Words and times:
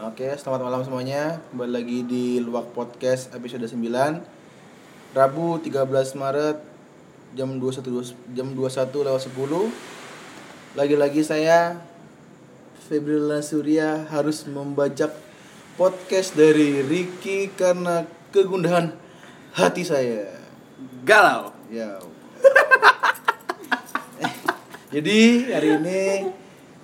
Oke, 0.00 0.32
selamat 0.32 0.64
malam 0.64 0.80
semuanya. 0.80 1.44
Kembali 1.52 1.72
lagi 1.76 2.00
di 2.00 2.40
Luak 2.40 2.72
Podcast 2.72 3.28
episode 3.36 3.68
9. 3.68 3.84
Rabu 5.12 5.60
13 5.60 6.16
Maret 6.16 6.56
jam 7.36 7.60
21 7.60 8.16
jam 8.32 8.48
21 8.48 8.96
lewat 8.96 9.22
10. 9.28 9.36
Lagi-lagi 10.72 11.20
saya 11.20 11.84
Febrila 12.88 13.44
Surya 13.44 14.08
harus 14.08 14.48
membajak 14.48 15.12
podcast 15.76 16.32
dari 16.32 16.80
Ricky 16.80 17.52
karena 17.52 18.08
kegundahan 18.32 18.96
hati 19.52 19.84
saya. 19.84 20.32
Galau. 21.04 21.52
Ya. 21.68 22.00
Jadi 24.96 25.52
hari 25.52 25.76
ini 25.76 26.00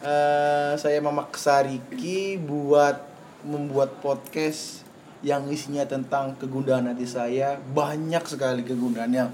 eh, 0.06 0.72
saya 0.78 0.98
memaksa 1.02 1.66
Riki 1.66 2.38
buat 2.38 3.02
membuat 3.42 3.98
podcast 3.98 4.86
yang 5.26 5.50
isinya 5.50 5.82
tentang 5.82 6.38
kegundahan 6.38 6.86
hati 6.86 7.06
saya. 7.06 7.58
Banyak 7.58 8.22
sekali 8.26 8.62
kegundahan 8.62 9.10
yang 9.10 9.30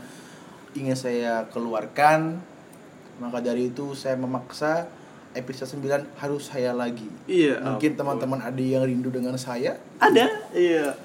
ingin 0.72 0.96
saya 0.96 1.44
keluarkan. 1.52 2.40
Maka 3.20 3.44
dari 3.44 3.68
itu 3.68 3.92
saya 3.92 4.16
memaksa 4.16 4.88
episode 5.36 5.68
9 5.80 6.20
harus 6.20 6.48
saya 6.48 6.72
lagi. 6.72 7.08
Iya, 7.28 7.60
Mungkin 7.60 7.92
teman-teman 7.96 8.40
ada 8.40 8.62
yang 8.62 8.84
rindu 8.84 9.12
dengan 9.12 9.36
saya. 9.36 9.76
Ada? 10.00 10.28
Iya. 10.56 10.96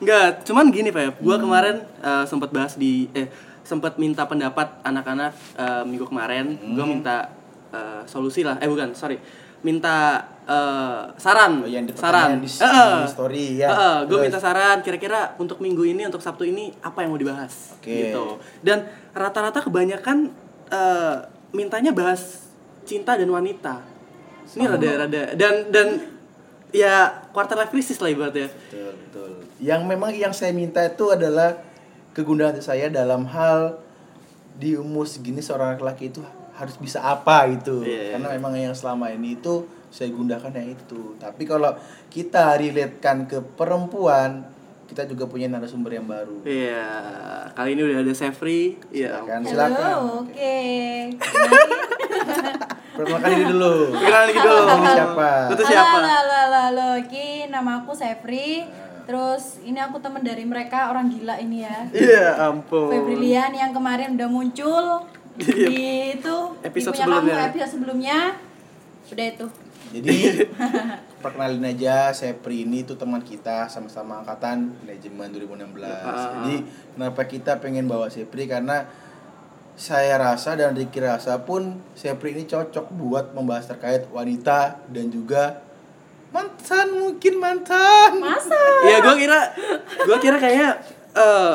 Enggak, 0.00 0.44
cuman 0.44 0.68
gini 0.68 0.92
Pak 0.92 1.00
ya. 1.00 1.10
Gua 1.20 1.36
kemarin 1.40 1.84
eh, 2.04 2.24
sempat 2.28 2.52
bahas 2.52 2.76
di 2.76 3.08
eh 3.16 3.28
sempat 3.64 3.96
minta 3.96 4.28
pendapat 4.28 4.84
anak-anak 4.84 5.32
eh, 5.56 5.82
minggu 5.88 6.04
kemarin. 6.08 6.60
Gua 6.76 6.84
minta 6.84 7.32
eh, 7.74 8.00
solusi 8.06 8.46
lah. 8.46 8.62
Eh 8.62 8.70
bukan, 8.70 8.94
sorry. 8.94 9.18
Minta 9.66 10.22
eh, 10.46 11.02
saran. 11.18 11.64
Oh, 11.64 11.68
yang 11.68 11.82
saran. 11.92 12.38
di- 12.38 12.46
Heeh. 12.46 12.94
di 13.02 13.10
story, 13.10 13.44
ya. 13.58 13.68
gue 14.04 14.14
Terus? 14.14 14.24
minta 14.30 14.38
saran 14.38 14.78
kira-kira 14.80 15.34
untuk 15.36 15.58
minggu 15.58 15.82
ini 15.82 16.06
untuk 16.06 16.22
Sabtu 16.22 16.46
ini 16.46 16.70
apa 16.78 17.02
yang 17.02 17.10
mau 17.10 17.18
dibahas 17.18 17.74
Oke. 17.74 17.90
gitu. 17.90 18.38
Dan 18.60 18.84
rata-rata 19.10 19.58
kebanyakan 19.58 20.30
eh, 20.70 21.16
mintanya 21.50 21.90
bahas 21.90 22.46
cinta 22.84 23.16
dan 23.16 23.26
wanita. 23.26 23.80
Ini 24.44 24.68
rada-rada 24.68 25.32
dan 25.34 25.72
dan 25.72 25.86
ya 26.68 27.24
quarter 27.32 27.56
life 27.56 27.72
crisis 27.72 27.96
lah 27.96 28.12
ibaratnya. 28.12 28.52
Betul, 28.52 28.92
betul. 29.08 29.30
Yang 29.56 29.80
memang 29.88 30.10
yang 30.12 30.34
saya 30.36 30.52
minta 30.52 30.84
itu 30.84 31.08
adalah 31.08 31.56
kegundahan 32.12 32.60
saya 32.60 32.92
dalam 32.92 33.24
hal 33.24 33.80
di 34.54 34.76
umur 34.76 35.08
segini 35.08 35.40
seorang 35.40 35.74
laki-laki 35.74 36.12
itu 36.12 36.20
harus 36.54 36.76
bisa 36.78 37.02
apa 37.02 37.50
gitu. 37.50 37.82
Iya. 37.82 38.14
Karena 38.18 38.28
memang 38.38 38.54
yang 38.54 38.74
selama 38.74 39.10
ini 39.10 39.38
itu 39.38 39.66
saya 39.90 40.10
gundahkan 40.10 40.54
yang 40.54 40.74
itu. 40.74 41.14
Tapi 41.18 41.42
kalau 41.46 41.74
kita 42.10 42.54
relatekan 42.58 43.26
ke 43.26 43.42
perempuan, 43.42 44.46
kita 44.86 45.06
juga 45.10 45.26
punya 45.26 45.50
narasumber 45.50 45.98
yang 45.98 46.06
baru. 46.06 46.42
Iya, 46.46 46.86
kali 47.54 47.74
ini 47.74 47.82
udah 47.82 47.98
ada 48.02 48.14
Sefri. 48.14 48.78
Iya. 48.94 49.22
Silakan, 49.22 49.40
Halo, 49.42 49.50
silakan. 49.50 49.94
oke. 50.22 50.58
Perkenalkan 52.94 53.30
diri 53.34 53.46
dulu. 53.50 53.74
Kenalan 53.98 54.26
lagi 54.30 54.38
dulu. 54.38 54.62
Ini 54.62 54.88
siapa? 54.94 55.30
Halo, 55.50 55.62
siapa? 55.66 55.98
halo, 55.98 56.06
halo, 56.06 56.34
halo, 56.38 56.58
halo. 56.70 56.88
Iki 57.02 57.50
nama 57.50 57.82
aku 57.82 57.92
Sefri. 57.98 58.62
Terus 59.04 59.60
ini 59.66 59.76
aku 59.82 60.00
teman 60.00 60.24
dari 60.24 60.46
mereka 60.46 60.88
orang 60.88 61.10
gila 61.12 61.36
ini 61.42 61.66
ya. 61.66 61.78
Iya, 61.90 62.26
ampun. 62.48 62.88
Febrilian 62.88 63.52
yang 63.52 63.74
kemarin 63.74 64.14
udah 64.16 64.28
muncul. 64.30 64.84
Di 65.38 66.14
itu 66.14 66.36
Episode 66.62 66.94
di 66.94 67.02
punya 67.02 67.06
sebelumnya. 67.06 67.34
kamu 67.34 67.48
episode 67.50 67.70
sebelumnya. 67.70 68.18
Udah 69.10 69.26
itu. 69.26 69.46
Jadi 69.94 70.16
perkenalin 71.22 71.64
aja 71.70 72.10
saya 72.10 72.34
Pri 72.34 72.66
ini 72.66 72.82
tuh 72.82 72.98
teman 72.98 73.22
kita 73.22 73.70
sama-sama 73.70 74.22
angkatan 74.22 74.74
manajemen 74.82 75.28
2016. 75.32 75.84
Ah. 75.86 76.42
Jadi 76.42 76.56
kenapa 76.94 77.22
kita 77.26 77.52
pengen 77.62 77.86
bawa 77.86 78.10
Sepri 78.10 78.50
karena 78.50 78.88
saya 79.74 80.18
rasa 80.22 80.54
dan 80.54 80.74
Ricky 80.78 81.02
rasa 81.02 81.42
pun 81.42 81.82
Sepri 81.98 82.34
ini 82.34 82.46
cocok 82.46 82.94
buat 82.94 83.34
membahas 83.34 83.70
terkait 83.74 84.06
wanita 84.10 84.78
dan 84.90 85.10
juga 85.10 85.62
mantan 86.34 86.94
mungkin 86.98 87.34
mantan. 87.38 88.18
Masa? 88.18 88.58
Iya, 88.86 88.98
gua 89.00 89.14
kira 89.16 89.40
gua 90.04 90.18
kira 90.18 90.36
kayak 90.38 90.72
eh, 91.14 91.54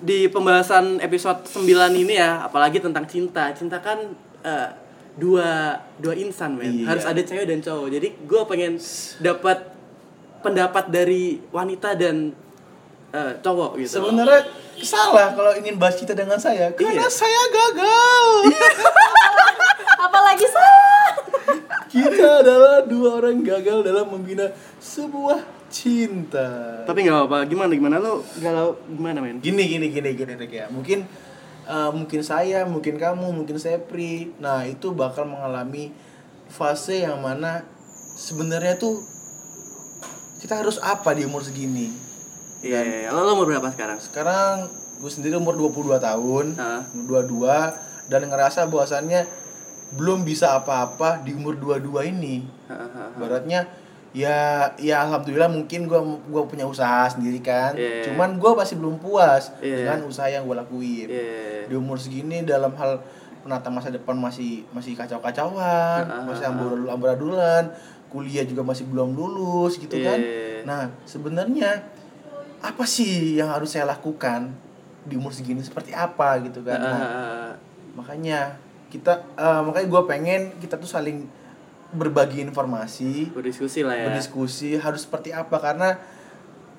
di 0.00 0.26
pembahasan 0.26 0.98
episode 0.98 1.44
9 1.44 1.64
ini 1.94 2.16
ya, 2.16 2.44
apalagi 2.44 2.80
tentang 2.80 3.04
cinta. 3.04 3.52
Cinta 3.52 3.78
kan 3.78 4.00
eh, 4.40 4.68
dua 5.14 5.76
dua 5.96 6.14
insan, 6.16 6.56
men. 6.56 6.82
Iya. 6.82 6.86
Harus 6.88 7.04
ada 7.04 7.20
cewek 7.20 7.44
dan 7.44 7.60
cowok. 7.60 7.88
Jadi 7.92 8.08
gua 8.24 8.48
pengen 8.48 8.80
dapat 9.20 9.58
pendapat 10.40 10.88
dari 10.88 11.36
wanita 11.52 11.92
dan 11.94 12.32
eh, 13.12 13.32
cowok 13.44 13.76
gitu. 13.76 14.00
Sebenarnya 14.00 14.48
salah 14.80 15.36
kalau 15.36 15.52
ingin 15.52 15.76
bahas 15.76 16.00
cinta 16.00 16.16
dengan 16.16 16.40
saya 16.40 16.72
karena 16.72 17.04
Iya. 17.04 17.08
saya 17.12 17.42
gagal. 17.52 18.24
Apalagi 20.08 20.46
saya. 20.48 20.80
Kita 21.90 22.40
adalah 22.40 22.86
dua 22.86 23.18
orang 23.18 23.42
gagal 23.42 23.82
dalam 23.82 24.08
membina 24.08 24.48
sebuah 24.78 25.59
cinta. 25.70 26.82
Tapi 26.84 27.06
nggak 27.06 27.16
apa-apa. 27.16 27.46
Gimana 27.46 27.72
gimana 27.72 27.96
lu 28.02 28.20
galau 28.42 28.76
gimana, 28.90 29.22
men? 29.22 29.38
gini 29.38 29.64
gini 29.70 29.86
gini 29.88 30.10
gini 30.18 30.32
Rick, 30.34 30.52
ya 30.52 30.66
mungkin 30.68 31.06
eh, 31.70 31.90
mungkin 31.94 32.20
saya 32.26 32.66
mungkin 32.66 32.98
kamu 32.98 33.30
mungkin 33.30 33.56
saya 33.56 33.78
Pri 33.78 34.34
nah 34.42 34.66
itu 34.66 34.90
bakal 34.90 35.30
mengalami 35.30 35.94
fase 36.50 37.06
yang 37.06 37.22
mana 37.22 37.62
sebenarnya 38.18 38.74
tuh 38.76 38.98
kita 40.42 40.58
harus 40.58 40.82
apa 40.82 41.14
di 41.14 41.22
umur 41.24 41.46
segini 41.46 42.10
Iya, 42.60 42.84
iya, 42.84 42.96
iya. 43.06 43.10
Lo, 43.16 43.24
lo 43.24 43.40
umur 43.40 43.48
berapa 43.48 43.72
sekarang? 43.72 43.96
sekarang 43.96 44.68
gue 45.00 45.08
sendiri 45.08 45.40
umur 45.40 45.56
22 45.56 45.96
tahun 45.96 46.46
Hah? 46.60 46.84
22 47.08 48.12
dan 48.12 48.20
ngerasa 48.28 48.68
bahwasannya 48.68 49.24
belum 49.96 50.28
bisa 50.28 50.60
apa-apa 50.60 51.24
di 51.24 51.32
umur 51.32 51.56
22 51.56 52.12
ini 52.12 52.44
Baratnya 53.16 53.64
ya 54.10 54.66
ya 54.74 55.06
alhamdulillah 55.06 55.46
mungkin 55.46 55.86
gua 55.86 56.02
gua 56.26 56.42
punya 56.46 56.66
usaha 56.66 57.06
sendiri 57.06 57.38
kan. 57.38 57.78
Iya. 57.78 58.10
Cuman 58.10 58.42
gua 58.42 58.58
masih 58.58 58.78
belum 58.78 58.98
puas 58.98 59.54
Iya. 59.62 59.86
dengan 59.86 60.10
usaha 60.10 60.26
yang 60.26 60.42
gua 60.44 60.66
lakuin. 60.66 61.06
Iya. 61.06 61.70
Di 61.70 61.74
umur 61.78 61.94
segini 61.94 62.42
dalam 62.42 62.74
hal 62.74 62.98
penata 63.40 63.70
masa 63.70 63.88
depan 63.88 64.18
masih 64.18 64.66
masih 64.74 64.98
kacau-kacauan, 64.98 66.02
Ah, 66.04 66.26
masih 66.26 66.44
ah, 66.44 66.50
amburadul 66.52 66.90
amburadulan, 66.90 67.64
kuliah 68.10 68.42
juga 68.44 68.66
masih 68.66 68.84
belum 68.90 69.14
lulus 69.14 69.78
gitu 69.78 69.94
kan. 70.02 70.18
Iya. 70.18 70.66
Nah, 70.66 70.90
sebenarnya 71.06 71.86
apa 72.60 72.84
sih 72.84 73.40
yang 73.40 73.48
harus 73.48 73.72
saya 73.72 73.88
lakukan 73.88 74.52
di 75.08 75.16
umur 75.16 75.32
segini 75.32 75.64
seperti 75.64 75.94
apa 75.96 76.42
gitu 76.44 76.60
kan. 76.66 76.76
Nah, 76.82 76.98
Ah, 77.00 77.50
makanya 77.94 78.58
kita 78.90 79.22
eh, 79.38 79.60
makanya 79.62 79.86
gua 79.86 80.02
pengen 80.04 80.50
kita 80.58 80.74
tuh 80.76 80.90
saling 80.90 81.24
berbagi 81.92 82.40
informasi 82.40 83.30
berdiskusi 83.30 83.82
lah 83.82 83.94
ya. 83.94 84.04
berdiskusi 84.06 84.74
harus 84.74 85.02
seperti 85.02 85.30
apa 85.30 85.56
karena 85.56 85.98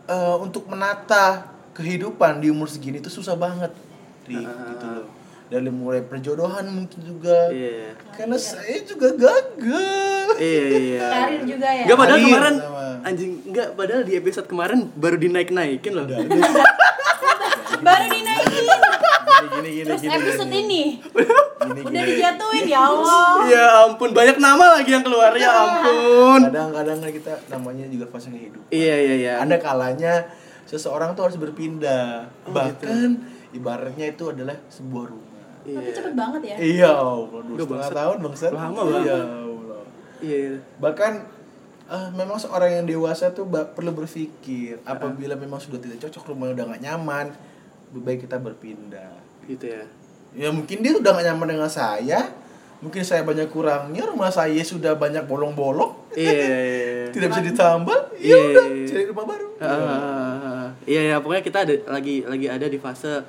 eh, 0.05 0.35
untuk 0.37 0.65
menata 0.65 1.45
kehidupan 1.71 2.39
di 2.39 2.47
umur 2.47 2.65
segini 2.65 2.97
itu 2.97 3.07
susah 3.07 3.33
banget 3.33 3.71
Ri, 4.23 4.37
Ah. 4.37 4.71
gitu 4.71 4.87
loh 4.87 5.07
dari 5.47 5.67
mulai 5.67 5.99
perjodohan 5.99 6.63
mungkin 6.63 6.99
juga 7.01 7.51
Iya. 7.51 7.91
karena 8.13 8.35
saya 8.35 8.79
juga 8.81 9.11
gagal 9.11 10.31
Iya 10.33 10.63
iya. 10.71 10.99
Karir 11.03 11.41
juga 11.43 11.67
ya. 11.67 11.83
Enggak 11.83 11.97
padahal 11.97 12.17
Karir 12.17 12.31
kemarin 12.31 12.55
sama. 12.55 12.83
anjing 13.03 13.31
enggak 13.45 13.67
padahal 13.75 14.01
di 14.01 14.13
episode 14.15 14.47
kemarin 14.47 14.79
baru 14.95 15.17
dinaik-naikin 15.17 15.91
loh. 15.91 16.07
Baru 17.81 18.05
dinaikin. 18.07 18.65
Gini 19.43 19.69
gini 19.71 19.85
Terus 19.85 20.01
gini 20.01 20.13
episode 20.13 20.47
gini, 20.47 20.59
ini 20.59 20.83
gini, 21.01 21.79
udah 21.81 21.91
gini. 21.97 22.09
dijatuhin 22.11 22.65
ya 22.65 22.81
Allah. 22.83 23.29
Ya 23.45 23.65
ampun 23.83 24.09
banyak 24.11 24.37
nama 24.37 24.65
lagi 24.73 24.89
yang 24.89 25.01
keluar 25.01 25.31
ya 25.33 25.49
ampun. 25.49 26.41
kadang-kadang 26.45 26.97
kan 26.99 27.11
kita 27.11 27.33
namanya 27.49 27.85
juga 27.85 28.05
fase 28.07 28.29
kehidupan 28.29 28.69
Iya 28.69 28.95
iya 28.97 29.15
iya. 29.17 29.33
ada 29.37 29.57
kalanya 29.57 30.29
seseorang 30.63 31.11
tuh 31.11 31.25
harus 31.25 31.37
berpindah 31.37 32.29
Oh, 32.43 32.51
bahkan 32.51 33.19
ibaratnya 33.51 34.07
itu 34.07 34.23
adalah 34.25 34.55
sebuah 34.67 35.05
rumah 35.07 35.29
Tapi 35.61 35.89
cepet 35.91 36.13
banget 36.13 36.41
ya. 36.43 36.55
Iya, 36.57 36.89
Allah, 36.91 37.27
dua 37.43 37.53
Udah, 37.53 37.59
setengah 37.59 37.69
bangsat. 37.77 37.93
tahun 37.95 38.17
bangsat. 38.19 38.51
Lama 38.51 38.81
banget. 38.81 39.01
Iya, 39.03 39.17
Allah. 39.19 39.81
Iya. 40.19 40.37
iya. 40.39 40.53
Bahkan 40.77 41.13
eh, 41.87 42.09
memang 42.11 42.37
seorang 42.37 42.71
yang 42.73 42.85
dewasa 42.87 43.29
tuh 43.29 43.45
ba- 43.45 43.67
perlu 43.67 43.91
berpikir 43.91 44.81
apabila 44.83 45.35
memang 45.35 45.59
sudah 45.59 45.77
tidak 45.77 46.01
cocok 46.01 46.23
rumahnya 46.27 46.53
udah 46.55 46.65
gak 46.71 46.81
nyaman, 46.81 47.25
lebih 47.87 48.01
baik 48.01 48.19
kita 48.23 48.37
berpindah. 48.37 49.11
Gitu 49.51 49.65
ya. 49.67 49.83
Ya 50.31 50.49
mungkin 50.49 50.79
dia 50.79 50.91
udah 50.93 51.11
gak 51.11 51.25
nyaman 51.25 51.47
dengan 51.51 51.67
saya, 51.67 52.31
mungkin 52.79 53.03
saya 53.03 53.21
banyak 53.21 53.47
kurangnya, 53.47 54.03
rumah 54.05 54.29
saya 54.29 54.57
sudah 54.61 54.95
banyak 54.95 55.23
bolong-bolong, 55.23 55.91
Iya. 56.11 56.31
iya, 56.31 56.57
iya. 56.57 57.05
tidak 57.11 57.27
bisa 57.29 57.43
ditambal, 57.45 57.99
ya 58.13 58.31
Iya, 58.31 58.37
udah 58.41 58.65
iya. 58.65 58.85
cari 58.87 59.03
rumah 59.05 59.25
baru. 59.27 59.47
Ah, 59.59 60.65
Iya 60.81 61.01
ya 61.05 61.15
pokoknya 61.17 61.43
kita 61.43 61.59
ada 61.61 61.73
lagi 61.91 62.23
lagi 62.23 62.47
ada 62.47 62.65
di 62.65 62.75
fase 62.75 63.21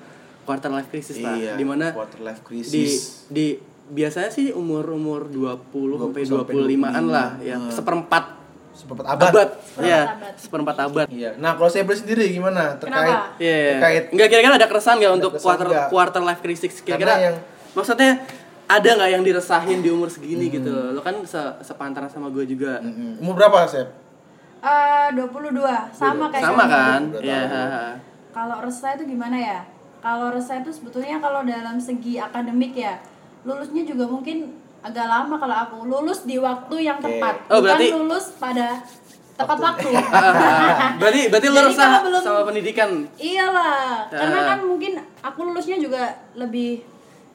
quarter 0.42 0.70
life 0.70 0.88
crisis 0.88 1.18
lah 1.18 1.34
Iya, 1.34 1.52
di 1.54 1.62
mana 1.62 1.90
quarter 1.90 2.18
life 2.18 2.40
di 2.40 2.46
crisis. 2.64 3.26
di 3.28 3.58
biasanya 3.84 4.30
sih 4.30 4.50
umur 4.50 4.88
umur 4.88 5.28
20 5.28 6.00
sampai 6.00 6.22
20 6.22 6.32
sampai 6.32 6.54
25-an 6.56 7.04
lah 7.04 7.28
25. 7.36 7.44
ya 7.44 7.56
Hmm. 7.58 7.68
seperempat 7.68 8.24
seperempat 8.82 9.06
abad. 9.08 9.30
abad, 9.30 9.48
Seperempat 9.54 9.86
ya 9.86 10.00
abad. 10.10 10.34
seperempat 10.34 10.76
abad 10.80 11.06
Iya. 11.08 11.30
Nah, 11.38 11.54
kalau 11.54 11.70
saya 11.70 11.86
sendiri 11.86 12.24
gimana 12.28 12.74
terkait 12.76 13.06
Kenapa? 13.06 13.38
Iya, 13.38 13.54
iya. 13.54 13.70
terkait 13.72 14.02
Enggak 14.10 14.28
kira-kira 14.28 14.54
ada 14.56 14.66
keresahan 14.66 14.96
nggak 14.98 15.14
untuk 15.14 15.30
keresahan 15.32 15.46
quarter 15.48 15.66
nggak? 15.68 15.88
quarter 15.88 16.22
life 16.22 16.40
crisis? 16.40 16.74
Kira-kira 16.80 17.14
yang- 17.22 17.40
maksudnya 17.72 18.10
ada 18.64 18.88
nggak 18.90 19.10
yang 19.10 19.22
diresahin 19.22 19.78
di 19.78 19.88
umur 19.88 20.08
segini 20.08 20.48
gitu? 20.48 20.70
Lo 20.90 21.00
kan 21.00 21.14
se 21.24 21.38
sepantaran 21.62 22.08
sama 22.08 22.26
gue 22.28 22.42
juga. 22.44 22.80
Mm-mm. 22.80 23.20
umur 23.20 23.34
berapa, 23.36 23.64
Sep? 23.64 23.88
Eh, 24.58 25.08
22 25.12 25.58
sama 25.90 26.30
kayak 26.30 26.42
Sama 26.42 26.64
kan? 26.66 27.00
Iya. 27.18 27.40
Kalau 28.32 28.56
resah 28.60 28.94
itu 28.94 29.04
gimana 29.06 29.36
ya? 29.36 29.60
Kalau 29.98 30.30
resah 30.30 30.58
itu 30.58 30.70
sebetulnya 30.70 31.18
kalau 31.18 31.42
dalam 31.42 31.76
segi 31.76 32.16
akademik 32.16 32.72
ya, 32.72 32.98
lulusnya 33.42 33.82
juga 33.84 34.06
mungkin 34.06 34.50
agak 34.82 35.06
lama 35.06 35.34
kalau 35.36 35.56
aku 35.60 35.76
lulus 35.84 36.22
di 36.22 36.36
waktu 36.36 36.76
yang 36.82 36.98
tepat, 36.98 37.46
Oh, 37.46 37.58
bukan 37.58 37.70
berarti- 37.70 37.92
lulus 37.92 38.34
pada 38.36 38.82
tepat 39.32 39.58
waktu. 39.58 39.88
berarti 41.00 41.20
berarti 41.28 41.48
Jadi 41.48 41.66
resah 41.70 42.02
belum- 42.02 42.20
sama 42.20 42.40
pendidikan. 42.42 42.90
Iyalah, 43.16 44.06
karena 44.08 44.38
Ah. 44.38 44.46
kan 44.48 44.58
mungkin 44.62 44.92
aku 45.20 45.40
lulusnya 45.44 45.78
juga 45.78 46.02
lebih 46.34 46.82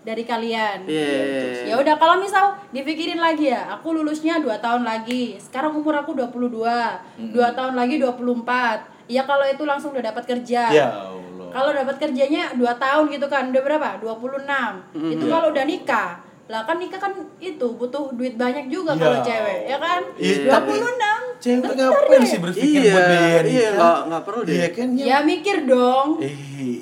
dari 0.02 0.24
kalian. 0.24 0.88
Iya. 0.88 1.68
Ya 1.68 1.76
udah 1.76 1.96
kalau 1.96 2.16
misal 2.18 2.56
dipikirin 2.70 3.18
lagi 3.18 3.50
ya, 3.50 3.68
aku 3.70 3.92
lulusnya 3.94 4.40
2 4.40 4.56
tahun 4.58 4.84
lagi. 4.84 5.36
Sekarang 5.38 5.72
umur 5.74 5.96
aku 5.98 6.16
22. 6.16 7.00
dua 7.28 7.52
tahun 7.52 7.76
lagi 7.76 7.96
24. 7.98 8.88
Ya 9.08 9.24
kalau 9.24 9.44
itu 9.44 9.64
langsung 9.64 9.92
udah 9.92 10.04
dapat 10.06 10.24
kerja. 10.26 10.68
Ya 10.70 10.88
Allah. 10.92 11.48
Kalau 11.50 11.72
dapat 11.72 11.96
kerjanya 11.98 12.52
2 12.54 12.76
tahun 12.78 13.08
gitu 13.10 13.28
kan, 13.28 13.50
udah 13.50 13.62
berapa? 13.62 13.90
26. 14.00 14.84
Itu 14.94 15.26
Iya. 15.26 15.32
kalau 15.32 15.48
udah 15.50 15.66
nikah. 15.66 16.10
Lah 16.48 16.64
kan 16.64 16.76
nikah 16.78 16.96
kan 16.98 17.12
itu 17.38 17.68
butuh 17.70 18.08
duit 18.12 18.36
banyak 18.36 18.68
juga 18.68 18.92
Ya 18.94 19.02
kalau 19.02 19.20
cewek, 19.20 19.60
ya 19.68 19.78
kan? 19.78 20.02
Iya, 20.16 20.36
26. 20.48 20.96
Cewek 21.38 21.60
Bentar 21.60 21.74
ngapain 21.78 22.22
sih 22.24 22.40
berpikir 22.40 22.80
Iya, 22.82 22.92
buat 22.92 23.04
biaya 23.06 23.28
iya 23.28 23.38
nikah? 23.44 23.72
nggak 23.76 24.00
nggak 24.08 24.22
perlu 24.24 24.42
deh. 24.42 24.54
Iya 24.54 24.68
kan 24.72 24.88
ya. 24.90 25.04
Ya 25.06 25.18
mikir 25.22 25.58
dong. 25.66 26.08
Eh, 26.18 26.36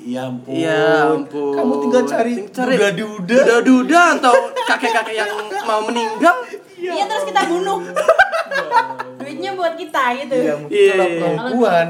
ya 0.06 0.20
ampun. 0.24 0.52
Ya 0.54 0.82
ampun. 1.10 1.52
Kamu 1.52 1.72
tinggal 1.82 2.02
cari, 2.04 2.34
cari 2.48 2.72
duda-duda. 2.72 3.36
duda-duda 3.42 4.00
atau 4.16 4.34
kakek-kakek 4.64 5.14
yang 5.16 5.30
mau 5.62 5.82
meninggal. 5.82 6.36
Iya 6.76 7.04
terus 7.04 7.24
kita 7.26 7.40
bunuh. 7.44 7.78
Duitnya 9.18 9.50
buat 9.52 9.74
kita 9.74 10.04
gitu. 10.16 10.34
Iya, 10.36 10.54
mungkin 10.56 10.78
Iya. 10.78 10.92
kalau 10.94 11.06
perempuan 11.18 11.86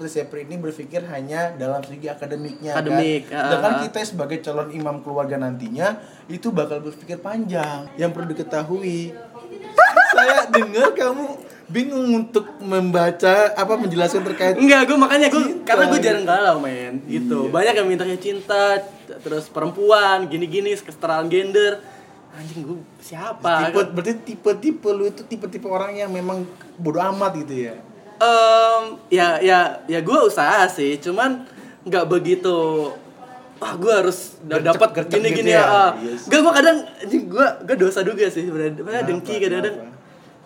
seperti 0.00 0.16
Sepri 0.24 0.40
ini 0.48 0.56
berpikir 0.56 1.04
hanya 1.12 1.52
dalam 1.60 1.84
segi 1.84 2.08
akademiknya 2.08 2.72
Akademik, 2.72 3.28
kan. 3.28 3.52
Sedangkan 3.52 3.72
ah. 3.76 3.80
kita 3.84 3.98
sebagai 4.08 4.38
calon 4.40 4.72
imam 4.72 4.96
keluarga 5.04 5.36
nantinya 5.36 6.00
itu 6.32 6.48
bakal 6.48 6.80
berpikir 6.80 7.20
panjang. 7.20 7.84
Yang 8.00 8.10
perlu 8.16 8.26
diketahui, 8.32 9.12
saya 10.16 10.48
dengar 10.48 10.96
kamu 10.96 11.26
bingung 11.68 12.08
untuk 12.16 12.48
membaca 12.64 13.52
apa 13.54 13.72
menjelaskan 13.78 14.26
terkait 14.26 14.56
Enggak, 14.56 14.90
gue 14.90 14.98
makanya 14.98 15.28
gue 15.30 15.62
karena 15.68 15.84
gue 15.92 16.00
jarang 16.00 16.24
galau 16.24 16.56
men 16.64 17.04
gitu. 17.04 17.46
Iya. 17.46 17.52
Banyak 17.52 17.74
yang 17.84 17.88
mintanya 17.92 18.16
cinta, 18.16 18.80
terus 19.20 19.52
perempuan, 19.52 20.26
gini-gini, 20.32 20.72
kesetaraan 20.80 21.28
gender. 21.28 21.76
Anjing 22.32 22.64
gue 22.64 22.78
siapa? 23.04 23.68
tipe 23.68 23.80
berarti 23.92 24.14
tipe-tipe 24.22 24.88
lu 24.88 25.12
itu 25.12 25.22
tipe-tipe 25.28 25.68
orang 25.68 25.92
yang 25.92 26.08
memang 26.08 26.48
bodoh 26.80 27.04
amat 27.12 27.36
gitu 27.44 27.68
ya. 27.68 27.89
Em, 28.20 28.82
ya 29.08 29.40
ya 29.40 29.80
ya 29.88 29.98
gue 30.04 30.18
usaha 30.28 30.68
sih, 30.68 31.00
cuman 31.00 31.48
nggak 31.88 32.04
begitu. 32.04 32.92
Wah 33.60 33.76
gue 33.76 33.92
harus 33.92 34.40
dapat 34.40 34.88
gercep 34.96 35.20
gini-gini 35.20 35.52
gitu 35.52 35.56
ya. 35.56 35.60
ya? 35.60 35.68
ah. 35.68 35.90
Yes. 36.00 36.28
Gak 36.28 36.40
gue 36.40 36.52
kadang 36.52 36.76
gue 37.08 37.46
gue 37.64 37.76
dosa 37.76 38.00
juga 38.00 38.28
sih 38.28 38.44
sebenarnya. 38.48 39.04
Dengki 39.04 39.36
kadang-kadang 39.36 39.76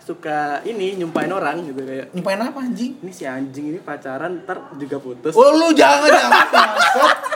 suka 0.05 0.61
ini 0.63 0.99
nyumpain 1.01 1.31
orang 1.33 1.65
gitu 1.65 1.81
kayak 1.81 2.13
Nyumpain 2.13 2.37
apa 2.37 2.59
anjing? 2.61 2.93
ini 3.01 3.09
si 3.09 3.25
anjing 3.25 3.73
ini 3.73 3.79
pacaran 3.81 4.45
ntar 4.45 4.69
juga 4.77 4.99
putus. 5.01 5.33
Oh 5.33 5.49
lu 5.51 5.73
jangan 5.73 6.11
jangan 6.11 6.45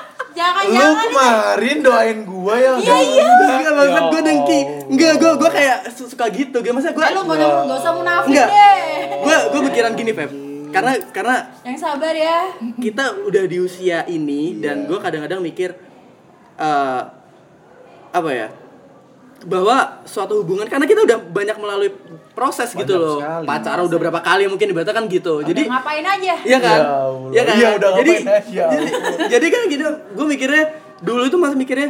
bangsat. 0.49 0.79
Lu 0.79 0.93
kemarin 1.03 1.77
doain 1.79 2.17
gua 2.23 2.55
yang 2.55 2.77
Iya, 2.77 2.97
iya. 2.97 3.27
Enggak 3.49 3.73
maksud 3.75 4.03
gue 4.09 4.21
dengki. 4.21 4.59
Enggak, 4.87 5.13
gue 5.15 5.31
gue 5.35 5.49
kayak 5.51 5.77
su- 5.89 6.07
suka 6.07 6.25
gitu. 6.29 6.57
Gak 6.57 6.71
maksudnya 6.71 6.93
gue 6.93 7.03
Eh, 7.03 7.11
lu 7.11 7.21
gak 7.21 7.37
usah, 7.37 7.77
usah 7.77 7.91
munafik 7.93 8.29
Enggak. 8.29 8.47
deh. 8.47 8.77
gue 9.19 9.35
gue 9.49 9.61
pikiran 9.67 9.91
gini 9.93 10.11
Feb. 10.11 10.31
Karena 10.69 10.91
karena 11.09 11.35
Yang 11.63 11.77
sabar 11.79 12.13
ya. 12.13 12.37
kita 12.77 13.03
udah 13.23 13.43
di 13.43 13.57
usia 13.57 14.05
ini 14.07 14.57
dan 14.57 14.85
gue 14.85 14.97
kadang-kadang 14.97 15.41
mikir 15.41 15.73
eh 16.55 17.01
apa 18.09 18.29
ya 18.29 18.47
bahwa 19.47 20.03
suatu 20.03 20.43
hubungan 20.43 20.67
karena 20.67 20.83
kita 20.83 21.07
udah 21.07 21.17
banyak 21.31 21.55
melalui 21.55 21.91
proses 22.35 22.75
gitu 22.75 22.91
Banyak 22.91 22.99
loh 22.99 23.17
sekali. 23.19 23.45
pacaran 23.47 23.83
udah 23.87 23.99
berapa 23.99 24.19
kali 24.19 24.43
mungkin 24.47 24.67
ibaratnya 24.71 24.95
kan 24.95 25.05
gitu 25.07 25.33
jadi 25.43 25.61
Udah 25.63 25.73
ngapain 25.79 26.05
aja? 26.05 26.33
Iya 26.43 26.59
kan? 26.59 26.79
Ya. 26.79 26.95
Iya 27.31 27.43
kan? 27.47 27.55
Iya, 27.55 27.67
udah 27.79 27.89
jadi, 28.03 28.13
aja. 28.19 28.63
jadi, 28.75 28.89
jadi 29.31 29.45
kan 29.47 29.61
gitu, 29.71 29.85
gue 30.15 30.25
mikirnya 30.27 30.63
dulu 30.99 31.23
itu 31.23 31.37
masih 31.39 31.55
mikirnya 31.55 31.89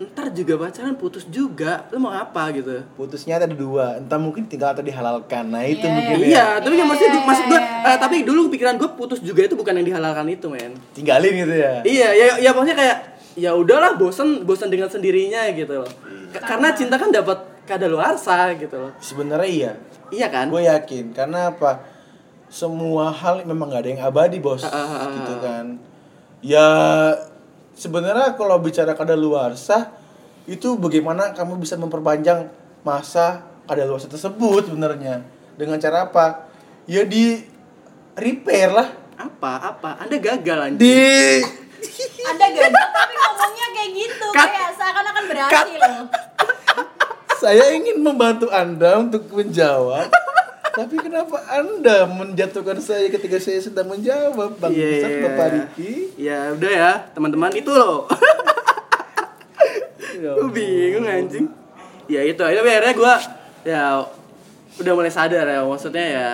ntar 0.00 0.32
juga 0.32 0.56
pacaran 0.56 0.96
putus 0.96 1.28
juga, 1.28 1.84
lu 1.92 2.00
mau 2.00 2.08
apa 2.08 2.48
gitu? 2.56 2.88
Putusnya 2.96 3.36
ada 3.36 3.44
dua, 3.44 4.00
entah 4.00 4.16
mungkin 4.16 4.48
tinggal 4.48 4.72
atau 4.72 4.80
dihalalkan. 4.80 5.44
Nah, 5.44 5.60
itu 5.68 5.84
Iya, 5.84 5.92
mungkin 5.92 6.16
ya. 6.16 6.24
Iya, 6.24 6.46
tapi 6.56 6.72
Iya, 6.72 6.80
yang 6.80 6.88
iya, 6.88 7.20
maksud 7.20 7.44
gue, 7.52 7.60
iya. 7.60 7.84
eh, 7.84 7.98
tapi 8.00 8.16
dulu 8.24 8.48
pikiran 8.48 8.80
gue 8.80 8.88
putus 8.96 9.20
juga 9.20 9.44
itu 9.44 9.52
bukan 9.60 9.76
yang 9.76 9.92
dihalalkan 9.92 10.24
itu, 10.32 10.48
men. 10.48 10.72
Tinggalin 10.96 11.44
gitu 11.44 11.52
ya. 11.52 11.84
Iya, 11.84 12.08
ya, 12.16 12.26
ya 12.40 12.50
pokoknya 12.56 12.76
kayak 12.80 12.96
ya 13.36 13.52
udahlah 13.52 14.00
bosen 14.00 14.48
bosen 14.48 14.72
dengan 14.72 14.88
sendirinya 14.88 15.44
gitu 15.52 15.84
loh. 15.84 15.92
Karena 16.38 16.68
cinta 16.74 16.94
kan 17.00 17.10
dapat 17.10 17.38
kadaluarsa 17.66 18.54
gitu 18.58 18.76
loh. 18.88 18.92
Sebenarnya 19.02 19.50
iya. 19.50 19.72
Iya 20.10 20.26
kan? 20.30 20.50
Gue 20.50 20.66
yakin 20.66 21.14
karena 21.14 21.54
apa? 21.54 21.82
Semua 22.50 23.14
hal 23.14 23.46
memang 23.46 23.70
gak 23.70 23.86
ada 23.86 23.90
yang 23.94 24.02
abadi, 24.02 24.42
Bos. 24.42 24.66
Ah, 24.66 24.74
ah, 24.74 25.06
ah, 25.06 25.10
gitu 25.14 25.34
kan. 25.38 25.66
Ya 26.42 26.66
sebenarnya 27.78 28.34
kalau 28.34 28.58
bicara 28.58 28.98
kadaluarsa 28.98 29.94
itu 30.50 30.74
bagaimana 30.74 31.30
kamu 31.30 31.62
bisa 31.62 31.78
memperpanjang 31.78 32.50
masa 32.82 33.46
kadaluarsa 33.70 34.10
tersebut 34.10 34.66
sebenarnya 34.66 35.22
dengan 35.54 35.78
cara 35.78 36.10
apa? 36.10 36.50
Ya 36.90 37.06
di 37.06 37.38
repair 38.18 38.74
lah. 38.74 38.90
Apa? 39.14 39.76
Apa? 39.76 39.90
Anda 40.02 40.18
gagal 40.18 40.58
anjing. 40.74 40.80
Di 40.80 41.38
Ada 42.20 42.46
gagal 42.50 42.82
tapi 42.92 43.14
ngomongnya 43.16 43.66
kayak 43.72 43.90
gitu, 43.96 44.26
Cut. 44.36 44.48
kayak 44.48 44.70
seakan-akan 44.76 45.24
berhasil. 45.28 45.80
Saya 47.40 47.72
ingin 47.72 48.04
membantu 48.04 48.52
Anda 48.52 49.00
untuk 49.00 49.24
menjawab. 49.32 50.12
Tapi 50.70 50.96
kenapa 51.02 51.40
Anda 51.50 52.06
menjatuhkan 52.06 52.78
saya 52.78 53.08
ketika 53.10 53.40
saya 53.42 53.58
sedang 53.58 53.90
menjawab, 53.90 54.60
Bang 54.60 54.70
Iya, 54.70 54.86
Ustaz, 54.86 55.10
iya. 55.10 55.22
Bapak 55.26 55.46
Riki? 55.50 55.92
Ya 56.14 56.38
udah 56.54 56.70
ya, 56.70 56.90
teman-teman 57.16 57.50
itu 57.56 57.72
loh. 57.72 58.04
Ya 60.20 60.36
gue 60.36 60.52
bingung 60.52 61.08
anjing. 61.08 61.48
Ya 62.04 62.20
itu, 62.20 62.36
itu 62.44 62.60
akhirnya 62.60 62.92
gue 62.92 63.14
ya 63.64 64.04
udah 64.76 64.92
mulai 64.92 65.08
sadar 65.08 65.48
ya, 65.48 65.64
maksudnya 65.64 66.04
ya 66.04 66.28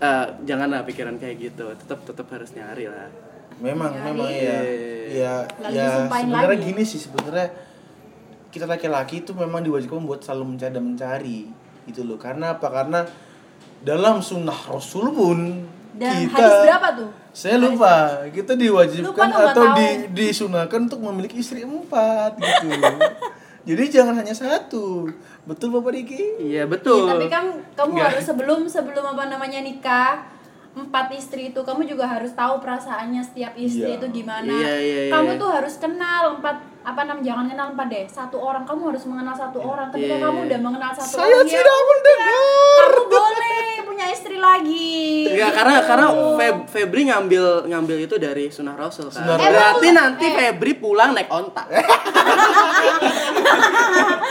eh, 0.00 0.26
janganlah 0.48 0.88
pikiran 0.88 1.20
kayak 1.20 1.36
gitu, 1.44 1.76
tetap 1.76 2.00
tetap 2.08 2.24
harus 2.32 2.56
nyari 2.56 2.88
lah. 2.88 3.12
Memang, 3.60 3.92
Nyari. 3.92 4.06
memang 4.08 4.30
ya. 4.32 4.58
Ya, 5.12 5.34
Lalu 5.60 5.76
ya 5.76 5.84
disumpahin 5.92 6.26
sebenarnya 6.32 6.58
gini 6.64 6.82
sih 6.88 7.00
sebenarnya 7.04 7.46
kita 8.50 8.66
laki-laki 8.66 9.22
itu 9.22 9.32
memang 9.32 9.62
diwajibkan 9.62 10.02
buat 10.02 10.20
selalu 10.20 10.54
mencari 10.54 10.72
dan 10.74 10.84
mencari 10.84 11.40
gitu 11.86 12.02
loh. 12.02 12.18
Karena 12.18 12.52
apa? 12.52 12.66
Karena 12.66 13.00
dalam 13.80 14.20
sunnah 14.20 14.56
Rasul 14.68 15.08
pun 15.10 15.38
Dan 15.90 16.26
kita 16.26 16.38
hadis 16.38 16.54
berapa 16.64 16.88
tuh? 16.94 17.10
Saya 17.30 17.56
lupa, 17.56 17.94
kita 18.28 18.54
diwajibkan 18.54 19.10
Lupa 19.30 19.54
atau 19.54 19.64
tahu. 19.70 19.76
di, 19.76 19.88
disunahkan 20.12 20.86
untuk 20.86 21.00
memiliki 21.02 21.38
istri 21.38 21.62
empat 21.62 22.38
gitu. 22.38 22.68
Jadi 23.68 23.82
jangan 23.92 24.16
hanya 24.16 24.32
satu. 24.32 25.06
Betul 25.44 25.70
Bapak 25.70 25.92
Diki? 25.92 26.40
Iya 26.40 26.62
Iya, 26.62 26.62
betul. 26.66 27.06
tapi 27.06 27.28
kan 27.28 27.54
kamu 27.74 27.90
Nggak. 27.92 28.06
harus 28.08 28.24
sebelum 28.24 28.60
sebelum 28.66 29.04
apa 29.04 29.28
namanya 29.28 29.60
nikah 29.60 30.24
empat 30.70 31.10
istri 31.12 31.50
itu 31.50 31.60
kamu 31.60 31.82
juga 31.84 32.06
harus 32.06 32.30
tahu 32.32 32.62
perasaannya 32.62 33.20
setiap 33.20 33.52
istri 33.54 33.90
Iya. 33.90 33.98
itu 33.98 34.06
gimana. 34.22 34.46
Iya, 34.48 34.74
iya, 34.78 35.00
iya. 35.06 35.12
Kamu 35.12 35.36
tuh 35.36 35.50
harus 35.50 35.74
kenal 35.76 36.38
empat 36.38 36.56
apa 36.80 37.00
namanya 37.04 37.24
jangan 37.26 37.44
kenal 37.46 37.66
empat 37.70 37.86
deh 37.86 38.04
satu 38.04 38.36
orang 38.36 38.64
kamu 38.64 38.82
harus 38.88 39.04
mengenal 39.04 39.34
satu 39.34 39.58
orang. 39.60 39.88
Ketika 39.90 40.16
Iya. 40.16 40.24
kamu 40.24 40.38
udah 40.44 40.58
mengenal 40.60 40.90
satu 40.90 41.12
Saya 41.14 41.28
orang 41.30 41.44
ya 41.44 41.52
tidak 41.54 41.68
udah, 41.70 41.84
mendengar. 41.86 42.32
Kamu 42.80 43.02
boleh 43.06 43.58
punya 43.82 44.06
istri 44.08 44.36
lagi. 44.36 44.96
Enggak 45.28 45.50
karena 45.52 45.74
karena 45.82 46.06
Feb, 46.34 46.56
Febri 46.66 47.02
ngambil 47.06 47.44
ngambil 47.66 47.96
itu 48.00 48.14
dari 48.16 48.44
Sunnah 48.48 48.74
Rasul 48.74 49.06
kan. 49.06 49.20
Sunnah 49.20 49.36
Rasul. 49.36 49.44
Berarti 49.44 49.86
Emang- 49.86 49.98
nanti 50.00 50.24
eh. 50.24 50.32
Febri 50.32 50.72
pulang 50.74 51.10
naik 51.12 51.28
onta. 51.28 51.64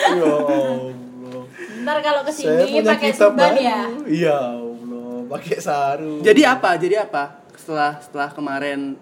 Ya 0.09 0.25
Allah. 0.25 0.93
Ntar 1.79 1.97
kalau 2.01 2.21
Saya 2.25 2.59
ke 2.59 2.65
sini 2.65 2.81
pakai 2.81 3.11
suban 3.13 3.53
ya. 3.55 3.79
Ya 4.05 4.37
Allah, 4.51 5.25
pakai 5.29 5.57
sarung. 5.59 6.19
Jadi 6.19 6.41
apa? 6.43 6.75
Jadi 6.75 6.95
apa? 6.97 7.45
Setelah 7.55 8.01
setelah 8.01 8.29
kemarin 8.31 8.97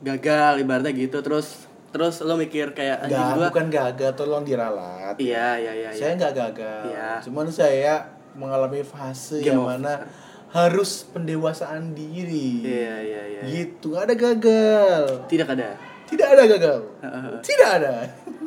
gagal 0.00 0.60
ibaratnya 0.60 0.92
gitu 0.92 1.18
terus 1.18 1.66
terus 1.96 2.20
lo 2.20 2.36
mikir 2.36 2.76
kayak 2.76 3.08
anjing 3.08 3.16
Enggak, 3.16 3.32
gua. 3.32 3.46
bukan 3.48 3.66
gagal, 3.72 4.10
tolong 4.12 4.44
diralat. 4.44 5.16
Iya 5.16 5.56
iya 5.56 5.72
iya. 5.72 5.90
iya. 5.96 5.96
Saya 5.96 6.12
nggak 6.20 6.34
gagal. 6.36 6.82
Iya. 6.92 7.10
Cuman 7.24 7.46
saya 7.48 7.94
mengalami 8.36 8.84
fase 8.84 9.40
Game 9.40 9.56
yang 9.56 9.64
mana 9.64 10.04
harus 10.52 11.08
pendewasaan 11.08 11.96
diri. 11.96 12.60
Iya, 12.60 12.94
iya, 13.00 13.22
iya. 13.32 13.40
Gitu, 13.48 13.96
nggak 13.96 14.12
ada 14.12 14.16
gagal. 14.20 15.02
Tidak 15.24 15.48
ada. 15.48 15.68
Tidak 16.04 16.28
ada 16.28 16.42
gagal. 16.44 16.78
Heeh. 17.00 17.36
Tidak 17.40 17.68
ada. 17.80 17.92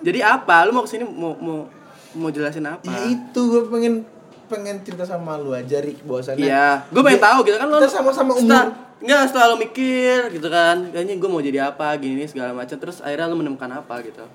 Jadi 0.05 0.19
apa? 0.21 0.69
Lu 0.69 0.71
mau 0.77 0.85
ke 0.85 0.93
sini 0.93 1.09
mau 1.09 1.33
mau 1.41 1.65
mau 2.13 2.29
jelasin 2.29 2.69
apa? 2.69 2.85
Ya 2.85 3.17
itu 3.17 3.41
gue 3.49 3.65
pengen 3.65 4.05
pengen 4.49 4.81
cerita 4.81 5.05
sama 5.05 5.37
lu 5.37 5.53
aja 5.53 5.77
Rik 5.77 6.01
bahwasannya. 6.01 6.41
Iya, 6.41 6.83
gue 6.85 6.99
pengen 6.99 7.21
tahu 7.21 7.39
gitu 7.43 7.55
kan 7.55 7.67
lo 7.67 7.77
Kita 7.77 7.89
sama-sama 7.93 8.33
umur. 8.33 8.43
Setelah, 8.43 8.65
enggak 8.99 9.21
setelah 9.29 9.45
lo 9.47 9.55
mikir 9.55 10.17
gitu 10.29 10.47
kan, 10.47 10.75
kayaknya 10.89 11.15
gue 11.15 11.29
mau 11.29 11.39
jadi 11.39 11.59
apa 11.63 11.93
gini 11.95 12.25
segala 12.25 12.51
macam 12.51 12.75
terus 12.75 12.99
akhirnya 12.99 13.25
lo 13.25 13.35
menemukan 13.35 13.69
apa 13.71 13.95
gitu. 14.01 14.25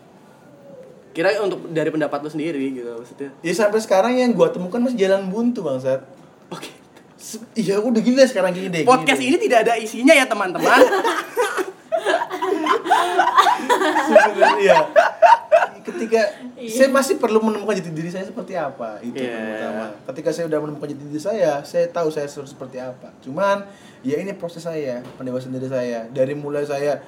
Kira 1.11 1.31
untuk 1.39 1.69
dari 1.69 1.89
pendapat 1.89 2.19
lo 2.19 2.29
sendiri 2.29 2.59
gitu 2.73 2.91
maksudnya. 2.93 3.31
Ya 3.39 3.53
sampai 3.53 3.79
sekarang 3.79 4.15
yang 4.15 4.31
gua 4.31 4.51
temukan 4.51 4.79
masih 4.79 4.99
jalan 4.99 5.27
buntu 5.29 5.63
bangsat. 5.63 6.03
Oke. 6.49 6.71
Se- 7.15 7.39
Iya 7.55 7.79
udah 7.79 7.99
gini 7.99 8.15
deh 8.15 8.27
sekarang 8.27 8.51
gini 8.51 8.67
deh. 8.67 8.83
gini 8.83 8.89
Podcast 8.89 9.19
deh. 9.19 9.29
ini 9.29 9.39
tidak 9.39 9.63
ada 9.63 9.75
isinya 9.77 10.11
ya 10.11 10.27
teman-teman. 10.27 10.75
Sebenarnya 13.85 14.57
iya. 14.61 14.79
Ketika 15.85 16.21
saya 16.65 16.89
masih 16.89 17.21
perlu 17.21 17.45
menemukan 17.45 17.77
jati 17.77 17.93
diri 17.93 18.09
saya 18.09 18.25
seperti 18.25 18.57
apa 18.57 18.97
itu 19.05 19.21
Iya. 19.21 19.29
yang 19.31 19.45
pertama. 19.53 19.87
Ketika 20.13 20.29
saya 20.33 20.45
udah 20.49 20.59
menemukan 20.65 20.89
jati 20.89 21.05
diri 21.05 21.21
saya, 21.21 21.61
saya 21.63 21.85
tahu 21.93 22.09
saya 22.09 22.25
harus 22.25 22.49
seperti 22.49 22.81
apa. 22.81 23.13
Cuman 23.21 23.69
ya 24.01 24.17
ini 24.17 24.33
proses 24.33 24.65
saya, 24.65 25.05
pendewasaan 25.21 25.53
diri 25.53 25.69
saya. 25.69 26.09
Dari 26.09 26.33
mulai 26.33 26.65
saya 26.65 27.05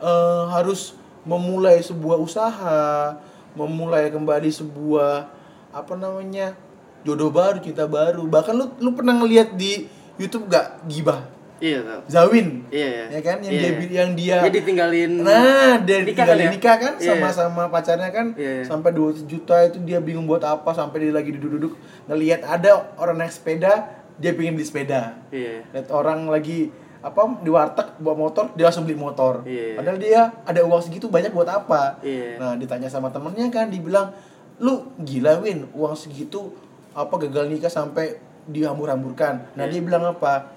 eh, 0.00 0.44
harus 0.48 0.96
memulai 1.28 1.84
sebuah 1.84 2.16
usaha, 2.16 3.16
memulai 3.52 4.08
kembali 4.08 4.48
sebuah 4.48 5.28
apa 5.74 5.94
namanya 5.98 6.56
jodoh 7.04 7.28
baru, 7.28 7.60
cinta 7.60 7.84
baru. 7.84 8.24
Bahkan 8.24 8.54
lu 8.56 8.72
lu 8.80 8.90
pernah 8.96 9.12
ngeliat 9.20 9.52
di 9.52 9.84
YouTube 10.16 10.48
gak 10.48 10.86
gibah 10.88 11.26
iya. 11.64 11.80
Zawin? 12.04 12.68
Iya, 12.68 12.86
iya. 12.86 13.04
Ya 13.08 13.20
kan 13.20 13.36
yang 13.40 13.52
Iya, 13.52 13.60
dia 13.60 13.72
iya. 13.72 13.88
yang 13.96 14.10
dia 14.12 14.36
Dia 14.42 14.52
ditinggalin 14.52 15.10
Nah, 15.18 15.80
dia 15.80 15.98
nikah 16.02 16.24
kan 16.26 16.36
ya? 16.36 16.50
nikah 16.52 16.76
kan 16.76 16.92
Iya. 16.96 17.08
sama-sama 17.08 17.62
pacarnya 17.68 18.10
kan 18.10 18.26
Iya, 18.36 18.52
iya. 18.60 18.64
sampai 18.64 18.90
2 18.92 19.24
juta 19.24 19.56
itu 19.62 19.78
dia 19.80 19.98
bingung 19.98 20.24
buat 20.24 20.42
apa 20.42 20.70
sampai 20.70 21.00
dia 21.00 21.12
lagi 21.12 21.32
duduk-duduk 21.32 21.72
ngelihat 22.04 22.44
ada 22.44 22.70
orang 22.94 23.16
naik 23.18 23.32
sepeda 23.32 23.88
dia 24.14 24.30
pengen 24.30 24.54
beli 24.54 24.62
sepeda 24.62 25.16
Iya. 25.28 25.64
lihat 25.70 25.88
orang 25.88 26.28
lagi 26.28 26.68
apa 27.00 27.20
di 27.40 27.48
warteg 27.48 27.98
bawa 27.98 28.16
motor 28.18 28.48
dia 28.52 28.64
langsung 28.64 28.84
beli 28.84 28.96
motor 28.96 29.44
Iya. 29.44 29.76
padahal 29.76 29.98
dia 29.98 30.20
ada 30.40 30.60
uang 30.62 30.80
segitu 30.80 31.08
banyak 31.08 31.30
buat 31.30 31.44
apa 31.46 32.00
Iya. 32.00 32.36
nah 32.36 32.52
ditanya 32.54 32.86
sama 32.86 33.08
temennya 33.08 33.48
kan 33.48 33.68
dibilang 33.68 34.12
lu 34.56 34.88
gila 34.98 35.40
Win 35.40 35.68
uang 35.72 35.92
segitu 35.94 36.52
apa 36.92 37.10
gagal 37.18 37.50
nikah 37.50 37.68
sampai 37.68 38.16
dihambur-hamburkan 38.46 39.52
nah 39.52 39.64
Iya. 39.64 39.72
dia 39.72 39.80
bilang 39.82 40.04
apa 40.06 40.48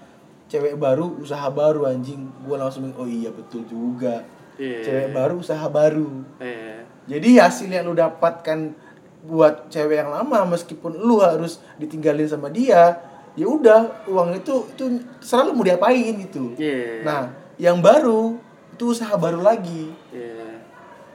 cewek 0.47 0.75
baru 0.75 1.19
usaha 1.19 1.47
baru 1.47 1.87
anjing 1.87 2.27
gua 2.43 2.63
langsung 2.63 2.87
oh 2.95 3.05
iya 3.05 3.29
betul 3.29 3.63
juga 3.63 4.23
Iya. 4.57 4.81
cewek 4.81 5.07
baru 5.13 5.37
usaha 5.37 5.65
baru 5.69 6.25
Iya. 6.41 6.81
jadi 7.05 7.29
hasil 7.45 7.69
yang 7.69 7.85
lu 7.85 7.93
dapatkan 7.93 8.73
buat 9.21 9.69
cewek 9.69 10.01
yang 10.01 10.09
lama 10.09 10.47
meskipun 10.47 10.97
lu 10.97 11.19
harus 11.19 11.59
ditinggalin 11.77 12.25
sama 12.25 12.49
dia 12.49 12.97
ya 13.37 13.45
udah 13.45 14.07
uang 14.09 14.33
itu 14.33 14.65
itu 14.73 14.83
terserah 15.21 15.45
lu 15.45 15.53
mau 15.53 15.61
diapain 15.61 16.13
gitu 16.25 16.57
Iya. 16.57 17.05
nah 17.05 17.21
yang 17.61 17.77
baru 17.79 18.39
itu 18.73 18.83
usaha 18.89 19.13
baru 19.13 19.45
lagi 19.45 19.93
Iya. 20.09 20.57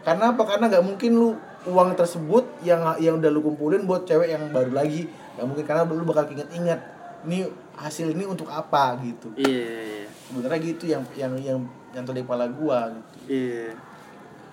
karena 0.07 0.31
apa 0.31 0.43
karena 0.47 0.71
nggak 0.71 0.85
mungkin 0.87 1.11
lu 1.15 1.31
uang 1.63 1.95
tersebut 1.95 2.47
yang 2.63 2.83
yang 2.99 3.19
udah 3.19 3.31
lu 3.31 3.43
kumpulin 3.43 3.87
buat 3.87 4.03
cewek 4.03 4.35
yang 4.35 4.51
baru 4.51 4.71
lagi 4.71 5.07
nggak 5.35 5.47
mungkin 5.47 5.65
karena 5.67 5.83
lu 5.83 6.03
bakal 6.03 6.31
inget-inget 6.31 6.79
ini 7.27 7.47
hasil 7.75 8.13
ini 8.13 8.25
untuk 8.25 8.47
apa 8.47 8.97
gitu 9.01 9.33
Iya. 9.35 10.07
sebenarnya 10.29 10.61
gitu 10.61 10.85
yang 10.87 11.03
yang 11.13 11.33
yang 11.39 11.59
yang 11.93 12.05
terdi 12.05 12.23
kepala 12.23 12.49
gua 12.49 12.93
gitu 12.93 13.17
Iya. 13.29 13.73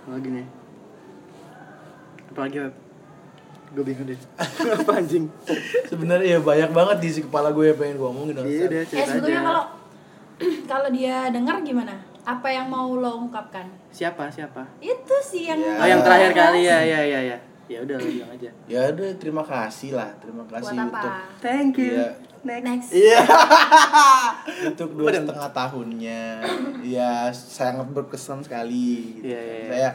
Lagi 0.06 0.30
nih. 0.32 0.48
Apa 2.30 2.40
lagi, 2.46 2.58
Web? 2.62 2.76
Gue 3.70 3.84
bingung 3.86 4.08
deh. 4.08 4.18
Apa 4.82 4.92
anjing? 4.98 5.30
sebenarnya 5.86 6.38
ya 6.38 6.40
banyak 6.42 6.72
banget 6.74 6.98
di 7.02 7.08
isi 7.08 7.22
kepala 7.22 7.54
gue 7.54 7.70
yang 7.70 7.78
pengen 7.78 7.96
gua 7.98 8.10
omongin 8.10 8.34
Iya, 8.42 8.66
udah 8.66 8.80
Eh 8.82 8.86
cerita 8.86 9.10
sebetulnya 9.10 9.42
kalau 9.46 9.64
kalau 10.72 10.90
dia 10.90 11.30
dengar 11.30 11.62
gimana? 11.62 11.94
Apa 12.26 12.48
yang 12.50 12.70
mau 12.70 12.94
lo 12.94 13.26
ungkapkan? 13.26 13.66
Siapa? 13.90 14.30
Siapa? 14.30 14.62
Itu 14.80 15.16
sih 15.22 15.50
yang 15.50 15.58
Ya. 15.58 15.74
Oh, 15.78 15.88
yang 15.88 16.02
terakhir 16.02 16.32
kali 16.34 16.62
ya, 16.66 16.78
ya, 16.82 17.02
ya, 17.02 17.20
ya. 17.26 17.38
Ya 17.70 17.86
udah 17.86 17.96
lo 18.02 18.10
bilang 18.10 18.32
aja. 18.34 18.50
ya 18.66 18.82
udah 18.90 19.10
terima 19.22 19.44
kasih 19.46 19.94
lah 19.94 20.10
terima 20.18 20.42
kasih 20.50 20.74
buat 20.74 20.90
apa? 20.90 20.98
untuk 20.98 21.14
Thank 21.38 21.78
you. 21.78 21.94
Iya. 21.94 22.10
Next. 22.40 22.64
Next. 22.66 22.90
Iya. 22.96 23.20
Untuk 24.72 24.96
dua 24.96 25.12
setengah 25.12 25.52
tahunnya, 25.52 26.24
ya 26.88 27.28
sangat 27.36 27.92
berkesan 27.92 28.48
sekali. 28.48 29.20
Gitu. 29.20 29.28
Iya, 29.28 29.40
iya, 29.44 29.56
iya. 29.60 29.68
Saya 29.68 29.90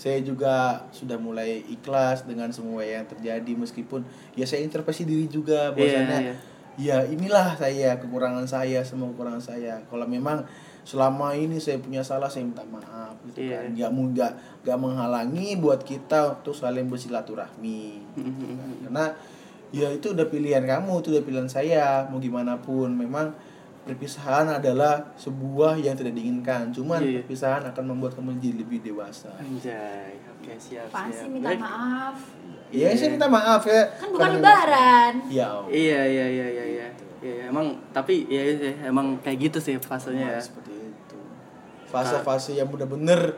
saya 0.00 0.18
juga 0.24 0.88
sudah 0.96 1.20
mulai 1.20 1.60
ikhlas 1.68 2.24
dengan 2.24 2.48
semua 2.56 2.80
yang 2.80 3.04
terjadi 3.04 3.52
meskipun 3.52 4.00
ya 4.32 4.48
saya 4.48 4.64
introspeksi 4.64 5.04
diri 5.04 5.28
juga 5.28 5.76
Iya, 5.76 6.32
ya 6.80 6.96
inilah 7.04 7.60
saya 7.60 8.00
kekurangan 8.00 8.48
saya 8.48 8.80
semua 8.80 9.12
kekurangan 9.12 9.44
saya. 9.44 9.84
Kalau 9.92 10.08
memang 10.08 10.48
selama 10.82 11.32
ini 11.32 11.56
saya 11.56 11.76
punya 11.76 12.00
salah 12.00 12.26
saya 12.26 12.42
minta 12.42 12.64
maaf 12.64 13.14
gitu 13.26 13.42
Iya. 13.42 13.62
kan. 13.62 13.70
Nggak 13.72 13.90
nggak 14.10 14.32
nggak 14.62 14.78
menghalangi 14.78 15.48
buat 15.56 15.80
kita 15.80 16.18
untuk 16.36 16.52
saling 16.52 16.86
bersilaturahmi. 16.86 17.82
gitu 18.16 18.44
kan. 18.46 18.68
Karena 18.82 19.04
ya 19.70 19.86
itu 19.88 20.06
udah 20.10 20.26
pilihan 20.26 20.62
kamu 20.62 20.92
itu 20.98 21.08
udah 21.10 21.22
pilihan 21.22 21.46
saya 21.46 21.84
mau 22.06 22.18
gimana 22.18 22.58
pun 22.58 22.90
memang 22.90 23.30
perpisahan 23.80 24.44
adalah 24.50 25.14
sebuah 25.14 25.74
yang 25.76 25.94
tidak 25.94 26.12
diinginkan 26.12 26.68
cuman 26.68 27.00
Iya. 27.00 27.22
perpisahan 27.22 27.62
akan 27.64 27.84
membuat 27.86 28.12
kamu 28.12 28.36
jadi 28.36 28.60
lebih 28.60 28.82
dewasa 28.82 29.30
Anjay. 29.36 30.20
Oke, 30.32 30.52
siap, 30.58 30.84
Apaan 30.86 31.08
siap. 31.08 31.22
sih 31.22 31.28
minta 31.30 31.48
Baik. 31.48 31.60
maaf? 31.60 32.16
ya 32.70 32.86
saya 32.92 33.10
minta 33.10 33.26
maaf 33.26 33.62
ya 33.64 33.82
Kan 33.94 34.08
bukan 34.10 34.20
Karena- 34.20 34.36
lebaran. 34.38 35.12
ya 35.28 35.46
Allah. 35.48 35.68
Iya, 35.70 36.00
iya, 36.04 36.26
iya, 36.28 36.46
iya, 36.50 36.64
iya. 36.66 36.86
Iya, 37.20 37.52
emang 37.52 37.76
tapi 37.92 38.24
ya, 38.32 38.40
ya, 38.56 38.72
emang 38.88 39.20
kayak 39.20 39.52
gitu 39.52 39.58
sih 39.60 39.76
fasenya 39.76 40.36
ya. 40.36 40.40
seperti 40.40 40.72
itu. 40.72 41.18
Fase-fase 41.92 42.56
yang 42.56 42.72
bener-bener 42.72 43.36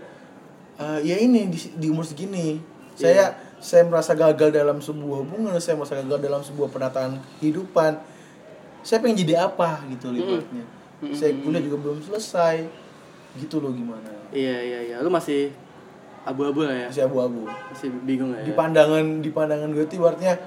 eh, 0.79 0.99
ya 1.03 1.19
ini 1.19 1.51
di, 1.51 1.59
di 1.59 1.87
umur 1.91 2.07
segini. 2.07 2.63
Saya 2.95 3.35
saya 3.59 3.83
merasa 3.83 4.15
gagal 4.15 4.55
dalam 4.55 4.79
sebuah 4.79 5.27
hubungan 5.27 5.55
saya 5.59 5.75
merasa 5.75 5.99
gagal 5.99 6.19
dalam 6.23 6.43
sebuah 6.47 6.71
penataan 6.71 7.19
kehidupan. 7.43 7.99
Saya 8.87 9.03
pengen 9.03 9.27
jadi 9.27 9.51
apa 9.51 9.83
gitu 9.91 10.15
loh 10.15 10.19
ibaratnya. 10.19 10.65
Saya 11.15 11.35
kuliah 11.43 11.63
juga 11.63 11.77
belum 11.83 11.99
selesai. 12.07 12.63
Gitu 13.35 13.59
loh 13.59 13.75
gimana. 13.75 14.11
Iya, 14.31 14.57
iya, 14.63 14.79
iya. 14.93 14.97
Lu 15.03 15.11
masih 15.11 15.51
abu-abu 16.23 16.63
lah 16.63 16.87
ya. 16.87 16.89
masih 16.91 17.03
abu-abu. 17.11 17.51
Masih 17.51 17.91
bingung 18.07 18.31
lah 18.31 18.43
ya. 18.43 18.47
di 18.47 18.53
pandangan 18.55 19.05
di 19.19 19.31
pandangan 19.35 19.69
gue 19.75 19.85
tuh 19.91 19.99
ibaratnya 19.99 20.39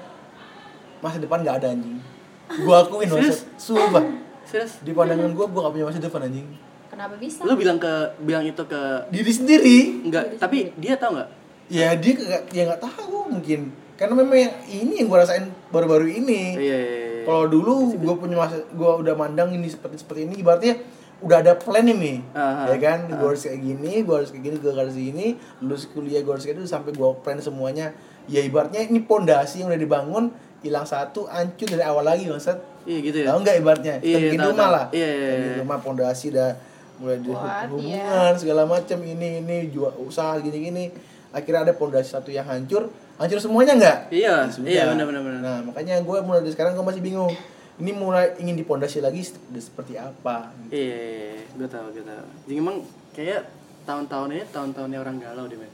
masa 1.04 1.20
depan 1.20 1.44
nggak 1.44 1.60
ada 1.60 1.76
anjing 1.76 2.00
gue 2.50 2.74
akuin 2.74 3.08
Serius? 3.10 3.18
maksud 3.18 3.38
sumpah. 3.58 4.04
Serius? 4.46 4.72
di 4.82 4.94
pandangan 4.94 5.30
gue 5.34 5.46
gue 5.50 5.60
gak 5.60 5.72
punya 5.74 5.86
masa 5.90 5.98
depan 5.98 6.22
anjing. 6.30 6.48
Kenapa 6.86 7.14
bisa? 7.18 7.42
Lu 7.42 7.58
bilang 7.58 7.76
ke 7.76 7.92
bilang 8.22 8.44
itu 8.46 8.62
ke 8.64 8.80
diri 9.10 9.32
sendiri. 9.34 9.78
Enggak, 10.06 10.38
tapi 10.38 10.70
dia 10.78 10.96
tahu 10.96 11.18
nggak? 11.18 11.30
ya 11.66 11.98
dia 11.98 12.12
nggak 12.14 12.42
ya 12.54 12.62
nggak 12.70 12.82
tahu 12.82 13.26
mungkin. 13.30 13.74
Karena 13.96 14.14
memang 14.14 14.38
yang 14.38 14.54
ini 14.68 14.92
yang 15.02 15.08
gue 15.08 15.18
rasain 15.18 15.46
baru-baru 15.72 16.06
ini. 16.06 16.42
Iya, 16.54 16.78
iya, 16.78 16.78
iya. 16.78 17.22
kalau 17.24 17.48
dulu 17.50 17.96
gue 17.96 18.14
punya 18.20 18.36
masa 18.38 18.62
gue 18.62 18.90
udah 19.02 19.14
mandang 19.16 19.50
ini 19.50 19.66
seperti 19.66 20.04
seperti 20.04 20.30
ini 20.30 20.44
ibaratnya 20.44 20.78
udah 21.24 21.40
ada 21.40 21.56
plan 21.56 21.82
ini. 21.82 22.20
Aha. 22.36 22.70
ya 22.70 22.78
kan? 22.78 22.98
Gue 23.08 23.34
harus 23.34 23.42
kayak 23.42 23.60
gini 23.60 24.04
gue 24.04 24.14
harus 24.14 24.30
kayak 24.30 24.44
gini 24.46 24.56
gue 24.60 24.72
harus 24.72 24.94
gini. 24.94 25.26
Lulus 25.64 25.88
kuliah 25.90 26.20
gue 26.20 26.32
harus 26.32 26.44
kayak 26.44 26.60
gitu 26.60 26.68
sampai 26.68 26.92
gue 26.92 27.08
plan 27.24 27.40
semuanya. 27.40 27.96
Ya 28.28 28.44
ibaratnya 28.44 28.84
ini 28.84 29.00
pondasi 29.02 29.64
yang 29.64 29.72
udah 29.72 29.80
dibangun 29.80 30.24
hilang 30.66 30.82
satu 30.82 31.24
hancur 31.26 31.68
dari 31.68 31.82
awal 31.82 32.02
lagi 32.02 32.26
maksud 32.26 32.58
Iya 32.82 32.98
gitu 33.00 33.16
ya. 33.18 33.26
tahu 33.28 33.38
nggak 33.40 33.56
ibaratnya 33.58 33.94
Iya, 33.98 34.16
tahu, 34.32 34.50
rumah 34.50 34.62
tahu. 34.62 34.72
lah 34.72 34.84
Iya, 34.90 35.08
iya, 35.08 35.28
bikin 35.32 35.48
iya. 35.48 35.58
rumah 35.60 35.78
pondasi 35.80 36.26
udah 36.28 36.50
mulai 36.96 37.18
di 37.18 37.28
Kuat, 37.28 37.66
hubungan 37.66 38.32
segala 38.34 38.62
macam 38.64 38.98
ini 38.98 39.28
ini 39.40 39.56
jual 39.68 39.92
usaha 39.98 40.38
gini 40.38 40.58
gini 40.62 40.84
akhirnya 41.28 41.60
ada 41.62 41.74
pondasi 41.74 42.08
satu 42.08 42.30
yang 42.30 42.44
hancur 42.44 42.88
hancur 43.16 43.36
semuanya 43.36 43.74
nggak 43.74 43.98
Iya, 44.10 44.34
Ya 44.40 44.48
sudah. 44.48 44.66
iya 44.66 44.82
benar 44.86 45.04
benar 45.04 45.22
benar. 45.22 45.40
nah 45.40 45.58
makanya 45.62 45.98
gue 45.98 46.18
mulai 46.20 46.40
dari 46.40 46.50
sekarang 46.50 46.72
gue 46.72 46.84
masih 46.84 47.00
bingung 47.00 47.32
ini 47.76 47.90
mulai 47.90 48.32
ingin 48.36 48.54
dipondasi 48.54 48.98
lagi 48.98 49.20
seperti 49.52 49.94
apa 49.94 50.48
gitu. 50.64 50.72
Iya, 50.74 50.96
iya, 50.96 51.28
iya. 51.36 51.44
gue 51.52 51.68
tahu, 51.68 51.86
gue 51.90 52.00
tahu. 52.02 52.24
Jadi 52.42 52.54
emang 52.56 52.76
kayak 53.12 53.44
tahun-tahun 53.84 54.28
ini 54.30 54.44
tahun-tahunnya 54.48 54.98
orang 54.98 55.16
galau 55.18 55.44
deh, 55.44 55.54
men. 55.54 55.68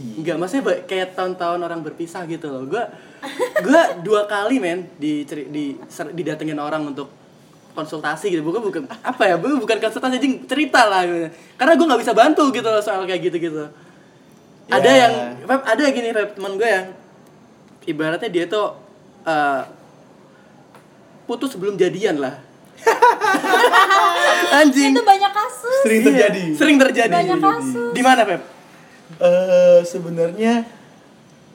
Iya. 0.00 0.16
Enggak, 0.16 0.36
maksudnya 0.40 0.62
kayak 0.88 1.12
tahun-tahun 1.12 1.60
orang 1.60 1.80
berpisah 1.84 2.24
gitu 2.24 2.48
loh. 2.48 2.64
Gua 2.64 2.88
gua 3.60 3.82
dua 4.00 4.24
kali 4.24 4.56
men 4.56 4.88
di 4.96 5.28
di 5.28 5.76
didatengin 6.16 6.56
orang 6.56 6.88
untuk 6.88 7.12
konsultasi 7.76 8.32
gitu. 8.32 8.40
Bukan 8.40 8.64
bukan 8.64 8.82
apa 9.04 9.28
ya? 9.28 9.36
Bukan 9.36 9.60
bukan 9.60 9.76
konsultasi 9.76 10.16
anjing 10.16 10.48
cerita 10.48 10.88
lah 10.88 11.04
gitu. 11.04 11.28
Karena 11.54 11.76
gua 11.76 11.86
nggak 11.92 12.00
bisa 12.00 12.12
bantu 12.16 12.48
gitu 12.48 12.64
loh 12.64 12.80
soal 12.80 13.04
kayak 13.04 13.28
gitu-gitu. 13.28 13.68
Ada 14.70 14.86
Ya. 14.86 14.96
yang 15.04 15.12
ada 15.44 15.82
gini 15.90 16.14
teman 16.14 16.54
gue 16.54 16.62
yang 16.64 16.94
ibaratnya 17.82 18.30
dia 18.30 18.46
tuh 18.46 18.78
eh, 19.26 19.62
putus 21.26 21.52
sebelum 21.52 21.74
jadian 21.74 22.22
lah. 22.22 22.38
Anjing. 24.62 24.94
Itu 24.94 25.02
banyak 25.02 25.32
kasus. 25.34 25.80
Sering 25.84 26.00
Iya, 26.00 26.06
terjadi. 26.08 26.42
Sering 26.54 26.76
terjadi. 26.78 27.12
Banyak 27.12 27.38
kasus. 27.38 27.90
Di 27.92 28.02
mana, 28.02 28.22
Pep? 28.22 28.40
Eh 29.18 29.80
sebenarnya 29.82 30.62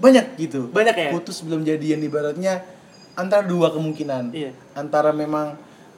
banyak 0.01 0.25
gitu. 0.35 0.67
Banyak 0.75 0.95
ya? 0.97 1.09
Putus 1.15 1.39
belum 1.45 1.63
jadian 1.63 2.03
ibaratnya 2.03 2.65
antara 3.15 3.47
dua 3.47 3.71
kemungkinan. 3.71 4.35
Iya. 4.35 4.51
Antara 4.75 5.15
memang 5.15 5.55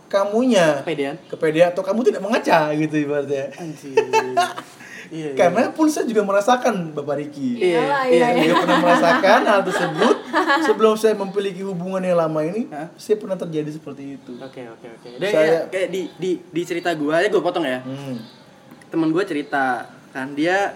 kamunya 0.07 0.79
Kepedean. 0.85 1.15
kepedean 1.27 1.67
atau 1.75 1.83
kamu 1.83 1.99
tidak 2.05 2.21
mengaca 2.23 2.71
gitu 2.77 2.95
ibaratnya. 2.95 3.49
Iya, 5.07 5.31
iya. 5.31 5.39
Karena 5.39 5.71
pun 5.71 5.87
saya 5.87 6.03
juga 6.03 6.19
merasakan 6.19 6.91
Bapak 6.91 7.15
Riki. 7.15 7.63
Iya, 7.63 8.11
iya, 8.11 8.27
iya, 8.35 8.51
Saya 8.51 8.55
pernah 8.59 8.79
merasakan 8.83 9.39
hal 9.47 9.61
tersebut 9.63 10.15
sebelum 10.67 10.93
saya 10.99 11.15
memiliki 11.15 11.63
hubungan 11.63 12.03
yang 12.03 12.19
lama 12.19 12.43
ini. 12.43 12.67
Hah? 12.67 12.91
Saya 12.99 13.15
pernah 13.15 13.39
terjadi 13.39 13.71
seperti 13.71 14.19
itu. 14.19 14.35
Oke, 14.35 14.67
oke, 14.67 14.87
oke. 14.99 15.07
Dan 15.15 15.29
Saya- 15.31 15.47
ya, 15.47 15.59
kayak 15.71 15.89
di 15.95 16.01
di 16.19 16.31
di 16.43 16.61
cerita 16.67 16.91
gua 16.91 17.23
ya 17.23 17.31
gua 17.31 17.39
potong 17.39 17.63
ya. 17.63 17.79
Hmm. 17.87 18.19
Temen 18.91 19.09
gua 19.15 19.23
cerita 19.23 19.87
kan 20.11 20.35
dia 20.35 20.75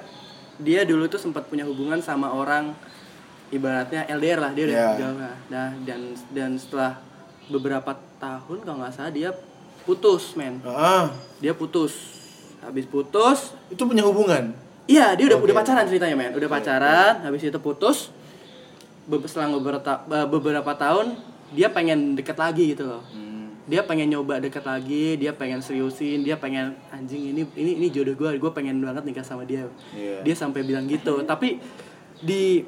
dia 0.61 0.81
dulu 0.83 1.05
tuh 1.05 1.17
sempat 1.17 1.45
punya 1.45 1.65
hubungan 1.65 1.99
sama 1.99 2.29
orang 2.29 2.71
ibaratnya 3.49 4.07
LDR 4.07 4.39
lah 4.39 4.51
dia 4.53 4.63
udah 4.65 4.77
Iya. 4.77 4.89
jauh 4.95 5.17
lah. 5.19 5.35
Nah, 5.49 5.69
dan 5.83 5.99
dan 6.31 6.51
setelah 6.55 7.01
beberapa 7.47 7.91
tahun 8.17 8.57
kalau 8.63 8.77
nggak 8.79 8.93
salah 8.93 9.11
dia 9.11 9.29
putus, 9.83 10.33
men. 10.33 10.61
Ah, 10.63 11.09
Dia 11.37 11.51
putus. 11.51 12.21
Habis 12.61 12.85
putus, 12.85 13.57
itu 13.67 13.81
punya 13.81 14.05
hubungan. 14.05 14.53
Iya, 14.85 15.17
dia 15.17 15.25
udah 15.25 15.41
Oke. 15.41 15.49
udah 15.49 15.55
pacaran 15.57 15.85
ceritanya, 15.85 16.13
men. 16.13 16.31
Udah 16.31 16.45
pacaran, 16.47 17.13
habis 17.21 17.41
itu 17.41 17.57
putus. 17.57 18.13
Selang 19.25 19.51
beberapa 19.51 19.81
beberapa 20.25 20.71
tahun 20.71 21.17
dia 21.51 21.67
pengen 21.67 22.13
deket 22.13 22.37
lagi 22.37 22.71
gitu 22.71 22.85
loh. 22.87 23.01
Dia 23.71 23.87
pengen 23.87 24.11
nyoba 24.11 24.43
deket 24.43 24.67
lagi, 24.67 25.15
dia 25.15 25.31
pengen 25.31 25.63
seriusin, 25.63 26.27
dia 26.27 26.35
pengen 26.35 26.75
anjing 26.91 27.31
ini 27.31 27.47
ini 27.55 27.79
ini 27.79 27.87
jodoh 27.87 28.11
gue, 28.13 28.35
gue 28.35 28.51
pengen 28.51 28.83
banget 28.83 29.07
nikah 29.07 29.23
sama 29.23 29.47
dia. 29.47 29.63
Iya. 29.95 30.27
Dia 30.27 30.35
sampai 30.35 30.67
bilang 30.67 30.91
gitu. 30.91 31.23
Tapi 31.23 31.55
di 32.19 32.67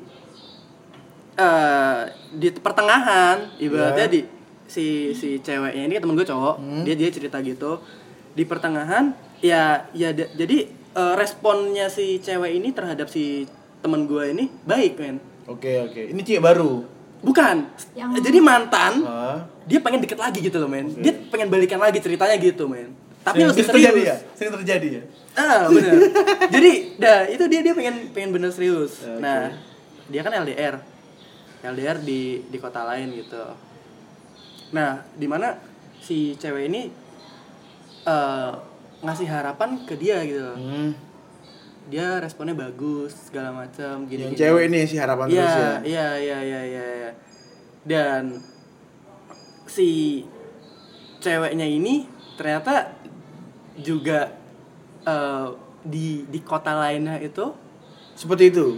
eh 1.34 2.02
di 2.32 2.48
pertengahan 2.56 3.58
ibaratnya 3.60 4.08
Iya. 4.08 4.14
di 4.16 4.20
si 4.64 4.86
si 5.12 5.44
ceweknya 5.44 5.84
ini 5.86 6.00
temen 6.00 6.16
gue 6.16 6.24
cowok, 6.24 6.56
Hmm. 6.58 6.84
dia 6.88 6.96
dia 6.96 7.12
cerita 7.12 7.44
gitu. 7.44 7.84
Di 8.32 8.48
pertengahan 8.48 9.12
ya 9.44 9.84
ya 9.92 10.16
jadi 10.16 10.72
eh, 10.72 11.14
responnya 11.20 11.92
si 11.92 12.24
cewek 12.24 12.54
ini 12.54 12.72
terhadap 12.72 13.12
si 13.12 13.44
temen 13.84 14.08
gue 14.08 14.32
ini 14.32 14.48
baik 14.64 14.96
men 14.96 15.20
Oke, 15.44 15.84
oke. 15.84 16.16
Ini 16.16 16.22
cewek 16.24 16.40
baru. 16.40 16.88
Bukan 17.24 17.56
Yang- 17.96 18.22
jadi 18.22 18.40
mantan 18.40 18.94
Ah. 19.02 19.48
dia 19.64 19.80
pengen 19.80 20.00
deket 20.00 20.20
lagi 20.20 20.40
gitu 20.40 20.60
loh 20.60 20.68
men 20.68 20.92
dia 20.94 21.16
pengen 21.28 21.48
balikan 21.48 21.80
lagi 21.80 21.98
ceritanya 21.98 22.36
gitu 22.36 22.68
men 22.68 22.92
tapi 23.24 23.40
Sering- 23.40 23.50
lebih 23.50 23.64
sering 23.64 23.74
terjadi 23.80 24.02
ya? 24.02 24.16
serius 24.20 24.36
Sering 24.36 24.54
terjadi 24.54 24.88
ya? 24.92 25.04
ah 25.34 25.62
bener 25.66 25.94
jadi 26.52 26.72
dah 26.96 27.20
itu 27.26 27.44
dia 27.48 27.62
dia 27.62 27.74
pengen 27.74 27.96
pengen 28.12 28.30
bener 28.30 28.52
serius 28.52 29.00
Oke. 29.02 29.18
nah 29.18 29.56
dia 30.06 30.22
kan 30.22 30.36
LDR 30.36 30.76
LDR 31.64 31.98
di 31.98 32.44
di 32.44 32.58
kota 32.60 32.84
lain 32.84 33.08
gitu 33.16 33.40
nah 34.70 35.08
di 35.16 35.26
mana 35.26 35.56
si 35.98 36.36
cewek 36.36 36.68
ini 36.68 36.92
eh, 38.04 38.52
ngasih 39.00 39.28
harapan 39.28 39.84
ke 39.84 39.96
dia 39.96 40.20
gitu. 40.24 40.44
Hmm. 40.54 40.92
Dia 41.86 42.18
responnya 42.18 42.54
bagus 42.54 43.12
segala 43.24 43.52
macam 43.54 44.06
gini 44.06 44.28
Yang 44.28 44.36
cewek 44.40 44.64
ini 44.68 44.80
sih 44.84 44.98
harapan 44.98 45.26
Iya, 45.28 45.36
terus 45.36 45.52
ya. 45.54 45.74
iya, 45.84 46.08
iya, 46.18 46.38
iya, 46.40 46.62
iya, 46.64 46.86
iya. 46.96 47.12
Dan 47.84 48.40
si 49.66 50.24
ceweknya 51.20 51.64
ini 51.64 52.08
ternyata 52.34 52.94
juga 53.76 54.32
eh, 55.02 55.48
di 55.84 56.24
di 56.26 56.40
kota 56.40 56.74
lainnya 56.74 57.18
itu 57.18 57.52
Seperti 58.14 58.44
itu. 58.48 58.78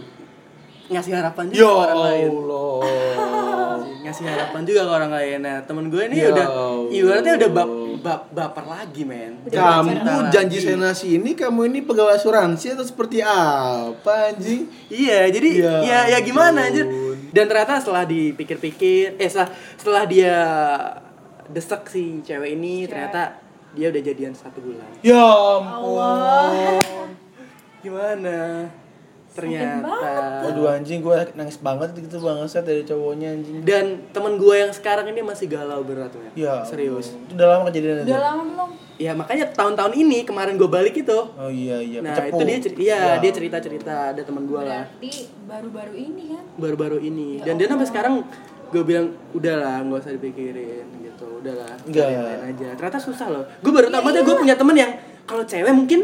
ngasih 0.86 1.14
harapan 1.14 1.50
juga 1.50 1.58
Ya 1.58 1.66
ke 1.66 1.76
orang 1.76 2.00
lain. 2.00 2.30
Allah. 2.32 2.78
Ngasih 4.06 4.24
harapan 4.24 4.62
juga 4.64 4.82
ke 4.82 4.92
orang 4.94 5.12
lain. 5.12 5.38
Nah, 5.42 5.58
temen 5.62 5.86
gue 5.90 6.04
ini 6.06 6.16
Ya 6.16 6.30
udah 6.30 6.48
ibaratnya 6.88 7.34
udah 7.36 7.50
bap, 8.00 8.30
baper 8.32 8.66
lagi, 8.66 9.04
men. 9.04 9.42
Kamu 9.48 10.30
janji 10.32 10.60
lagi. 10.62 10.68
senasi 10.72 11.08
ini 11.18 11.34
kamu 11.34 11.68
ini 11.72 11.80
pegawai 11.84 12.16
asuransi 12.16 12.76
atau 12.76 12.86
seperti 12.86 13.20
apa 13.26 14.32
anjing? 14.34 14.68
Iya, 14.88 15.30
jadi 15.32 15.50
Ya 15.56 15.76
ya 15.84 16.00
ya 16.16 16.20
gimana 16.22 16.68
anjir. 16.70 16.86
Dan 17.36 17.52
ternyata 17.52 17.84
setelah 17.84 18.08
dipikir-pikir, 18.08 19.20
eh 19.20 19.30
setelah 19.30 19.50
setelah 19.76 20.04
dia 20.08 20.36
desek 21.52 21.84
si 21.92 22.24
cewek 22.24 22.56
ini, 22.56 22.86
Cewek. 22.86 22.90
ternyata 22.92 23.22
dia 23.76 23.92
udah 23.92 24.02
jadian 24.02 24.34
satu 24.34 24.64
bulan. 24.64 24.88
Ya 25.04 25.20
ampun. 25.20 26.00
Allah. 26.00 26.80
Gimana? 27.84 28.38
Ternyata. 29.36 29.92
Aduh 30.48 30.66
anjing 30.66 31.00
gue 31.00 31.16
nangis 31.36 31.60
banget 31.60 31.92
gitu 31.94 32.18
bangsat 32.18 32.64
dari 32.64 32.82
cowoknya 32.82 33.36
anjing. 33.36 33.62
Dan 33.62 33.86
temen 34.10 34.36
gue 34.36 34.56
yang 34.56 34.72
sekarang 34.72 35.06
ini 35.06 35.20
masih 35.20 35.46
galau 35.46 35.84
berat 35.84 36.16
men. 36.16 36.32
Ya 36.34 36.64
Serius. 36.64 37.12
Itu 37.12 37.36
udah 37.36 37.48
lama 37.52 37.64
kejadian 37.68 38.02
itu. 38.02 38.10
Udah 38.10 38.22
lama 38.24 38.44
belum? 38.44 38.70
Ya 38.96 39.12
makanya 39.12 39.52
tahun-tahun 39.52 39.94
ini 39.94 40.24
kemarin 40.24 40.56
gue 40.56 40.70
balik 40.72 40.96
itu. 40.96 41.20
Oh 41.36 41.52
iya 41.52 41.78
iya. 41.78 42.00
nah 42.00 42.16
kecepu. 42.16 42.32
itu 42.32 42.44
dia 42.46 42.58
cerita, 42.58 42.80
iya 42.80 42.96
Ya. 42.96 43.14
dia 43.20 43.32
cerita-cerita 43.32 43.94
ada 44.10 44.22
temen 44.24 44.48
gue 44.48 44.56
lah 44.58 44.88
Berarti 44.88 45.12
baru-baru 45.44 45.94
ini 45.94 46.24
kan? 46.32 46.44
baru-baru 46.56 46.98
ini. 47.00 47.28
Ya 47.38 47.44
Dan 47.46 47.60
dia 47.60 47.68
sampai 47.68 47.86
sekarang 47.86 48.24
gue 48.66 48.82
bilang 48.82 49.08
udahlah 49.32 49.84
nggak 49.84 50.00
usah 50.00 50.14
dipikirin 50.16 50.84
gitu 50.98 51.40
udahlah 51.40 51.70
Enggak. 51.86 52.08
lain 52.12 52.42
aja 52.50 52.68
ternyata 52.74 52.98
susah 52.98 53.28
loh 53.30 53.44
gue 53.62 53.70
baru 53.70 53.88
tahu 53.88 54.02
maksudnya 54.02 54.26
gue 54.26 54.36
punya 54.36 54.56
temen 54.58 54.76
yang 54.76 54.92
kalau 55.24 55.46
cewek 55.46 55.70
mungkin 55.70 56.00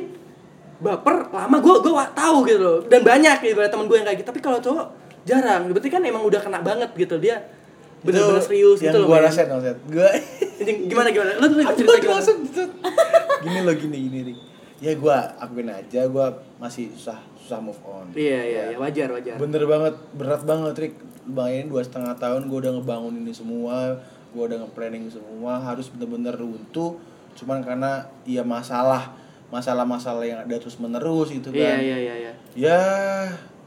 baper 0.82 1.30
lama 1.30 1.58
gue 1.62 1.76
gue 1.86 1.94
tahu 2.18 2.38
gitu 2.50 2.60
loh 2.62 2.80
dan 2.90 3.06
banyak 3.06 3.38
gitu 3.46 3.62
temen 3.62 3.86
gue 3.86 3.98
yang 4.02 4.08
kayak 4.10 4.18
gitu 4.26 4.28
tapi 4.34 4.42
kalau 4.42 4.58
cowok 4.58 4.88
jarang 5.22 5.70
berarti 5.70 5.90
kan 5.94 6.02
emang 6.02 6.26
udah 6.26 6.42
kena 6.42 6.60
banget 6.66 6.90
gitu 6.98 7.22
dia 7.22 7.46
bener-bener 8.02 8.42
serius 8.42 8.82
gitu 8.82 8.98
loh 8.98 9.08
gua 9.14 9.22
men. 9.22 9.26
rasain 9.30 9.46
rasain. 9.46 9.78
Anjing, 10.62 10.78
gimana 10.90 11.14
gimana 11.14 11.38
lu 11.38 11.46
tuh 11.54 11.58
cerita 11.78 11.98
gimana 12.02 12.22
gini 13.42 13.60
loh 13.62 13.76
gini 13.78 13.98
gini 14.10 14.20
Rik. 14.30 14.38
Ya 14.82 14.98
gua 14.98 15.38
akuin 15.38 15.70
aja 15.70 16.10
gua 16.10 16.42
masih 16.58 16.90
susah 16.98 17.22
susah 17.38 17.62
move 17.62 17.78
on. 17.86 18.10
iya 18.18 18.42
iya 18.42 18.62
iya 18.74 18.78
wajar 18.78 19.14
wajar 19.14 19.38
Bener 19.38 19.66
banget, 19.70 19.94
berat 20.18 20.42
banget 20.46 20.74
Rik. 20.78 20.96
Bayangin 21.22 21.70
dua 21.70 21.86
setengah 21.86 22.18
tahun 22.18 22.50
gue 22.50 22.58
udah 22.66 22.82
ngebangun 22.82 23.14
ini 23.22 23.30
semua, 23.30 23.94
gue 24.34 24.42
udah 24.42 24.58
nge-planning 24.66 25.06
semua, 25.06 25.62
harus 25.62 25.86
bener-bener 25.94 26.34
runtuh. 26.34 26.98
Cuman 27.38 27.62
karena 27.62 28.10
ya 28.26 28.42
masalah, 28.42 29.14
masalah-masalah 29.52 30.24
yang 30.24 30.40
ada 30.40 30.56
terus 30.56 30.76
menerus 30.76 31.30
gitu 31.30 31.52
iya 31.52 31.76
kan. 31.76 31.80
iya 31.80 31.98
iya 32.00 32.16
iya 32.18 32.34
Ya, 32.52 32.80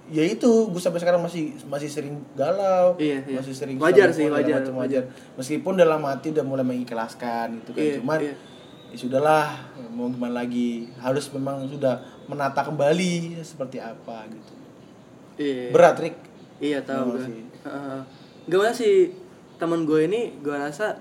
ya 0.07 0.21
itu 0.23 0.45
gue 0.69 0.77
sampai 0.77 0.99
sekarang 0.99 1.21
masih 1.21 1.57
masih 1.65 1.89
sering 1.89 2.21
galau, 2.35 2.93
Iya, 2.97 3.25
iya. 3.25 3.37
masih 3.39 3.53
sering 3.53 3.77
Wajar 3.77 4.09
sih, 4.11 4.29
wajar, 4.29 4.61
macam 4.61 4.77
wajar. 4.79 5.09
Meskipun 5.35 5.73
dalam 5.75 6.01
hati 6.03 6.29
udah 6.31 6.43
mulai 6.43 6.61
mengikhlaskan 6.63 7.61
gitu 7.61 7.73
kan, 7.73 7.81
Iya, 7.81 7.95
cuman 7.97 8.19
iya. 8.21 8.35
ya 8.87 8.97
sudahlah 8.97 9.49
mau 9.91 10.07
gimana 10.07 10.39
lagi 10.39 10.93
harus 10.97 11.33
memang 11.33 11.65
sudah 11.67 11.97
menata 12.25 12.61
kembali 12.61 13.41
seperti 13.41 13.77
apa 13.77 14.29
gitu. 14.29 14.53
iya 15.37 15.73
Berat 15.73 15.97
Rik. 15.99 16.17
Iya 16.59 16.79
tahu 16.81 17.01
Iya 17.03 17.09
gue. 17.11 17.25
sih. 17.25 17.41
Heeh. 17.65 17.99
Gak 18.47 18.59
mana 18.61 18.73
sih 18.73 18.95
teman 19.57 19.83
gue 19.83 20.01
ini 20.05 20.21
gue 20.39 20.53
rasa 20.53 21.01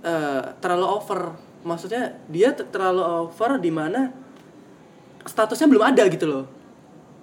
eh, 0.00 0.42
terlalu 0.58 0.86
over. 0.88 1.49
Maksudnya 1.62 2.02
dia 2.26 2.50
te- 2.50 2.64
terlalu 2.64 3.02
over 3.02 3.56
di 3.56 3.68
mana 3.68 4.08
statusnya 5.22 5.66
belum 5.66 5.84
ada 5.86 6.02
gitu 6.06 6.24
loh. 6.24 6.44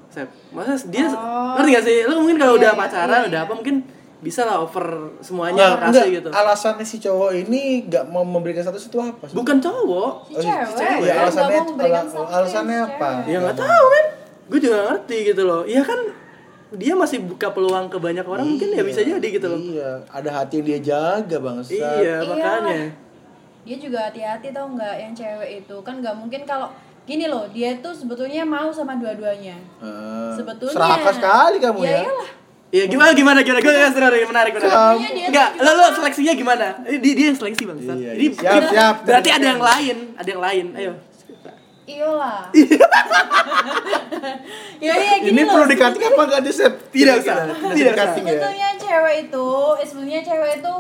Sep. 0.08 0.30
Maksudnya 0.50 0.78
dia 0.88 1.06
Oh. 1.10 1.58
ngerti 1.58 1.70
gak 1.72 1.84
sih? 1.84 1.98
Lu 2.06 2.14
mungkin 2.18 2.38
kalau 2.38 2.54
Iya, 2.54 2.60
udah 2.60 2.72
iya, 2.72 2.80
pacaran 2.80 3.20
iya, 3.20 3.28
udah 3.28 3.40
iya. 3.40 3.46
apa 3.46 3.54
mungkin 3.54 3.76
bisa 4.18 4.42
lah 4.44 4.58
over 4.60 4.86
semuanya 5.20 5.62
Nah, 5.68 5.78
kasih 5.80 5.90
enggak, 5.92 6.06
gitu. 6.12 6.30
alasannya 6.32 6.82
si 6.82 6.98
cowok 6.98 7.32
ini 7.38 7.62
nggak 7.86 8.04
mau 8.08 8.24
memberikan 8.24 8.62
status 8.62 8.88
itu 8.88 8.98
apa? 8.98 9.24
sih? 9.24 9.36
Bukan 9.36 9.58
cowok. 9.60 10.14
Si 10.28 10.34
Oh, 10.34 10.42
cewek. 10.44 10.74
cewek. 10.76 11.08
Ya, 11.08 11.14
alasannya 11.20 11.60
ala- 11.76 12.06
alasannya 12.32 12.78
apa? 12.84 13.10
cewek. 13.20 13.30
Ya 13.30 13.38
nggak 13.40 13.58
tahu 13.60 13.86
kan. 13.88 14.06
Gue 14.48 14.60
juga 14.60 14.74
nggak 14.76 14.88
ngerti 14.92 15.18
gitu 15.28 15.42
loh. 15.44 15.62
Iya 15.64 15.82
kan 15.82 16.00
dia 16.70 16.94
masih 16.94 17.18
buka 17.22 17.48
peluang 17.48 17.88
ke 17.88 17.98
banyak 17.98 18.24
orang 18.24 18.44
mungkin 18.46 18.70
ya 18.70 18.82
bisa 18.82 19.00
jadi 19.00 19.22
gitu 19.24 19.48
loh. 19.48 19.60
Iya, 19.60 20.04
ada 20.04 20.30
hati 20.34 20.54
yang 20.56 20.66
dia 20.68 20.80
jaga 20.84 21.38
bangsa. 21.38 21.70
Iya, 21.70 22.18
Iya. 22.24 22.82
Dia 23.68 23.76
juga 23.78 24.00
hati-hati 24.08 24.48
tau 24.50 24.72
nggak 24.72 24.96
yang 24.96 25.12
cewek 25.12 25.50
itu 25.62 25.76
kan 25.84 26.00
nggak 26.00 26.16
mungkin 26.16 26.48
kalau 26.48 26.72
gini 27.04 27.28
loh 27.28 27.44
dia 27.48 27.76
tuh 27.78 27.92
sebetulnya 27.92 28.44
mau 28.44 28.72
sama 28.72 28.96
dua-duanya. 28.96 29.60
Ah, 29.80 30.32
Sebetulnya. 30.32 30.72
serakah 30.72 31.14
sekali 31.14 31.58
kamu 31.60 31.80
ya. 31.84 32.00
iyalah. 32.02 32.30
Iya 32.68 32.84
gimana 32.86 33.12
gimana 33.12 33.40
gimana 33.44 33.60
gue 33.60 33.72
nggak 33.72 33.92
seru 33.92 34.08
menarik 34.28 34.52
menarik. 34.56 35.24
Enggak, 35.24 35.50
lo 35.56 35.72
lo 35.72 35.88
seleksinya 35.94 36.32
gimana? 36.32 36.80
Eh, 36.84 37.00
Dia 37.00 37.14
dia 37.16 37.26
yang 37.32 37.38
seleksi 37.40 37.64
bang. 37.64 37.78
Iya, 37.80 38.12
Ini 38.12 38.26
iya. 38.26 38.32
Siap, 38.36 38.64
siap. 38.72 38.96
Berarti 39.04 39.30
ada 39.32 39.46
yang 39.52 39.64
lain, 39.64 39.98
ada 40.16 40.28
yang 40.28 40.44
lain. 40.44 40.66
Ayo. 40.76 40.94
Iyalah. 41.88 42.52
ya 44.84 44.94
iya 44.94 45.16
gini 45.24 45.32
Ini 45.32 45.42
loh. 45.48 45.52
perlu 45.56 45.66
dikating 45.72 46.04
apa 46.04 46.22
enggak 46.28 46.42
di? 46.44 46.52
Tidak 46.52 47.16
usah, 47.24 47.36
Tidak 47.48 47.72
tidak 47.72 47.94
dikating 47.96 48.24
ya. 48.24 48.32
sebetulnya 48.36 48.70
cewek 48.76 49.16
itu 49.24 49.48
eh, 49.80 49.86
sebetulnya 49.88 50.22
cewek 50.22 50.52
itu 50.60 50.74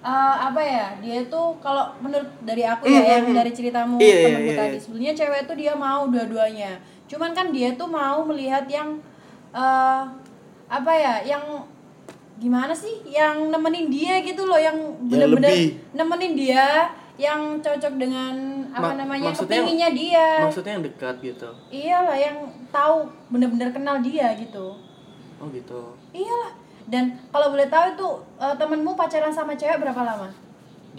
eh, 0.00 0.10
apa 0.40 0.60
ya 0.60 0.86
dia 0.96 1.18
tuh 1.26 1.58
kalau 1.58 1.90
menurut 1.98 2.30
dari 2.40 2.62
aku 2.62 2.86
ya 2.86 3.02
yang 3.16 3.32
dari 3.32 3.50
ceritamu 3.50 3.94
Hmm, 3.94 4.02
Iya, 4.02 4.14
iya, 4.14 4.24
temenmu 4.28 4.46
iya, 4.46 4.56
tadi. 4.56 4.70
iya. 4.70 4.80
sebenarnya 4.80 5.14
cewek 5.14 5.40
tuh 5.44 5.56
dia 5.56 5.72
mau 5.74 6.06
dua-duanya. 6.06 6.72
Cuman 7.04 7.30
kan 7.32 7.48
dia 7.48 7.72
tuh 7.74 7.86
mau 7.86 8.22
melihat 8.22 8.64
yang 8.66 8.98
eh, 9.50 10.02
apa 10.68 10.92
ya 10.92 11.14
yang 11.26 11.44
gimana 12.36 12.70
sih 12.70 13.02
yang 13.04 13.48
nemenin 13.48 13.88
dia 13.88 14.20
gitu 14.20 14.44
loh 14.44 14.54
yang 14.56 14.76
bener-bener 15.02 15.50
nemenin 15.90 16.34
dia 16.34 16.86
yang 17.18 17.58
cocok 17.58 17.98
dengan 17.98 18.30
apa 18.70 18.94
Ma- 18.94 18.98
namanya 19.00 19.34
kepinginnya 19.34 19.90
dia. 19.90 20.26
Maksudnya 20.40 20.78
yang 20.78 20.86
dekat 20.86 21.18
gitu. 21.20 21.50
iyalah 21.68 22.14
yang 22.14 22.38
tahu 22.68 23.10
bener-bener 23.26 23.72
kenal 23.72 23.98
dia 23.98 24.30
gitu. 24.34 24.78
Oh 25.36 25.46
gitu. 25.48 25.98
iyalah 26.12 26.54
dan 26.88 27.20
kalau 27.28 27.52
boleh 27.52 27.68
tahu 27.68 27.94
itu 27.94 28.08
eh, 28.40 28.54
temenmu 28.56 28.96
pacaran 28.96 29.32
sama 29.32 29.52
cewek 29.54 29.78
berapa 29.80 30.02
lama 30.02 30.47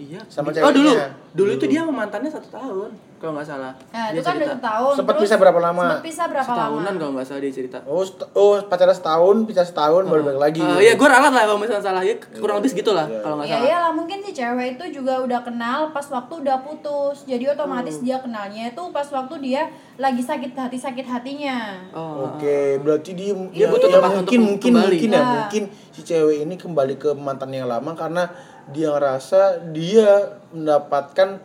Dia 0.02 0.20
Sama 0.26 0.48
di- 0.48 0.58
Oh 0.58 0.70
dulu. 0.70 0.90
ceweknya. 0.90 1.08
Dulu 1.30 1.50
itu 1.52 1.64
dia 1.64 1.80
sama 1.80 1.92
mantannya 1.96 2.26
satu 2.26 2.48
tahun 2.48 2.90
kalau 3.16 3.32
nggak 3.32 3.46
salah. 3.46 3.72
nah 3.86 4.08
Dia 4.08 4.16
itu 4.16 4.24
kan 4.24 4.34
cerita. 4.34 4.48
satu 4.48 4.62
tahun 4.64 4.92
Sempat 4.96 5.14
pisah 5.18 5.36
berapa 5.36 5.60
lama? 5.60 5.82
sempat 5.84 6.02
pisah 6.02 6.26
berapa 6.26 6.48
Setahunan 6.48 6.82
lama 6.86 6.98
kalau 6.98 7.12
nggak 7.12 7.26
salah 7.26 7.40
dia 7.40 7.52
cerita. 7.52 7.78
Oh, 7.84 8.02
oh 8.34 8.52
pacaran 8.62 8.90
setahun, 8.92 9.36
pisah 9.44 9.62
setahun, 9.62 10.02
baru 10.04 10.22
balik 10.24 10.40
lagi. 10.42 10.58
Eh, 10.58 10.80
ya 10.82 10.92
gue 10.92 11.04
ralat 11.06 11.28
lah 11.28 11.44
kalau 11.44 11.56
misalnya 11.56 11.84
salah 11.84 12.00
ya 12.00 12.12
kurang 12.34 12.58
lebih 12.58 12.70
segitu 12.70 12.90
lah 12.90 13.06
Iya. 13.06 13.20
kalau 13.20 13.34
nggak 13.36 13.46
ya 13.46 13.54
salah. 13.54 13.68
iyalah 13.68 13.92
mungkin 13.92 14.18
si 14.20 14.30
cewek 14.32 14.66
itu 14.72 14.84
juga 14.92 15.14
udah 15.20 15.40
kenal 15.40 15.80
pas 15.90 16.06
waktu 16.06 16.34
udah 16.38 16.56
putus 16.60 17.16
jadi 17.22 17.44
otomatis 17.50 17.94
Hmm. 17.94 18.04
dia 18.04 18.16
kenalnya 18.18 18.62
itu 18.66 18.82
pas 18.88 19.06
waktu 19.06 19.34
dia 19.38 19.62
lagi 19.96 20.20
sakit 20.20 20.50
hati 20.50 20.78
sakit 20.78 21.06
hatinya 21.06 21.58
Oh. 21.92 22.32
Oke, 22.32 22.80
berarti 22.80 23.12
dia 23.12 23.36
Dia 23.50 23.58
ya, 23.58 23.68
butuh 23.68 23.86
ya 23.86 23.94
tempat 23.94 24.10
mungkin 24.16 24.38
untuk 24.38 24.48
mungkin 24.50 24.72
kembali. 24.72 24.96
mungkin 24.96 25.10
ya 25.10 25.14
Ya. 25.14 25.26
mungkin 25.36 25.62
si 25.90 26.00
cewek 26.02 26.38
ini 26.40 26.54
kembali 26.56 26.94
ke 26.96 27.12
mantan 27.12 27.50
yang 27.50 27.66
lama 27.66 27.92
karena 27.92 28.24
dia 28.70 28.88
ngerasa 28.90 29.40
dia 29.70 30.38
mendapatkan 30.50 31.38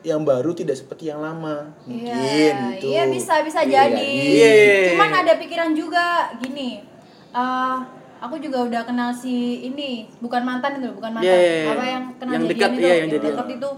yang 0.00 0.24
baru 0.24 0.56
tidak 0.56 0.80
seperti 0.80 1.12
yang 1.12 1.20
lama. 1.20 1.68
Mungkin 1.84 2.08
Iya, 2.08 2.80
gitu. 2.80 2.88
iya 2.88 3.02
bisa 3.06 3.44
bisa 3.44 3.60
Iya, 3.60 3.92
jadi. 3.92 4.08
iya. 4.16 4.52
Cuman 4.96 5.10
ada 5.12 5.32
pikiran 5.36 5.76
juga 5.76 6.32
gini. 6.40 6.88
eh 7.30 7.76
aku 8.18 8.42
juga 8.42 8.66
udah 8.66 8.82
kenal 8.82 9.14
si 9.14 9.62
ini, 9.62 10.10
bukan 10.18 10.42
mantan 10.42 10.82
itu, 10.82 10.90
bukan 10.92 11.14
mantan. 11.14 11.30
Iya, 11.30 11.36
iya, 11.38 11.54
iya. 11.62 11.70
Apa 11.70 11.84
yang 11.86 12.04
kenal 12.18 12.32
Yang 12.34 12.44
dekat, 12.50 12.70
itu, 12.74 12.80
iya, 12.82 12.88
yang 12.90 13.08
yang 13.08 13.22
dekat 13.22 13.46
itu. 13.54 13.70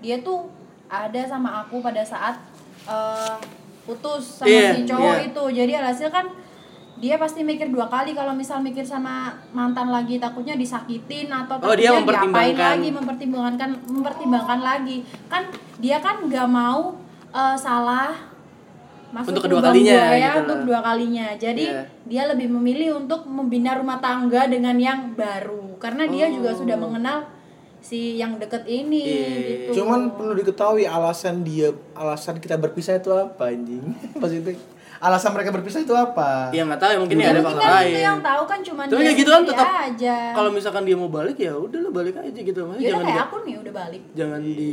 Dia 0.00 0.16
tuh 0.24 0.38
ada 0.88 1.20
sama 1.28 1.50
aku 1.60 1.84
pada 1.84 2.00
saat 2.00 2.40
eh 2.88 3.36
putus 3.84 4.42
sama 4.42 4.48
Iya, 4.48 4.70
si 4.74 4.80
cowok 4.88 5.16
iya. 5.18 5.26
itu. 5.28 5.42
Jadi 5.52 5.72
alhasil 5.76 6.08
kan 6.10 6.26
dia 6.96 7.14
pasti 7.14 7.40
mikir 7.40 7.68
dua 7.68 7.86
kali 7.86 8.10
kalau 8.10 8.32
misal 8.32 8.58
mikir 8.58 8.80
sama 8.80 9.32
mantan 9.50 9.88
lagi 9.88 10.16
takutnya 10.16 10.54
disakitin 10.54 11.28
atau 11.28 11.56
Oh, 11.58 11.72
dia 11.72 11.92
takutnya 11.92 11.92
diapain 11.92 12.00
mempertimbangkan. 12.00 12.70
lagi 12.72 12.88
mempertimbangkan 12.90 13.70
mempertimbangkan 13.86 14.60
lagi 14.60 14.96
kan 15.26 15.42
dia 15.76 15.98
kan 15.98 16.22
nggak 16.22 16.46
mau 16.46 16.96
eh, 17.30 17.56
salah 17.56 18.16
masuk 19.06 19.30
Untuk 19.30 19.42
ke 19.42 19.48
kedua 19.48 19.60
kalinya, 19.62 19.94
buaya 20.02 20.18
gitu 20.26 20.38
untuk 20.42 20.56
kedua 20.62 20.80
kalinya 20.82 21.26
jadi 21.36 21.64
Iya. 21.64 21.82
dia 22.04 22.22
lebih 22.26 22.48
memilih 22.50 22.88
untuk 22.98 23.22
membina 23.24 23.72
rumah 23.72 23.96
tangga 23.96 24.44
dengan 24.46 24.74
yang 24.74 25.12
baru 25.12 25.76
karena 25.76 26.04
dia 26.06 26.26
juga 26.26 26.50
Oh. 26.50 26.58
sudah 26.58 26.74
mengenal 26.74 27.18
si 27.78 28.16
yang 28.16 28.34
deket 28.34 28.66
ini 28.66 28.98
Iya. 28.98 29.28
gitu 29.70 29.70
Cuman 29.78 30.10
perlu 30.10 30.34
diketahui 30.34 30.84
alasan 30.84 31.40
dia 31.40 31.70
alasan 31.94 32.36
kita 32.36 32.56
berpisah 32.56 32.96
itu 32.96 33.08
apa 33.10 33.46
anjing? 33.46 33.84
Maksudnya 34.18 34.56
alasan 34.98 35.30
mereka 35.30 35.50
berpisah 35.50 35.80
itu 35.80 35.92
apa? 35.92 36.48
Ya 36.50 36.62
nggak 36.62 36.78
tahu 36.78 36.90
ya 36.90 36.98
mungkin 36.98 37.16
ya, 37.16 37.22
ya 37.22 37.28
ada 37.28 37.34
mungkin 37.36 37.48
faktor 37.52 37.64
kan 37.66 37.76
lain. 37.76 37.88
itu 37.88 38.00
yang 38.02 38.20
tahu 38.20 38.42
kan 38.44 38.58
cuman 38.60 38.84
Tapi 38.84 38.94
dia 38.94 39.02
kayak 39.02 39.16
gitu 39.16 39.30
kan 39.30 39.42
tetap 39.44 39.68
aja 39.82 40.16
kalau 40.32 40.50
misalkan 40.50 40.82
dia 40.82 40.94
mau 40.94 41.08
balik 41.08 41.36
ya 41.36 41.52
udah 41.54 41.80
lah 41.80 41.92
balik 41.92 42.14
aja 42.16 42.40
gitu. 42.42 42.60
Maksudnya 42.62 42.80
ya 42.80 42.90
jangan 42.90 43.04
kayak 43.04 43.12
di- 43.12 43.24
aku 43.24 43.36
nih 43.42 43.54
udah 43.58 43.72
balik 43.74 44.02
jangan 44.12 44.40
di 44.40 44.70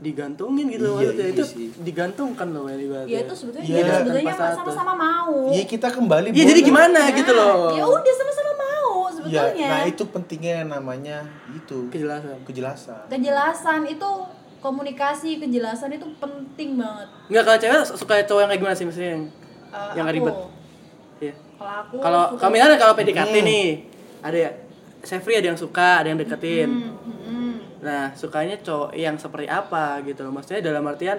digantungin 0.00 0.66
gitu 0.68 0.82
Iya, 0.82 0.94
maksudnya 0.96 1.22
iya 1.22 1.32
itu 1.32 1.44
sih. 1.44 1.66
digantungkan 1.78 2.46
loh 2.48 2.66
yang 2.66 2.80
ibaratnya. 2.80 3.06
ya 3.08 3.18
itu 3.22 3.34
sebetulnya 3.36 3.62
Iya, 3.64 3.78
kita 3.78 3.94
sebetulnya 3.96 4.34
sama-sama 4.52 4.92
mau 4.92 5.36
Iya 5.48 5.64
kita 5.64 5.88
kembali. 5.88 6.26
Iya 6.28 6.44
jadi 6.48 6.60
gimana 6.60 6.98
Nah, 7.00 7.06
gitu 7.12 7.30
loh. 7.30 7.70
ya 7.72 7.84
udah 7.84 8.14
sama-sama 8.16 8.52
mau 8.52 8.90
Ya, 9.22 9.46
sebetulnya 9.46 9.68
nah 9.68 9.82
itu 9.84 10.02
pentingnya 10.04 10.56
namanya 10.64 11.22
itu 11.48 11.86
Kejelasan. 11.88 12.42
kejelasan. 12.42 13.02
kejelasan 13.06 13.80
itu 13.86 14.08
komunikasi 14.58 15.38
kejelasan 15.38 15.90
itu 15.92 16.06
penting 16.18 16.74
banget 16.76 17.06
Enggak 17.26 17.42
kalau 17.44 17.58
cewek 17.58 17.80
suka 17.92 18.14
cowok 18.24 18.40
yang 18.40 18.50
kayak 18.50 18.60
gimana 18.60 18.74
sih 18.74 18.84
misalnya 18.84 19.16
yang 19.72 19.80
Eh, 19.82 19.88
yang 19.90 20.04
nggak 20.04 20.06
aku- 20.06 20.18
ribet. 20.20 20.36
Iya. 21.18 21.34
kalau 21.56 21.72
aku 21.80 21.94
Kalau 21.98 22.22
suka- 22.28 22.40
kami 22.42 22.58
ada 22.58 22.74
kalau 22.76 22.92
PDKT 22.92 23.34
Hmm. 23.34 23.46
nih 23.46 23.66
ada 24.20 24.38
ya 24.38 24.50
Sefri 25.02 25.34
ada 25.34 25.48
yang 25.48 25.56
suka, 25.56 25.98
ada 25.98 26.06
yang 26.06 26.16
deketin. 26.16 26.70
Hmm, 26.70 26.94
hmm, 26.94 27.18
hmm. 27.24 27.54
Nah, 27.80 28.02
sukanya 28.12 28.54
cowok 28.56 28.94
yang 28.94 29.16
seperti 29.16 29.48
apa 29.48 29.98
gitu. 30.00 30.22
Maksudnya 30.24 30.62
dalam 30.62 30.84
artian 30.84 31.18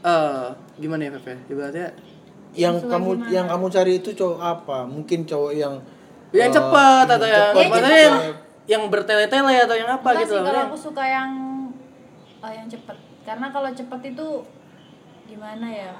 eh 0.00 0.44
gimana 0.76 1.02
ya, 1.02 1.12
Pepe? 1.12 1.34
Ibaratnya 1.46 1.92
Yang 2.54 2.74
suka 2.80 2.90
kamu 2.90 3.10
gimana? 3.12 3.28
yang 3.28 3.46
kamu 3.46 3.66
cari 3.68 3.92
itu 3.94 4.10
cowok 4.12 4.40
apa? 4.40 4.78
Mungkin 4.86 5.18
cowok 5.24 5.52
yang 5.52 5.74
yang 6.30 6.48
eh, 6.48 6.54
cepat 6.54 7.06
atau 7.06 7.26
yang 7.26 7.44
cepat, 7.46 7.52
Ya, 7.54 7.68
maksudnya 7.68 7.88
cepet 7.90 8.00
yang 8.00 8.16
yang 8.66 8.82
bertele-tele 8.86 9.54
atau 9.62 9.76
yang 9.76 9.90
apa 9.90 10.04
Enggak 10.06 10.20
gitu 10.22 10.30
sih 10.30 10.38
loh. 10.38 10.44
kalau 10.46 10.62
aku 10.62 10.76
suka 10.78 11.04
yang 11.04 11.30
eh, 12.38 12.52
yang 12.54 12.66
cepet 12.66 12.96
karena 13.22 13.46
kalau 13.48 13.68
cepet 13.70 14.00
itu 14.08 14.26
gimana 15.26 15.66
ya 15.66 15.92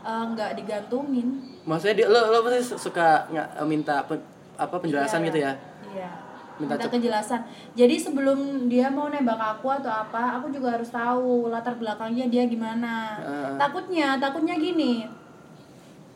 Eh, 0.00 0.24
nggak 0.32 0.56
digantungin. 0.56 1.28
Maksudnya 1.68 1.94
dia, 2.00 2.06
lo 2.08 2.32
lo 2.32 2.40
pasti 2.40 2.72
suka 2.72 3.28
nggak 3.28 3.48
minta 3.68 4.00
pen- 4.08 4.24
apa 4.56 4.76
penjelasan 4.80 5.20
Iya, 5.20 5.28
gitu 5.28 5.38
ya. 5.44 5.52
iya. 5.92 6.10
Minta 6.56 6.76
minta, 6.76 6.92
kejelasan. 6.92 7.40
Jadi 7.72 7.96
sebelum 7.96 8.68
dia 8.68 8.88
mau 8.88 9.08
nembak 9.08 9.36
aku 9.36 9.68
atau 9.72 9.88
apa 9.88 10.36
aku 10.36 10.52
juga 10.52 10.76
harus 10.76 10.88
tahu 10.88 11.48
latar 11.48 11.76
belakangnya 11.76 12.28
dia 12.28 12.44
gimana. 12.44 13.16
Heeh. 13.20 13.56
takutnya 13.56 14.16
takutnya 14.16 14.56
gini. 14.56 15.04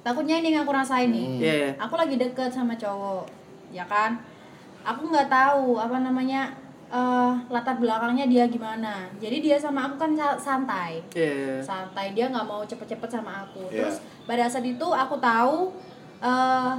Takutnya 0.05 0.37
ini 0.37 0.53
yang 0.53 0.69
aku 0.69 0.73
rasain 0.73 1.09
nih. 1.09 1.29
Iya, 1.41 1.55
iya. 1.57 1.71
aku 1.81 1.97
lagi 1.97 2.17
deket 2.17 2.53
sama 2.53 2.77
cowok 2.77 3.25
ya 3.73 3.85
kan? 3.85 4.21
Aku 4.85 5.09
nggak 5.09 5.29
tahu 5.29 5.77
apa 5.77 5.97
namanya 6.01 6.53
eh, 6.95 7.33
latar 7.49 7.75
belakangnya 7.75 8.25
dia 8.25 8.45
gimana 8.47 9.11
jadi 9.17 9.37
dia 9.37 9.57
sama 9.57 9.83
aku 9.85 9.99
kan 9.99 10.15
sa- 10.15 10.39
santai 10.39 11.03
Iya. 11.11 11.59
santai 11.61 12.13
dia 12.13 12.29
nggak 12.29 12.45
mau 12.45 12.63
cepet-cepet 12.63 13.11
sama 13.11 13.43
aku 13.43 13.67
Iya. 13.67 13.83
terus 13.83 13.97
pada 14.23 14.47
saat 14.47 14.63
itu 14.65 14.87
aku 14.87 15.19
tahu 15.19 15.75
eh, 16.21 16.73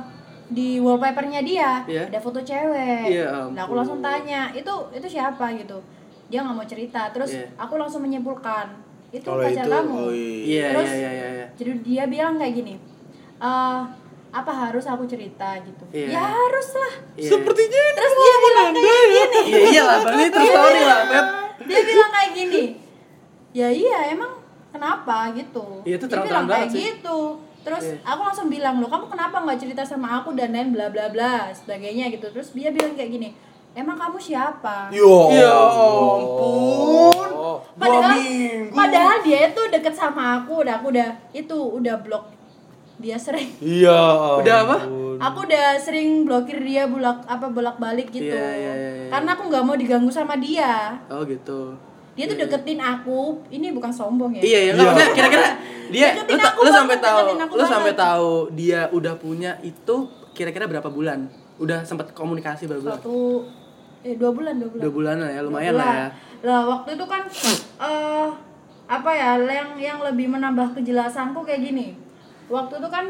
di 0.48 0.78
wallpapernya 0.78 1.42
dia 1.42 1.84
Iya. 1.86 2.08
ada 2.08 2.18
foto 2.18 2.40
cewek 2.40 3.12
Iya 3.12 3.52
nah 3.52 3.62
aku 3.62 3.74
langsung 3.74 4.00
tanya 4.00 4.50
itu 4.52 4.72
itu 4.92 5.08
siapa 5.10 5.52
gitu 5.54 5.84
dia 6.26 6.40
nggak 6.40 6.56
mau 6.56 6.66
cerita 6.66 7.12
terus 7.12 7.36
Iya. 7.36 7.52
aku 7.56 7.76
langsung 7.76 8.00
menyimpulkan 8.02 8.72
itu 9.12 9.28
pacar 9.28 9.52
itu 9.58 9.70
kamu 9.70 9.96
oh 9.96 10.12
iya. 10.12 10.42
Iya, 10.42 10.66
Terus- 10.72 10.92
iya, 10.92 10.98
iya, 10.98 11.12
iya, 11.12 11.28
iya. 11.34 11.46
jadi 11.54 11.72
dia 11.82 12.04
bilang 12.06 12.36
kayak 12.36 12.56
gini 12.56 12.76
eh 13.38 13.82
apa 14.36 14.52
harus 14.52 14.84
aku 14.84 15.04
cerita 15.06 15.56
gitu 15.60 15.84
Iya. 15.90 16.08
ya 16.12 16.24
harus 16.28 16.68
lah 16.74 16.94
Iya. 17.16 17.30
Sepertinya 17.32 17.78
ini 17.78 17.92
terus 17.94 18.12
dia 18.14 18.36
bilang 18.38 18.68
kayak 18.68 18.74
gini 18.76 18.92
Iya, 19.46 19.60
iya 19.66 19.82
lah, 19.82 19.98
berarti 20.02 20.28
terus 20.30 20.50
story 20.50 20.82
lah, 20.84 21.00
Pep. 21.08 21.26
dia 21.64 21.80
bilang 21.82 22.10
kayak 22.12 22.32
gini 22.34 22.64
ya 23.52 23.68
iya 23.70 24.00
emang 24.12 24.32
kenapa 24.70 25.18
gitu 25.32 25.66
Iya, 25.82 25.96
itu 25.96 26.06
dia 26.06 26.20
bilang 26.20 26.46
kayak 26.46 26.68
sih. 26.68 26.80
gitu 26.86 27.20
terus 27.62 27.86
Iya. 27.88 27.98
aku 28.06 28.22
langsung 28.22 28.48
bilang 28.48 28.76
lo 28.78 28.86
kamu 28.86 29.06
kenapa 29.08 29.36
nggak 29.40 29.58
cerita 29.58 29.82
sama 29.82 30.20
aku 30.20 30.30
dan 30.34 30.52
lain 30.52 30.70
bla 30.70 30.86
bla 30.88 31.08
bla 31.08 31.48
sebagainya 31.50 32.12
gitu 32.12 32.28
terus 32.30 32.52
dia 32.52 32.70
bilang 32.70 32.92
kayak 32.94 33.10
gini 33.10 33.30
emang 33.72 33.96
kamu 33.96 34.20
siapa 34.20 34.92
Yo. 34.92 35.32
Ya 35.32 35.50
ampun. 35.50 37.30
Oh. 37.32 37.58
padahal 37.74 38.16
minggu. 38.16 38.72
padahal 38.72 39.18
dia 39.22 39.48
itu 39.48 39.62
deket 39.68 39.94
sama 39.94 40.24
aku 40.38 40.62
udah 40.62 40.76
aku 40.76 40.92
udah 40.92 41.10
itu 41.32 41.56
udah 41.56 41.96
blok 41.98 42.35
dia 42.98 43.16
sering 43.16 43.50
Iya. 43.60 44.00
Udah 44.40 44.58
apa? 44.64 44.78
aku 45.18 45.40
udah 45.44 45.76
sering 45.78 46.24
blokir 46.24 46.60
dia 46.60 46.86
bolak 46.86 47.24
apa 47.24 47.48
bolak 47.48 47.76
balik 47.76 48.08
gitu 48.10 48.28
Iya, 48.28 48.52
iya, 48.52 48.74
iya, 48.74 48.92
iya. 48.98 49.08
karena 49.10 49.32
aku 49.32 49.48
nggak 49.48 49.64
mau 49.64 49.76
diganggu 49.76 50.08
sama 50.08 50.36
dia 50.36 50.92
Oh 51.08 51.24
gitu. 51.24 51.72
dia 52.12 52.26
tuh 52.26 52.36
deketin 52.38 52.80
aku 52.80 53.40
ini 53.50 53.72
bukan 53.72 53.88
sombong 53.90 54.32
ya 54.34 54.42
Iya, 54.42 54.60
iya, 54.62 54.72
Iya. 54.72 54.82
maksudnya 54.82 55.08
kira-kira 55.14 55.48
dia 55.94 56.08
Deketin 56.18 56.36
lu, 56.36 56.48
lu 56.60 56.70
sampai 56.70 56.98
tahu, 56.98 57.18
lu 57.52 57.64
sampai 57.66 57.94
tahu 57.94 58.32
dia 58.52 58.88
udah 58.90 59.14
punya 59.16 59.56
itu 59.62 59.96
kira-kira 60.32 60.66
berapa 60.66 60.88
bulan? 60.88 61.28
Udah 61.56 61.84
sempat 61.84 62.12
komunikasi 62.12 62.68
berapa 62.68 62.84
bulan? 62.84 63.00
satu 63.00 63.48
eh 64.02 64.14
dua 64.14 64.30
bulan 64.30 64.54
dua 64.56 64.70
bulan 64.70 64.84
Dua 64.84 64.92
bulan 64.94 65.16
lah 65.18 65.30
ya, 65.30 65.40
lumayan 65.42 65.74
lah 65.74 65.88
ya. 65.90 66.08
lah 66.44 66.60
waktu 66.68 66.94
itu 66.94 67.06
kan 67.06 67.24
eh 67.78 68.28
apa 68.86 69.10
ya 69.10 69.40
yang 69.42 69.70
yang 69.76 69.98
lebih 70.00 70.30
menambah 70.30 70.76
kejelasanku 70.76 71.42
kayak 71.42 71.64
gini 71.64 71.88
waktu 72.48 72.74
itu 72.76 72.88
kan 72.88 73.06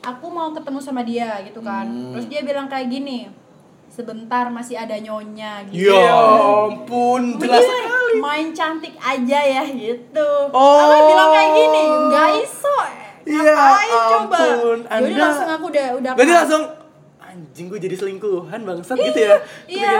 aku 0.00 0.26
mau 0.26 0.50
ketemu 0.50 0.78
sama 0.78 1.00
dia 1.00 1.38
gitu 1.42 1.60
kan 1.60 1.84
Hmm. 1.84 2.12
terus 2.12 2.26
dia 2.26 2.40
bilang 2.40 2.66
kayak 2.66 2.88
gini 2.88 3.28
sebentar 3.86 4.46
masih 4.48 4.76
ada 4.76 4.94
nyonya 4.94 5.66
gitu 5.66 5.90
Ya 5.90 6.08
ampun, 6.64 7.36
Begini, 7.36 8.16
main 8.16 8.48
cantik 8.50 8.94
aja 8.96 9.40
ya 9.40 9.62
gitu 9.66 10.28
Oh. 10.48 10.78
aku 10.80 10.98
bilang 11.06 11.30
kayak 11.30 11.50
gini 11.52 11.82
nggak 12.06 12.30
iso 12.40 12.76
Ya 13.22 13.36
ngapain 13.44 13.90
coba 13.92 14.38
ampun, 14.38 14.78
Yaudah 14.80 14.96
Anda- 14.96 15.20
langsung 15.20 15.50
aku 15.50 15.64
udah 15.68 15.86
udah 15.94 16.12
Berarti 16.14 16.32
langsung 16.34 16.62
anjing 17.20 17.66
gue 17.68 17.78
jadi 17.80 17.94
selingkuhan 17.94 18.60
bangsat 18.60 18.96
gitu 18.96 19.20
ya. 19.20 19.36
iya. 19.68 19.94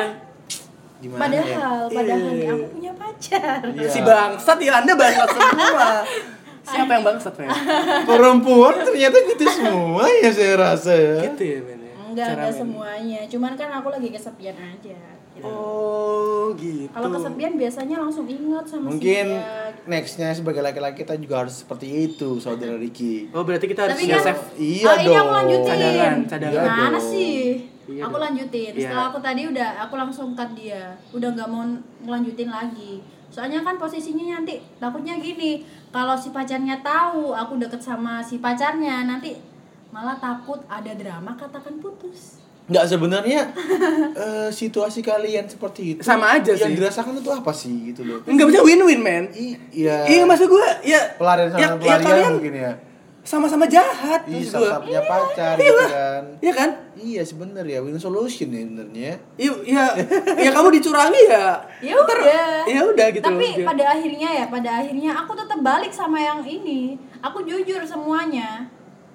Gimana 0.98 1.20
padahal 1.22 1.46
ya? 1.46 1.68
padahal 1.90 2.20
nih 2.26 2.36
Iya. 2.38 2.50
aku 2.52 2.64
punya 2.70 2.92
pacar 2.94 3.60
Iya. 3.66 3.88
Si 3.88 4.00
bangsat 4.00 4.58
ya 4.58 4.72
Anda 4.76 4.92
bangsat 4.94 5.28
semua. 5.30 5.88
Siapa 6.62 6.90
yang 6.90 7.04
bangsat 7.04 7.34
ya? 7.36 7.48
Perempuan 8.10 8.74
ternyata 8.80 9.16
gitu 9.24 9.44
semua 9.46 10.04
ya 10.06 10.30
saya 10.30 10.54
rasa 10.56 10.92
ya. 10.92 11.16
Gitu 11.26 11.42
ya 11.42 11.58
men 11.62 11.80
ya. 11.80 11.92
enggak 12.06 12.26
enggak 12.34 12.52
semuanya 12.52 13.20
cuman 13.24 13.52
kan 13.54 13.70
aku 13.72 13.88
lagi 13.88 14.08
kesepian 14.08 14.56
aja 14.56 14.98
gitu. 15.30 15.46
Oh 15.46 16.50
gitu. 16.52 16.90
kalau 16.90 17.08
kesepian 17.12 17.54
biasanya 17.54 17.96
langsung 17.96 18.26
ingat 18.26 18.66
sama 18.66 18.90
Mungkin 18.90 19.26
si 19.26 19.38
dia. 19.38 19.70
nextnya 19.86 20.28
sebagai 20.30 20.58
laki-laki 20.58 21.00
kita 21.00 21.14
juga 21.14 21.40
harus 21.40 21.62
seperti 21.62 21.86
itu, 22.04 22.36
saudara 22.36 22.74
Ricky. 22.74 23.30
Oh 23.30 23.40
berarti 23.40 23.64
kita 23.64 23.86
harus 23.86 23.94
tapi 23.94 24.10
kan 24.10 24.26
save. 24.26 24.42
Iya 24.54 24.84
oh, 24.84 24.94
ini 24.96 25.06
aku 25.06 25.22
dong. 25.22 25.30
lanjutin 25.32 25.70
Cadangan, 25.70 26.16
cadangan. 26.26 26.62
gimana 26.66 26.90
dong. 26.92 27.06
sih 27.06 27.38
Iya 27.86 28.02
aku 28.02 28.10
dong. 28.12 28.22
lanjutin 28.22 28.70
Iya. 28.70 28.82
setelah 28.84 29.06
aku 29.08 29.18
tadi 29.18 29.42
udah 29.46 29.68
aku 29.80 29.94
langsung 29.94 30.28
cut 30.32 30.50
dia 30.52 30.82
udah 31.10 31.28
nggak 31.30 31.48
mau 31.48 31.62
ngelanjutin 32.02 32.50
lagi 32.50 32.92
soalnya 33.30 33.62
kan 33.62 33.78
posisinya 33.78 34.36
nanti 34.36 34.58
takutnya 34.76 35.14
gini 35.16 35.62
kalau 35.88 36.12
si 36.12 36.30
pacarnya 36.30 36.78
tahu 36.80 37.30
aku 37.30 37.56
deket 37.56 37.78
sama 37.78 38.18
si 38.20 38.38
pacarnya 38.38 39.06
nanti 39.06 39.38
malah 39.88 40.14
takut 40.16 40.58
ada 40.66 40.90
drama 40.92 41.34
katakan 41.34 41.78
putus 41.78 42.38
Nggak 42.66 42.86
sebenarnya 42.86 43.50
eh, 44.22 44.46
situasi 44.46 45.02
kalian 45.02 45.42
seperti 45.42 45.98
itu. 45.98 46.00
Sama 46.06 46.38
aja 46.38 46.54
Yang 46.54 46.70
sih. 46.70 46.76
dirasakan 46.78 47.18
itu 47.18 47.26
apa 47.26 47.50
sih 47.50 47.90
gitu 47.90 48.06
loh. 48.06 48.22
Enggak 48.22 48.46
bisa 48.46 48.62
win-win 48.62 49.02
men. 49.02 49.26
I- 49.34 49.58
Iya. 49.74 50.06
Iya 50.06 50.22
maksud 50.22 50.46
gue 50.46 50.66
ya 50.86 51.18
pelarian 51.18 51.50
sama 51.50 51.58
ya, 51.58 51.66
ya 51.66 51.74
pelarian 51.74 52.06
kalian 52.06 52.30
mungkin 52.38 52.54
ya. 52.54 52.72
Sama-sama 53.22 53.64
jahat 53.64 54.24
Iya, 54.24 54.32
maksud 54.40 54.56
gue. 54.56 54.64
sama 54.66 54.80
punya 54.80 55.02
pacar 55.02 55.54
Iya 55.54 55.62
gitu 55.62 55.76
lah. 55.76 55.88
kan. 55.90 56.22
Iya 56.38 56.52
kan? 56.54 56.70
Iya 56.94 57.22
sebenarnya 57.22 57.78
win 57.78 57.96
solution 57.96 58.48
ya 58.48 58.60
sebenarnya. 58.62 59.12
Iya, 59.36 59.52
ya, 59.62 59.84
ya 60.38 60.50
kamu 60.50 60.68
dicurangi 60.72 61.22
ya. 61.26 61.46
ya 61.80 61.94
udah 61.94 62.16
Ya 62.66 62.80
udah 62.82 63.06
gitu. 63.10 63.20
tapi 63.22 63.36
maksudnya. 63.46 63.66
pada 63.66 63.84
akhirnya 63.90 64.28
ya 64.34 64.44
pada 64.46 64.70
akhirnya 64.78 65.10
aku 65.14 65.32
tetap 65.34 65.58
balik 65.60 65.90
sama 65.90 66.16
yang 66.18 66.40
ini 66.40 66.96
aku 67.18 67.42
jujur 67.42 67.80
semuanya 67.82 68.64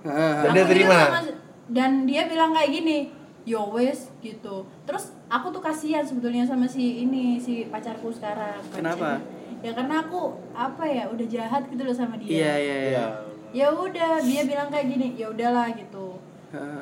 Ah, 0.01 0.45
Dan 0.45 0.53
dia 0.53 0.65
terima? 0.65 0.93
sama- 1.09 1.41
dan 1.65 2.05
dia 2.05 2.25
bilang 2.25 2.53
kayak 2.53 2.69
gini 2.71 3.09
yo 3.43 3.69
wes 3.71 4.13
gitu 4.19 4.55
terus 4.83 5.09
aku 5.25 5.49
tuh 5.49 5.57
kasihan 5.59 6.01
sebetulnya 6.01 6.41
sama 6.41 6.65
si 6.65 7.01
ini 7.01 7.37
si 7.37 7.65
pacarku 7.65 8.09
sekarang 8.09 8.61
Kenapa? 8.69 9.17
ya 9.59 9.69
karena 9.71 9.99
aku 9.99 10.21
apa 10.51 10.81
ya 10.83 11.05
udah 11.07 11.25
jahat 11.25 11.65
gitu 11.65 11.81
loh 11.81 11.93
sama 11.93 12.17
dia 12.17 12.29
Iya 12.31 12.53
iya 12.55 12.77
iya. 12.87 13.05
Ya 13.51 13.67
udah 13.69 14.17
dia 14.19 14.41
bilang 14.43 14.69
kayak 14.69 14.88
gini 14.88 15.08
ya 15.15 15.27
udahlah 15.29 15.69
gitu 15.71 16.17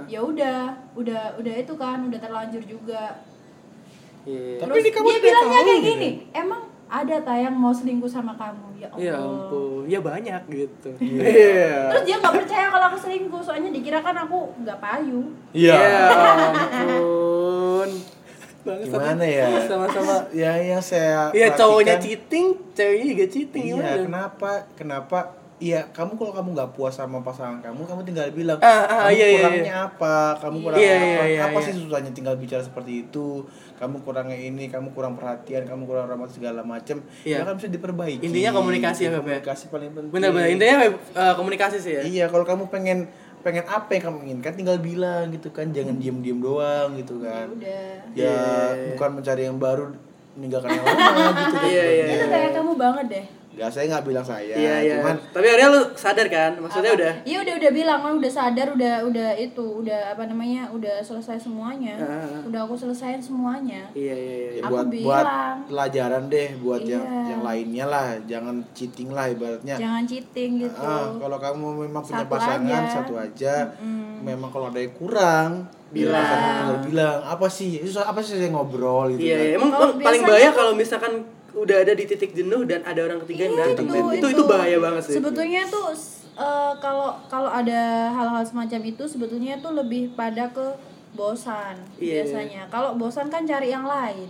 ya 0.05 0.21
udah 0.21 0.59
udah 0.93 1.33
udah 1.35 1.53
itu 1.57 1.73
kan 1.73 2.05
udah 2.05 2.19
terlanjur 2.21 2.61
juga 2.61 3.17
Iya. 4.23 4.55
Tapi 4.55 4.71
terus 4.71 4.83
ini 4.87 4.91
kamu 4.95 5.07
dia 5.09 5.19
bilangnya 5.19 5.59
kayak 5.59 5.67
gitu. 5.75 5.89
gini 5.91 6.09
emang 6.31 6.61
ada 6.87 7.15
tayang 7.19 7.55
mau 7.57 7.75
selingkuh 7.75 8.07
sama 8.07 8.31
kamu 8.39 8.79
ya 8.79 8.87
Allah 8.87 9.03
Ya 9.03 9.13
ampun, 9.19 9.83
ya 9.83 9.99
banyak 9.99 10.41
gitu. 10.47 10.89
Iya. 10.95 11.23
Iya. 11.27 11.75
terus 11.91 12.03
dia 12.07 12.15
nggak 12.23 12.35
percaya 12.39 12.65
kalau 12.71 12.85
aku 12.87 12.97
selingkuh 13.01 13.41
soalnya 13.43 13.69
dikira 13.73 13.99
kan 13.99 14.15
aku 14.15 14.55
nggak 14.63 14.79
payu 14.79 15.27
Iya. 15.51 15.75
Ya 15.75 15.99
ampun. 16.87 17.89
Bangsat 18.63 18.95
Gimana 18.95 19.25
ya? 19.27 19.47
Sama-sama. 19.67 20.15
Ya 20.31 20.55
yang 20.55 20.79
saya 20.79 21.27
Iya 21.35 21.51
cowoknya 21.51 21.99
cheating, 21.99 22.55
ceweknya 22.71 23.05
juga 23.11 23.25
cheating 23.27 23.63
Iya, 23.75 24.07
kenapa? 24.07 24.51
Kenapa? 24.79 25.19
Iya, 25.61 25.85
kamu 25.93 26.17
kalau 26.17 26.33
kamu 26.33 26.49
nggak 26.57 26.71
puas 26.73 26.91
sama 26.93 27.21
pasangan 27.21 27.61
kamu, 27.61 27.85
kamu 27.85 28.01
tinggal 28.03 28.27
bilang, 28.33 28.59
Ah, 28.59 28.83
ah, 28.83 28.99
kamu 29.07 29.15
iya, 29.15 29.27
iya, 29.29 29.37
kurangnya 29.39 29.75
apa? 29.85 30.15
Kamu 30.41 30.57
kurangnya 30.59 30.81
Iya, 30.83 30.95
apa? 30.97 31.05
iya, 31.05 31.23
iya, 31.23 31.41
apa 31.45 31.57
iya. 31.61 31.65
sih 31.65 31.73
susahnya 31.77 32.11
tinggal 32.11 32.35
bicara 32.35 32.59
seperti 32.59 32.91
itu? 33.07 33.27
Kamu 33.77 33.95
kurangnya 34.01 34.35
ini, 34.35 34.67
kamu 34.67 34.91
kurang 34.91 35.13
perhatian, 35.15 35.63
kamu 35.63 35.85
kurang 35.85 36.09
ramah 36.09 36.27
segala 36.27 36.65
macam. 36.65 36.99
Iya. 37.23 37.41
Ya 37.41 37.47
kan 37.47 37.55
bisa 37.55 37.69
diperbaiki. 37.69 38.25
Intinya 38.25 38.51
komunikasi 38.51 39.01
ya, 39.07 39.09
Beb, 39.13 39.23
ya? 39.23 39.39
Komunikasi 39.39 39.63
paling 39.69 39.89
penting. 39.93 40.11
Benar-benar 40.11 40.47
intinya 40.51 40.75
eh, 40.89 41.33
komunikasi 41.37 41.77
sih 41.79 41.93
ya. 41.95 42.01
Iya, 42.03 42.25
kalau 42.27 42.43
kamu 42.43 42.67
pengen 42.67 43.07
pengen 43.43 43.67
apa 43.67 43.91
yang 43.91 44.03
kamu 44.07 44.17
inginkan 44.23 44.53
tinggal 44.55 44.77
bilang 44.79 45.27
gitu 45.29 45.51
kan, 45.51 45.67
jangan 45.69 45.99
diem-diem 45.99 46.39
doang 46.39 46.95
gitu 46.95 47.19
kan. 47.19 47.51
udah 47.51 47.67
Ya, 48.15 48.31
Iya, 48.31 48.31
iya, 48.31 48.35
iya. 48.71 48.87
bukan 48.95 49.09
mencari 49.19 49.41
yang 49.43 49.59
baru 49.59 49.91
meninggalkan 50.33 50.69
yang 50.71 50.85
lama 50.87 51.29
gitu 51.43 51.55
kan. 51.59 51.67
Iya, 51.67 51.83
iya, 51.83 52.05
itu 52.09 52.25
kayak 52.31 52.49
kamu 52.55 52.71
banget 52.79 53.05
deh 53.11 53.25
Gak, 53.53 53.69
saya 53.69 53.85
nggak 53.87 54.01
bilang 54.03 54.21
saya, 54.23 54.49
Iya 54.51 54.75
iya. 54.79 54.93
cuman 54.97 55.13
Tapi 55.29 55.45
akhirnya 55.45 55.69
lu 55.69 55.81
sadar 55.93 56.25
kan? 56.25 56.51
Maksudnya 56.57 56.89
Apa? 56.89 56.97
udah. 56.97 57.13
iya 57.21 57.37
udah 57.39 57.53
udah 57.55 57.71
bilang 57.71 57.99
kan 57.99 58.13
udah 58.15 58.31
sadar 58.31 58.67
udah 58.71 58.93
udah 59.03 59.29
itu 59.35 59.61
udah 59.77 59.99
apa 60.09 60.23
namanya 60.25 60.61
udah 60.69 60.95
selesai 60.99 61.37
semuanya 61.39 61.93
Ah. 61.95 62.41
udah 62.43 62.59
aku 62.63 62.73
selesaiin 62.75 63.19
semuanya 63.19 63.85
Iya 63.93 64.09
iya 64.11 64.33
iya. 64.33 64.49
ya 64.51 64.61
Aku 64.63 64.73
buat 64.73 64.87
bilang. 64.87 65.05
buat 65.05 65.25
pelajaran 65.67 66.23
deh 66.27 66.49
buat 66.57 66.81
yang 66.83 67.03
Iya. 67.03 67.21
yang 67.29 67.41
lainnya 67.41 67.85
lah 67.85 68.07
jangan 68.23 68.55
cheating 68.71 69.09
lah 69.09 69.25
ibaratnya 69.27 69.75
jangan 69.75 70.03
cheating 70.03 70.51
gitu 70.59 70.79
ah, 70.79 71.13
kalau 71.13 71.37
kamu 71.37 71.65
memang 71.83 72.01
punya 72.01 72.19
Satu 72.19 72.31
pasangan 72.31 72.81
aja. 72.81 72.93
satu 72.95 73.13
aja 73.15 73.55
Mm-mm. 73.75 74.23
memang 74.23 74.49
kalau 74.49 74.67
ada 74.67 74.79
yang 74.79 74.93
kurang 74.93 75.51
Bilang. 75.93 76.81
bilang 76.81 77.21
apa 77.21 77.45
sih 77.47 77.77
itu 77.79 77.93
apa 77.95 78.17
sih 78.17 78.33
saya 78.35 78.49
ngobrol 78.49 79.13
gitu 79.13 79.21
Iya, 79.23 79.35
kan 79.35 79.45
iya. 79.45 79.55
emang 79.55 79.69
Kalau 79.71 79.93
paling 79.99 80.21
bahaya 80.23 80.49
kalau 80.51 80.73
misalkan 80.73 81.13
udah 81.55 81.77
ada 81.79 81.93
di 81.93 82.03
titik 82.03 82.31
jenuh 82.31 82.63
dan 82.63 82.81
ada 82.81 83.01
orang 83.01 83.21
ketiga 83.21 83.41
yang 83.43 83.53
Iya, 83.53 83.65
datang. 83.71 83.85
itu, 83.85 83.97
itu 84.15 84.27
itu 84.31 84.43
bahaya 84.43 84.77
banget 84.77 85.01
sih. 85.03 85.13
sebetulnya 85.15 85.61
tuh 85.65 85.85
eh, 86.35 86.73
kalau 86.77 87.13
kalau 87.27 87.47
ada 87.47 87.81
hal-hal 88.09 88.41
semacam 88.43 88.81
itu 88.83 89.03
sebetulnya 89.05 89.53
tuh 89.57 89.71
lebih 89.71 90.13
pada 90.13 90.49
ke 90.49 90.65
bosan 91.13 91.77
Iya. 91.95 92.21
biasanya 92.21 92.61
kalau 92.67 92.95
bosan 92.95 93.27
kan 93.27 93.43
cari 93.43 93.69
yang 93.69 93.85
lain 93.85 94.25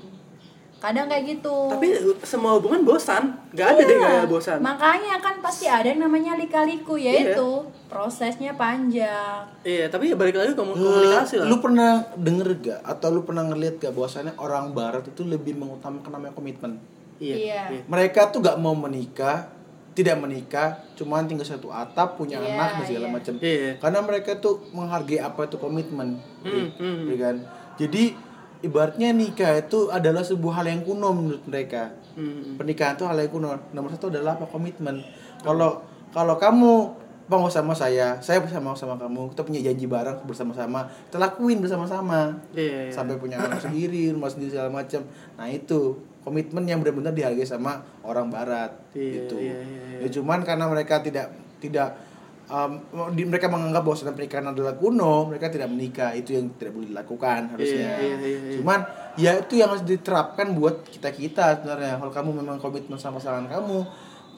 kadang 0.77 1.07
kayak 1.07 1.23
gitu 1.31 1.71
Tapi 1.71 1.95
semua 2.21 2.59
hubungan 2.59 2.83
bosan, 2.83 3.23
nggak 3.49 3.67
ada 3.69 3.81
deh 3.81 3.95
Iya. 3.95 4.03
kayak 4.05 4.27
bosan. 4.27 4.59
makanya 4.59 5.15
kan 5.17 5.39
pasti 5.39 5.63
ada 5.65 5.87
yang 5.87 6.03
namanya 6.03 6.35
lika-liku 6.35 6.99
yaitu 6.99 7.49
prosesnya 7.87 8.51
panjang 8.53 9.47
Iya, 9.63 9.87
tapi 9.87 10.11
ya 10.11 10.19
balik 10.19 10.35
lagi 10.35 10.51
ke 10.51 10.59
komu- 10.59 10.75
Eh, 10.75 10.83
komunikasi 10.83 11.39
lah. 11.39 11.47
lu 11.47 11.55
pernah 11.57 11.91
denger 12.17 12.47
gak 12.59 12.79
atau 12.83 13.07
lu 13.09 13.23
pernah 13.23 13.43
ngeliat 13.45 13.79
gak 13.79 13.95
bahwasannya 13.95 14.35
orang 14.35 14.75
barat 14.75 15.07
itu 15.07 15.23
lebih 15.23 15.55
mengutamakan 15.55 16.11
namanya 16.11 16.35
komitmen 16.35 16.75
Iya. 17.23 17.35
Iya. 17.35 17.61
iya. 17.71 17.81
mereka 17.87 18.27
tuh 18.27 18.43
gak 18.43 18.59
mau 18.59 18.75
menikah 18.75 19.47
tidak 19.93 20.17
menikah 20.17 20.81
cuman 20.93 21.23
tinggal 21.23 21.45
satu 21.45 21.69
atap 21.69 22.17
punya 22.17 22.41
Iya, 22.41 22.51
anak 22.51 22.69
dan 22.73 22.83
segala 22.83 23.07
iya. 23.07 23.13
macam 23.13 23.33
Iya. 23.39 23.69
karena 23.77 23.99
mereka 24.01 24.31
tuh 24.37 24.53
menghargai 24.71 25.21
apa 25.21 25.39
itu 25.45 25.55
komitmen 25.55 26.19
hmm. 26.43 27.07
ya 27.07 27.15
kan 27.15 27.35
jadi 27.77 28.03
ibaratnya 28.59 29.09
nikah 29.11 29.53
itu 29.55 29.87
adalah 29.87 30.21
sebuah 30.21 30.59
hal 30.59 30.67
yang 30.67 30.81
kuno 30.81 31.09
menurut 31.11 31.43
mereka 31.45 31.95
Hmm. 32.13 32.61
pernikahan 32.61 32.93
itu 32.93 33.05
hal 33.05 33.17
yang 33.17 33.25
kuno 33.27 33.57
nomor 33.71 33.89
satu 33.89 34.13
adalah 34.13 34.37
apa 34.37 34.45
komitmen 34.45 35.01
kalau 35.41 35.81
kalau 36.13 36.37
kamu 36.37 36.93
mau 37.25 37.49
sama 37.49 37.73
saya 37.73 38.19
saya 38.19 38.37
bersama 38.37 38.75
sama 38.75 38.93
kamu 38.95 39.33
kita 39.33 39.41
punya 39.41 39.59
janji 39.63 39.89
bareng 39.89 40.21
bersama-sama 40.21 40.85
kita 41.07 41.17
lakuin 41.17 41.57
bersama-sama 41.57 42.37
Iya, 42.53 42.85
iya. 42.85 42.93
sampai 42.93 43.17
punya 43.17 43.39
anak 43.39 43.57
sendiri 43.57 44.13
rumah 44.13 44.29
sendiri 44.29 44.53
segala 44.53 44.69
macam 44.69 45.01
nah 45.33 45.49
itu 45.49 45.97
komitmen 46.23 46.63
yang 46.65 46.79
benar-benar 46.79 47.11
dihargai 47.11 47.45
sama 47.45 47.83
orang 48.03 48.31
barat 48.31 48.71
Iya, 48.95 49.27
itu 49.27 49.35
iya, 49.37 49.59
iya, 49.59 49.81
iya. 49.99 50.07
ya 50.07 50.09
cuman 50.19 50.39
karena 50.47 50.65
mereka 50.71 51.03
tidak 51.03 51.35
tidak 51.59 51.99
um, 52.47 52.79
di, 53.15 53.23
mereka 53.27 53.47
menganggap 53.51 53.83
bahwa 53.83 54.13
pernikahan 54.15 54.47
adalah 54.51 54.73
kuno 54.75 55.27
mereka 55.27 55.51
tidak 55.51 55.67
menikah 55.71 56.11
itu 56.15 56.35
yang 56.35 56.51
tidak 56.55 56.73
boleh 56.75 56.87
dilakukan 56.91 57.41
harusnya 57.55 57.89
Iya, 57.99 57.99
iya, 57.99 58.15
iya, 58.19 58.39
iya. 58.39 58.55
cuman 58.59 58.79
ya 59.19 59.31
itu 59.39 59.53
yang 59.59 59.69
harus 59.75 59.85
diterapkan 59.85 60.47
buat 60.57 60.87
kita 60.87 61.09
kita 61.13 61.45
sebenarnya 61.61 61.99
kalau 62.01 62.11
kamu 62.11 62.29
memang 62.41 62.57
komitmen 62.57 62.97
sama 62.97 63.19
pasangan 63.19 63.45
kamu 63.51 63.77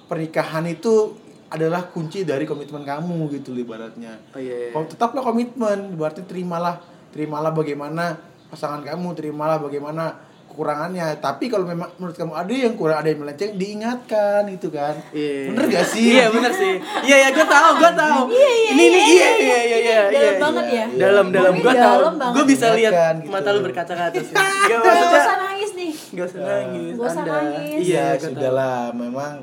pernikahan 0.05 0.65
itu 0.69 1.15
adalah 1.45 1.87
kunci 1.93 2.25
dari 2.25 2.43
komitmen 2.43 2.81
kamu 2.81 3.29
gitu 3.39 3.53
ibaratnya 3.53 4.17
Oh 4.33 4.41
iya. 4.41 4.69
iya. 4.69 4.71
kalau 4.73 4.85
tetaplah 4.89 5.21
komitmen 5.21 5.93
berarti 5.95 6.25
terimalah 6.25 6.81
terimalah 7.13 7.53
bagaimana 7.53 8.17
pasangan 8.49 8.81
kamu 8.83 9.13
terimalah 9.17 9.57
bagaimana 9.61 10.34
kekurangannya 10.55 11.19
tapi 11.19 11.51
kalau 11.51 11.67
memang 11.67 11.91
menurut 11.99 12.15
kamu 12.15 12.31
ada 12.31 12.53
yang 12.55 12.73
kurang 12.73 13.03
ada 13.03 13.11
yang 13.11 13.19
melenceng 13.19 13.59
diingatkan 13.59 14.47
gitu 14.47 14.71
kan 14.71 14.95
Iya. 15.11 15.51
bener 15.51 15.65
gak 15.67 15.85
sih 15.85 16.07
Iya 16.07 16.25
bener 16.31 16.51
sih. 16.51 16.73
Iya 17.03 17.15
ya 17.19 17.29
gue 17.29 17.43
tahu, 17.43 17.69
gue 17.75 17.91
tahu. 17.91 18.21
Iya, 18.31 18.47
iya, 18.47 18.69
Ini 18.71 18.83
nih 18.87 19.03
iya, 19.03 19.03
iya 19.03 19.27
iya, 19.35 19.35
iya 19.35 19.57
iya 19.59 19.77
iya. 19.83 19.99
dalam 20.07 20.15
iya, 20.15 20.39
banget 20.39 20.65
iya. 20.65 20.77
ya. 20.79 20.85
Dalam 20.95 21.25
dalam 21.27 21.53
Ini 21.53 21.61
gue 21.61 21.73
tahu. 21.75 21.97
dalam 21.99 22.15
banget. 22.15 22.35
Gue 22.39 22.45
bisa 22.47 22.67
lihat 22.71 22.93
gitu. 23.19 23.29
mata 23.29 23.49
lu 23.51 23.59
berkaca-kaca 23.59 24.15
sih. 24.15 24.35
Gak 24.71 25.11
usah 25.11 25.35
nangis 25.37 25.71
nih 25.75 25.91
Gak 26.15 26.25
usah 26.31 26.39
nangis. 26.41 26.93
Gak 26.95 27.07
usah 27.11 27.23
nangis. 27.25 27.79
Iya, 27.83 27.91
ya 27.91 28.07
tahu. 28.15 28.23
sudahlah 28.31 28.79
memang 28.95 29.33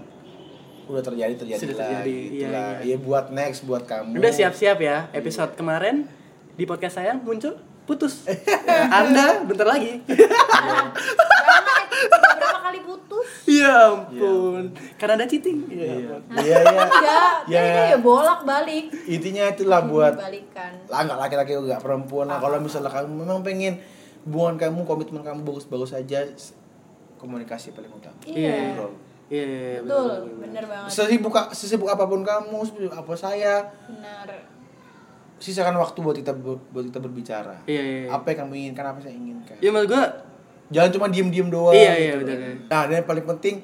udah 0.82 1.02
terjadi 1.02 1.34
terjadi 1.36 1.60
Sudah 1.62 1.76
lah, 1.76 1.84
terjadi, 2.02 2.16
gitu 2.26 2.34
iya, 2.34 2.48
lah. 2.50 2.70
iya. 2.82 2.94
ya 2.94 2.96
buat 2.98 3.26
next 3.30 3.60
buat 3.64 3.82
kamu 3.84 4.16
Udah 4.16 4.32
siap-siap 4.32 4.78
ya. 4.80 4.96
Episode 5.12 5.52
kemarin 5.54 6.08
di 6.52 6.64
podcast 6.64 6.96
saya 6.96 7.12
muncul 7.16 7.56
putus. 7.84 8.24
Anda 8.98 9.42
bentar 9.42 9.66
lagi. 9.66 10.00
Berapa 12.32 12.58
kali 12.62 12.80
putus 12.80 13.28
Ya 13.44 13.90
ampun. 13.90 14.72
Karena 14.96 15.14
ada 15.16 15.26
cheating. 15.26 15.66
Iya. 15.66 16.18
iya 16.40 16.56
iya 16.56 16.58
iya 16.62 16.84
Enggak, 16.84 17.32
Ya. 17.44 17.90
ya 17.90 17.98
bolak 17.98 18.42
balik 18.42 18.86
intinya 19.04 19.44
itulah 19.46 19.82
buat 19.82 20.14
Balikan 20.14 20.72
lah 20.86 21.00
nggak 21.02 21.18
laki-laki 21.18 21.52
nggak 21.54 21.80
perempuan 21.80 22.26
lah 22.26 22.38
kalau 22.38 22.56
misalnya 22.56 22.88
kamu 22.88 23.12
memang 23.18 23.42
pengen 23.42 23.82
hubungan 24.22 24.54
kamu 24.56 24.80
komitmen 24.84 25.20
kamu 25.20 25.42
bagus-bagus 25.42 25.92
aja 25.92 26.22
komunikasi 27.16 27.70
paling 27.72 27.90
utama 27.90 28.14
Iya. 28.24 28.78
Iya, 29.28 29.42
iya, 29.42 29.44
iya, 29.48 29.78
Betul, 29.80 30.06
benar, 30.06 30.20
benar, 30.20 30.38
bener 30.38 30.64
banget. 30.66 30.90
sesibuk 30.92 31.34
sesibuk 31.50 31.88
apa 31.88 32.04
pun 32.04 32.20
kamu 32.20 32.56
sesibuk 32.62 32.92
apa 32.92 33.12
saya 33.12 33.54
Benar. 33.86 34.28
Sisakan 35.42 35.74
waktu 35.74 35.98
buat 35.98 36.14
kita 36.14 36.30
ber- 36.32 36.62
buat 36.70 36.86
kita 36.86 36.98
berbicara 36.98 37.58
Iya, 37.64 37.82
iya, 37.82 37.98
iya. 38.00 38.08
apa 38.08 38.30
yang 38.30 38.38
kamu 38.40 38.52
inginkan 38.60 38.84
apa 38.84 38.96
yang 38.96 39.04
saya 39.04 39.16
inginkan 39.16 39.56
Ya 39.58 39.68
menurut 39.68 39.90
gua 39.90 40.04
jangan 40.68 40.90
cuma 40.90 41.06
diem 41.08 41.28
diem 41.28 41.48
doang 41.48 41.74
Iya, 41.74 41.92
iya, 41.92 42.12
gitu. 42.14 42.24
benar, 42.24 42.36
benar. 42.38 42.56
nah 42.64 42.82
dan 42.84 42.94
yang 42.96 43.08
paling 43.08 43.26
penting 43.28 43.54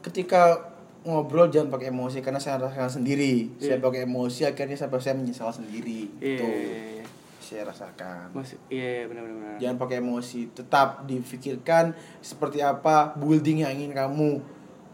ketika 0.00 0.70
ngobrol 1.02 1.48
jangan 1.48 1.68
pakai 1.68 1.90
emosi 1.90 2.18
karena 2.20 2.38
saya 2.38 2.56
rasakan 2.58 2.88
sendiri 2.94 3.52
saya 3.58 3.76
pakai 3.78 4.04
emosi 4.04 4.46
akhirnya 4.46 4.72
sampai 4.74 4.98
saya 4.98 5.14
menyesal 5.14 5.50
sendiri 5.50 6.08
Iya, 6.16 6.32
itu 6.32 6.46
iya, 6.46 6.56
iya, 6.56 6.82
iya. 6.94 7.04
saya 7.38 7.62
rasakan 7.66 8.32
Masih 8.32 8.56
iya, 8.66 8.88
iya 8.94 9.04
benar 9.04 9.22
benar. 9.22 9.36
benar. 9.36 9.56
jangan 9.58 9.76
pakai 9.78 9.96
emosi 9.98 10.40
tetap 10.50 10.88
difikirkan 11.04 11.84
seperti 12.20 12.60
apa 12.60 13.12
building 13.14 13.60
yang 13.60 13.72
ingin 13.74 13.92
kamu 13.92 14.40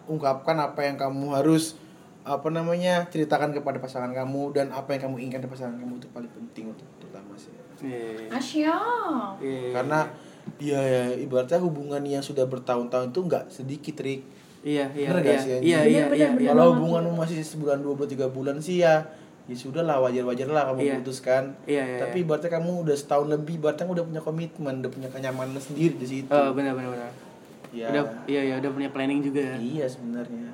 ungkapkan 0.07 0.57
apa 0.59 0.81
yang 0.83 0.97
kamu 0.97 1.31
harus 1.33 1.79
apa 2.21 2.49
namanya 2.49 3.09
ceritakan 3.09 3.51
kepada 3.51 3.79
pasangan 3.79 4.13
kamu 4.13 4.53
dan 4.53 4.69
apa 4.71 4.93
yang 4.93 5.09
kamu 5.09 5.17
inginkan 5.21 5.41
dari 5.41 5.53
pasangan 5.53 5.77
kamu 5.77 5.97
itu 5.97 6.09
paling 6.11 6.31
penting 6.31 6.65
untuk 6.69 6.87
terutama 6.99 7.33
sih 7.35 7.53
Iya. 7.81 8.29
Asyik. 8.29 8.69
Iya. 9.41 9.73
karena 9.73 9.99
ya, 10.61 10.81
ya 10.81 11.05
ibaratnya 11.17 11.57
hubungan 11.59 12.03
yang 12.05 12.21
sudah 12.21 12.45
bertahun-tahun 12.45 13.09
itu 13.09 13.21
nggak 13.25 13.45
sedikit 13.49 13.97
Rik 14.01 14.23
Iya, 14.61 14.93
iya, 14.93 15.09
Bener 15.09 15.25
iya. 15.25 15.33
gak 15.33 15.41
sih, 15.41 15.51
Iya, 15.65 15.81
iya, 15.89 16.05
iya, 16.13 16.29
iya. 16.37 16.53
kalau 16.53 16.77
hubunganmu 16.77 17.17
masih 17.17 17.41
sebulan 17.41 17.81
dua 17.81 17.97
bulan 17.97 18.11
tiga 18.13 18.29
bulan 18.29 18.57
sih 18.61 18.85
ya 18.85 19.01
ya 19.49 19.57
sudah 19.57 19.81
lah 19.81 19.97
wajar-wajar 19.99 20.45
lah 20.47 20.69
kamu 20.69 20.81
Iya. 20.85 20.95
putuskan 21.01 21.57
Iya, 21.65 21.81
iya, 21.81 21.99
tapi 21.99 22.21
iya. 22.21 22.25
ibaratnya 22.29 22.51
kamu 22.53 22.71
udah 22.85 22.93
setahun 22.93 23.33
lebih 23.33 23.57
ibaratnya 23.57 23.89
udah 23.89 24.05
punya 24.05 24.21
komitmen 24.21 24.75
udah 24.85 24.93
punya 24.93 25.09
kenyamanan 25.09 25.57
sendiri 25.57 25.97
di 25.97 26.05
situ 26.07 26.29
Oh, 26.29 26.53
benar 26.53 26.77
benar 26.77 26.93
benar. 26.93 27.11
ya 27.73 27.89
Udah 27.89 28.05
iya 28.29 28.41
iya 28.45 28.55
udah 28.61 28.69
punya 28.69 28.93
planning 28.93 29.25
juga 29.25 29.41
ya. 29.41 29.57
Iya 29.57 29.87
sebenarnya. 29.89 30.53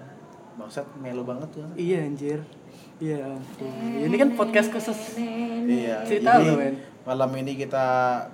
Maksud 0.56 0.84
melo 0.98 1.22
banget 1.22 1.48
tuh. 1.52 1.68
Iya 1.76 1.98
anjir. 2.08 2.40
Iya 2.96 3.28
ampun. 3.28 3.68
Ini 4.08 4.16
kan 4.16 4.28
podcast 4.40 4.72
khusus. 4.72 5.20
Iya. 5.20 6.00
Cerita 6.08 6.40
lu, 6.40 6.56
men. 6.56 6.80
malam 7.06 7.30
ini 7.38 7.54
kita 7.54 7.84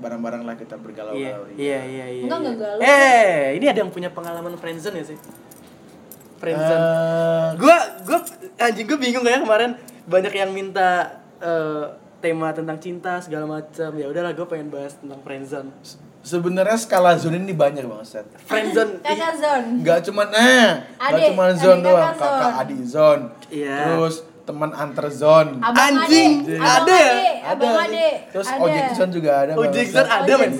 bareng-bareng 0.00 0.48
lah 0.48 0.56
kita 0.56 0.80
bergalau-galau. 0.80 1.44
Iya, 1.58 1.80
iya, 1.84 2.06
iya, 2.06 2.06
iya. 2.08 2.22
Enggak, 2.24 2.38
iya. 2.40 2.48
enggak 2.48 2.56
galau. 2.56 2.80
Eh, 2.80 3.40
ini 3.58 3.66
ada 3.68 3.78
yang 3.84 3.92
punya 3.92 4.08
pengalaman 4.14 4.54
friendzone 4.56 5.02
ya 5.02 5.04
sih? 5.12 5.18
Friendzone. 6.40 6.80
Eh, 6.80 7.48
Gua 7.58 7.76
gua 8.06 8.18
anjing 8.56 8.86
gua 8.86 8.98
bingung 9.02 9.24
kayak 9.26 9.42
kemarin 9.44 9.70
banyak 10.06 10.32
yang 10.32 10.50
minta 10.54 11.20
eh, 11.42 11.84
tema 12.22 12.54
tentang 12.54 12.78
cinta 12.78 13.18
segala 13.18 13.44
macam. 13.50 13.90
Ya 13.98 14.06
udahlah 14.08 14.32
gua 14.32 14.46
pengen 14.46 14.70
bahas 14.70 14.94
tentang 14.96 15.20
friendzone. 15.26 15.68
Sebenarnya 16.22 16.78
skala 16.78 17.18
zone 17.18 17.38
ini 17.42 17.52
banyak 17.54 17.84
banget, 17.86 18.06
Set. 18.06 18.26
Friendzone 18.46 18.98
Kakak 19.06 19.34
Zon. 19.38 19.62
Enggak 19.82 19.98
cuman 20.06 20.28
eh, 20.32 20.70
cuman 20.98 21.48
adik 21.50 21.60
zone 21.60 21.80
doang, 21.82 22.14
zone. 22.14 22.22
kakak 22.22 22.52
adik 22.62 22.80
zone. 22.86 23.24
Iya. 23.50 23.76
Terus 23.86 24.14
teman 24.42 24.70
antar 24.70 25.06
zone. 25.06 25.62
Abang 25.62 26.02
Anjing, 26.02 26.42
Ade, 26.42 26.58
ada 26.58 26.66
abang 26.66 26.90
ya? 26.90 26.98
Ade, 26.98 27.02
abang 27.46 27.74
Ade. 27.78 28.08
Terus 28.28 28.48
ada. 28.48 28.58
ojek 28.58 28.84
zone 28.90 29.12
juga 29.14 29.30
ada. 29.38 29.52
Ojek 29.54 29.86
zone 29.86 30.10
ada, 30.10 30.32
men. 30.34 30.52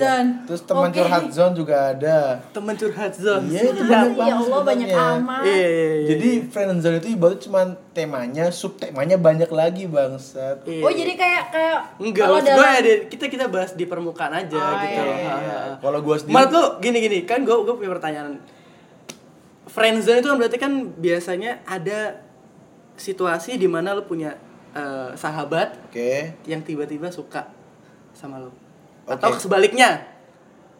Terus 0.45 0.61
teman 0.63 0.87
Oke. 0.87 0.95
curhat 0.95 1.25
zone 1.29 1.53
juga 1.53 1.75
ada. 1.91 2.17
teman 2.49 2.73
curhat 2.73 3.13
zone. 3.13 3.43
Iya, 3.45 3.61
itu 3.61 3.83
Ya 3.83 3.83
banyak 3.83 4.13
banget 4.15 4.35
Allah 4.39 4.61
banyak 4.63 4.87
amat. 4.89 5.41
Iya, 5.43 5.67
iya, 5.67 5.67
iya. 5.67 6.07
Jadi 6.07 6.29
friend 6.47 6.79
zone 6.79 6.97
itu 6.97 7.09
ibarat 7.11 7.39
cuman 7.39 7.67
temanya, 7.91 8.45
subtemanya 8.49 9.17
banyak 9.17 9.49
lagi 9.49 9.83
bangsat. 9.85 10.63
Iya. 10.63 10.81
Oh 10.81 10.89
jadi 10.89 11.13
kayak 11.13 11.43
kayak 11.49 11.79
Enggak, 11.99 12.23
kalau 12.23 12.37
maksud 12.39 12.49
gue 12.49 12.63
dalam- 12.63 12.79
ada 12.79 12.93
kita 13.09 13.25
kita 13.27 13.45
bahas 13.47 13.71
di 13.73 13.83
permukaan 13.83 14.33
aja 14.33 14.55
Oh, 14.55 14.79
gitu. 14.79 14.89
iya, 14.89 15.03
loh. 15.03 15.17
iya, 15.17 15.35
iya. 15.37 15.57
Kalau 15.77 15.99
gua 15.99 16.15
sendiri 16.15 16.33
Menurut 16.33 16.51
lu 16.51 16.63
gini 16.79 16.97
gini, 16.99 17.19
kan 17.23 17.43
gue 17.43 17.51
gue 17.53 17.75
punya 17.75 17.91
pertanyaan. 17.91 18.39
Friendzone 19.63 20.19
itu 20.19 20.27
kan 20.27 20.37
berarti 20.37 20.57
kan 20.57 20.73
biasanya 20.95 21.63
ada 21.65 22.22
situasi 22.95 23.55
di 23.55 23.65
mana 23.65 23.91
lu 23.91 24.03
punya 24.03 24.37
eh, 24.71 25.09
sahabat 25.13 25.89
Oke. 25.89 26.33
yang 26.45 26.61
tiba-tiba 26.61 27.09
suka 27.09 27.49
sama 28.11 28.37
lu. 28.37 28.49
Oke. 29.03 29.13
Atau 29.13 29.37
sebaliknya. 29.37 30.05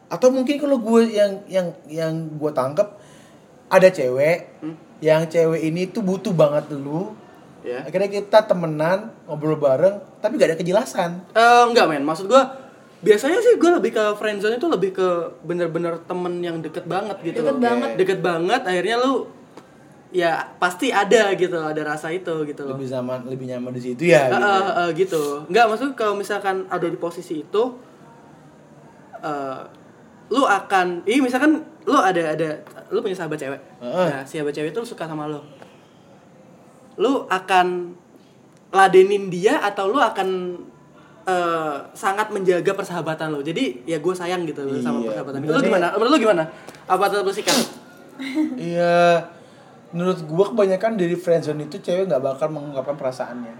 Atau 0.07 0.29
mungkin 0.29 0.57
kalau 0.57 0.77
gue 0.77 1.09
yang 1.09 1.41
yang 1.47 1.67
yang 1.85 2.13
gue 2.33 2.51
tangkap 2.51 3.01
ada 3.67 3.89
cewek 3.89 4.61
Hmm? 4.61 4.77
yang 5.01 5.25
cewek 5.25 5.59
ini 5.63 5.89
tuh 5.89 5.99
butuh 5.99 6.31
banget 6.31 6.69
dulu. 6.69 7.11
Ya. 7.63 7.83
Akhirnya 7.83 8.11
kita 8.11 8.43
temenan 8.43 9.11
ngobrol 9.25 9.55
bareng 9.55 9.99
tapi 10.19 10.35
gak 10.37 10.53
ada 10.53 10.57
kejelasan. 10.57 11.23
Eh, 11.31 11.63
enggak 11.65 11.87
men, 11.87 12.03
maksud 12.03 12.27
gue 12.27 12.43
biasanya 13.03 13.39
sih 13.39 13.59
gue 13.59 13.71
lebih 13.73 13.91
ke 13.91 14.03
friendzone 14.15 14.55
itu 14.55 14.67
lebih 14.67 14.95
ke 14.95 15.07
bener-bener 15.43 15.99
temen 16.03 16.39
yang 16.39 16.59
deket 16.59 16.87
banget 16.87 17.19
gitu 17.19 17.43
Deket 17.43 17.55
loh. 17.55 17.59
banget. 17.59 17.89
Deket 17.99 18.19
banget, 18.19 18.61
akhirnya 18.63 18.95
lu 18.97 19.27
ya 20.13 20.45
pasti 20.61 20.93
ada 20.93 21.33
gitu, 21.33 21.57
ada 21.57 21.81
rasa 21.81 22.13
itu 22.13 22.31
gitu. 22.45 22.63
Lebih 22.69 22.85
zaman 22.85 23.25
lebih 23.25 23.49
nyaman 23.49 23.73
di 23.73 23.81
situ 23.81 24.07
ya. 24.13 24.29
Eh, 24.29 24.37
gitu. 24.37 24.45
eh, 24.45 24.61
eh, 24.69 24.89
gitu. 24.93 25.23
Enggak, 25.49 25.65
maksud 25.73 25.89
kalau 25.97 26.13
misalkan 26.13 26.69
ada 26.69 26.85
di 26.85 26.95
posisi 26.95 27.41
itu 27.41 27.63
eh 29.25 29.59
lu 30.31 30.45
akan 30.47 31.03
ini 31.05 31.19
misalkan 31.19 31.61
lu 31.83 31.97
ada 31.99 32.37
ada 32.37 32.61
lu 32.93 33.01
punya 33.01 33.17
sahabat 33.17 33.41
cewek. 33.41 33.61
Heeh. 33.81 34.07
Nah, 34.13 34.21
si 34.23 34.37
sahabat 34.37 34.53
cewek 34.53 34.71
itu 34.71 34.81
suka 34.85 35.09
sama 35.09 35.25
lu. 35.25 35.41
Lu 37.01 37.25
akan 37.27 37.97
ladenin 38.73 39.33
dia 39.33 39.57
atau 39.61 39.89
lu 39.89 39.97
akan 39.97 40.57
eh, 41.25 41.77
sangat 41.97 42.29
menjaga 42.29 42.71
persahabatan 42.77 43.33
lo. 43.33 43.41
Jadi 43.41 43.85
ya 43.89 43.97
gue 43.97 44.13
sayang 44.13 44.45
gitu 44.45 44.61
loh 44.61 44.77
sama 44.77 45.01
Iya, 45.01 45.21
persahabatan. 45.21 45.39
Lu 45.49 45.61
gimana? 45.61 45.87
Menurut 45.97 46.11
lu 46.17 46.19
gimana? 46.21 46.43
Apa 46.85 47.03
tetap 47.09 47.25
lu 47.25 47.33
sikat? 47.33 47.57
Iya. 48.57 49.25
Menurut 49.93 50.19
gue 50.19 50.45
kebanyakan 50.51 50.97
dari 50.97 51.13
friendzone 51.13 51.63
itu 51.63 51.77
cewek 51.77 52.09
nggak 52.09 52.19
bakal 52.19 52.49
mengungkapkan 52.49 52.97
perasaannya. 52.97 53.53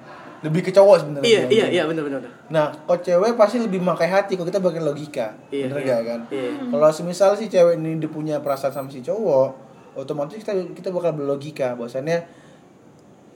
Lebih 0.44 0.60
ke 0.60 0.72
cowok 0.76 0.96
sebenarnya. 1.00 1.24
iya, 1.24 1.42
iya, 1.48 1.66
iya, 1.72 1.84
bener 1.88 2.04
bener. 2.04 2.20
bener. 2.20 2.34
Nah, 2.52 2.74
kalau 2.84 3.00
cewek 3.00 3.40
pasti 3.40 3.64
lebih 3.64 3.80
memakai 3.80 4.12
hati, 4.12 4.36
kalau 4.36 4.50
kita 4.50 4.60
pakai 4.60 4.82
logika. 4.84 5.28
Iya, 5.48 5.72
Bener 5.72 5.80
iya. 5.80 5.96
gak 5.96 6.02
kan? 6.04 6.20
Iya. 6.28 6.50
Kalau 6.68 6.90
semisal 6.92 7.32
si 7.40 7.48
cewek 7.48 7.80
ini 7.80 7.96
dia 7.96 8.12
punya 8.12 8.44
perasaan 8.44 8.76
sama 8.76 8.90
si 8.92 9.00
cowok, 9.00 9.50
otomatis 9.96 10.36
kita 10.36 10.52
kita 10.76 10.92
bakal 10.92 11.16
berlogika 11.16 11.78
bahwasannya 11.80 12.28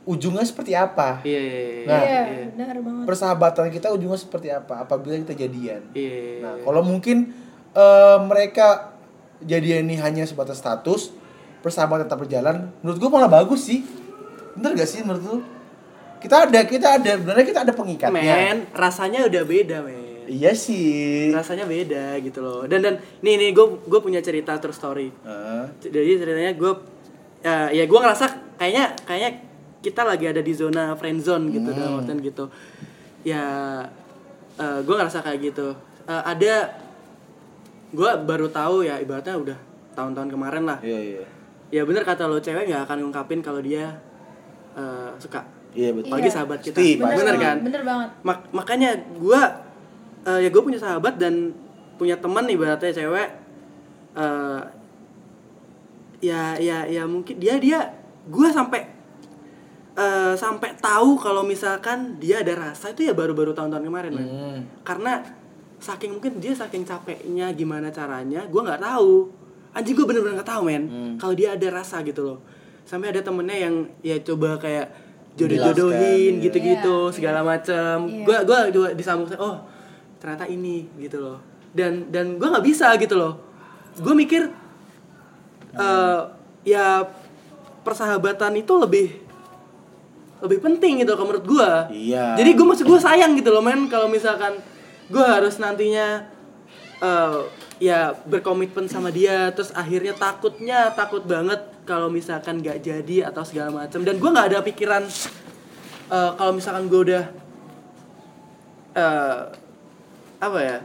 ujungnya 0.04 0.44
seperti 0.44 0.72
apa. 0.72 1.20
Iya, 1.24 1.40
iya, 1.40 1.60
iya. 1.60 1.84
Nah, 1.88 2.02
Iya, 2.02 2.22
iya. 2.28 2.46
benar 2.56 2.78
banget. 2.80 3.04
Persahabatan 3.08 3.66
kita 3.72 3.88
ujungnya 3.92 4.20
seperti 4.20 4.48
apa 4.52 4.84
apabila 4.84 5.16
kita 5.20 5.36
jadian. 5.36 5.82
Iya. 5.92 6.44
Nah, 6.44 6.54
kalau 6.64 6.82
mungkin 6.84 7.32
eh, 7.72 8.18
mereka 8.24 8.98
jadian 9.44 9.86
ini 9.88 9.96
hanya 10.00 10.24
sebatas 10.24 10.60
status, 10.60 11.12
persahabatan 11.64 12.06
tetap 12.06 12.20
berjalan, 12.22 12.70
menurut 12.82 12.98
gua 13.02 13.10
malah 13.22 13.32
bagus 13.42 13.68
sih. 13.68 13.86
Bener 14.58 14.74
gak 14.74 14.90
sih 14.90 15.06
menurut 15.06 15.24
lu? 15.24 15.38
Kita 16.18 16.50
ada, 16.50 16.60
kita 16.66 16.98
ada, 16.98 17.12
sebenarnya 17.14 17.46
kita 17.46 17.62
ada 17.62 17.74
pengikatnya. 17.78 18.34
Men, 18.34 18.58
rasanya 18.74 19.30
udah 19.30 19.44
beda, 19.46 19.78
men. 19.86 20.28
Iya 20.28 20.52
sih. 20.52 21.32
Rasanya 21.32 21.64
beda 21.64 22.20
gitu 22.20 22.44
loh. 22.44 22.68
Dan 22.68 22.84
dan 22.84 23.00
nih 23.24 23.40
nih 23.40 23.50
gue 23.56 23.66
gue 23.88 24.00
punya 24.04 24.20
cerita 24.20 24.60
true 24.60 24.76
story. 24.76 25.08
Heeh. 25.08 25.64
Jadi 25.88 26.20
ceritanya 26.20 26.52
gue 26.52 26.74
ya, 27.46 27.72
ya 27.72 27.84
gue 27.88 28.00
ngerasa 28.02 28.60
kayaknya 28.60 28.92
kayaknya 29.08 29.32
kita 29.80 30.04
lagi 30.04 30.28
ada 30.28 30.44
di 30.44 30.52
zona 30.52 30.98
friend 31.00 31.24
zone 31.24 31.48
gitu 31.48 31.72
dalam 31.72 32.04
artian 32.04 32.20
gitu. 32.20 32.52
Ya 33.24 33.46
gue 34.60 34.96
ngerasa 35.00 35.24
kayak 35.24 35.40
gitu. 35.54 35.72
Eh, 36.12 36.24
ada 36.28 36.76
gue 37.96 38.12
baru 38.28 38.52
tahu 38.52 38.84
ya 38.84 39.00
ibaratnya 39.00 39.38
udah 39.40 39.58
tahun-tahun 39.96 40.28
kemarin 40.28 40.68
lah. 40.68 40.84
Iya, 40.84 41.00
iya. 41.00 41.26
Ya 41.68 41.84
bener 41.84 42.02
kata 42.02 42.26
lo 42.26 42.38
cewek 42.38 42.66
nggak 42.66 42.88
akan 42.88 42.98
ngungkapin 43.04 43.40
kalau 43.40 43.60
dia 43.60 43.92
eh, 44.74 45.12
suka. 45.18 45.44
Iya 45.72 45.94
betul. 45.94 46.10
Apalagi 46.10 46.30
sahabat 46.30 46.60
kita. 46.60 46.78
Pasti, 46.78 46.96
Bener, 46.98 47.14
pasti. 47.28 47.44
kan? 47.44 47.58
Bener 47.62 47.82
banget. 47.84 48.10
Mak- 48.24 48.50
makanya 48.52 48.90
gue 49.14 49.42
ya 50.28 50.50
gue 50.50 50.60
punya 50.60 50.76
sahabat 50.76 51.16
dan 51.16 51.56
punya 51.96 52.20
teman 52.20 52.44
ibaratnya 52.46 52.92
cewek 52.92 53.30
eh 54.14 54.62
ya 56.20 56.58
ya 56.58 56.84
ya 56.84 57.04
mungkin 57.06 57.38
dia 57.38 57.56
dia 57.58 57.80
gue 58.28 58.48
sampai 58.50 58.82
eh 59.96 60.34
sampai 60.36 60.76
tahu 60.78 61.16
kalau 61.16 61.46
misalkan 61.46 62.18
dia 62.18 62.42
ada 62.44 62.54
rasa 62.70 62.92
itu 62.92 63.06
ya 63.06 63.14
baru-baru 63.14 63.54
tahun-tahun 63.54 63.86
kemarin. 63.86 64.12
Hmm. 64.14 64.60
karena 64.82 65.22
saking 65.78 66.18
mungkin 66.18 66.42
dia 66.42 66.52
saking 66.52 66.84
capeknya 66.84 67.54
gimana 67.54 67.88
caranya 67.88 68.44
gue 68.44 68.62
nggak 68.62 68.82
tahu 68.82 69.30
anjing 69.78 69.94
gue 69.94 70.06
bener-bener 70.10 70.42
nggak 70.42 70.50
tahu 70.50 70.62
men. 70.66 70.84
Hmm. 70.90 71.14
kalau 71.22 71.34
dia 71.38 71.54
ada 71.54 71.68
rasa 71.70 72.02
gitu 72.02 72.26
loh. 72.26 72.38
Sampai 72.88 73.14
ada 73.14 73.22
temennya 73.22 73.70
yang 73.70 73.76
ya 74.02 74.18
coba 74.26 74.58
kayak 74.58 74.90
jodoh-jodohin 75.38 76.42
iya. 76.42 76.44
gitu-gitu 76.50 76.98
Iya, 77.08 77.14
segala 77.14 77.40
macam 77.46 78.10
Iya. 78.10 78.26
gue 78.26 78.38
gua 78.50 78.60
juga 78.74 78.90
disambung 78.98 79.30
oh 79.38 79.62
ternyata 80.18 80.50
ini 80.50 80.90
gitu 80.98 81.22
loh. 81.22 81.38
Dan 81.78 82.10
dan 82.10 82.42
gue 82.42 82.48
nggak 82.48 82.66
bisa 82.66 82.90
gitu 82.98 83.14
loh. 83.14 83.38
Gue 84.02 84.18
mikir 84.18 84.50
eh 85.78 86.22
ya 86.66 87.06
persahabatan 87.86 88.58
itu 88.58 88.74
lebih 88.82 89.08
lebih 90.38 90.60
penting 90.62 91.02
gitu 91.06 91.14
kalau 91.14 91.30
menurut 91.30 91.46
gue 91.46 91.70
Iya. 92.10 92.34
jadi 92.38 92.50
gue 92.54 92.66
masih 92.66 92.86
gue 92.86 92.98
sayang 92.98 93.38
gitu 93.38 93.54
loh 93.54 93.62
men. 93.62 93.86
Kalau 93.94 94.10
misalkan 94.10 94.58
gue 95.08 95.22
harus 95.22 95.62
nantinya 95.62 96.26
eh 96.98 97.38
ya 97.78 98.00
berkomitmen 98.24 98.86
sama 98.86 99.10
dia 99.10 99.50
terus 99.52 99.70
akhirnya 99.72 100.12
takutnya 100.12 100.90
takut 100.92 101.22
banget 101.24 101.62
kalau 101.84 102.10
misalkan 102.10 102.58
nggak 102.58 102.82
jadi 102.82 103.18
atau 103.26 103.42
segala 103.42 103.70
macam 103.72 104.02
dan 104.02 104.18
gue 104.18 104.30
nggak 104.30 104.48
ada 104.50 104.60
pikiran 104.62 105.04
eh, 106.08 106.32
kalau 106.34 106.52
misalkan 106.52 106.86
gue 106.86 107.02
udah 107.04 107.24
eh, 108.94 109.40
apa 110.38 110.60
ya 110.60 110.78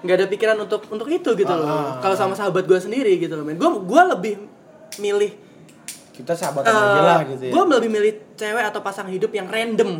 nggak 0.00 0.16
ada 0.16 0.26
pikiran 0.26 0.56
untuk 0.58 0.86
untuk 0.88 1.08
itu 1.08 1.30
gitu 1.34 1.50
loh 1.50 1.66
Ah. 1.66 2.00
kalau 2.00 2.14
sama 2.14 2.32
sahabat 2.32 2.64
gue 2.64 2.78
sendiri 2.78 3.18
gitu 3.18 3.34
loh 3.34 3.42
men 3.42 3.54
gue 3.54 3.68
gue 3.68 4.02
lebih 4.08 4.34
milih 4.96 5.32
Kita 6.10 6.32
sahabatan 6.32 6.68
aja 6.68 7.00
lah 7.00 7.20
gitu 7.26 7.44
ya. 7.46 7.52
gue 7.52 7.62
lebih 7.70 7.90
milih 7.90 8.12
cewek 8.34 8.64
atau 8.64 8.80
pasangan 8.80 9.08
hidup 9.08 9.30
yang 9.30 9.46
random 9.46 9.96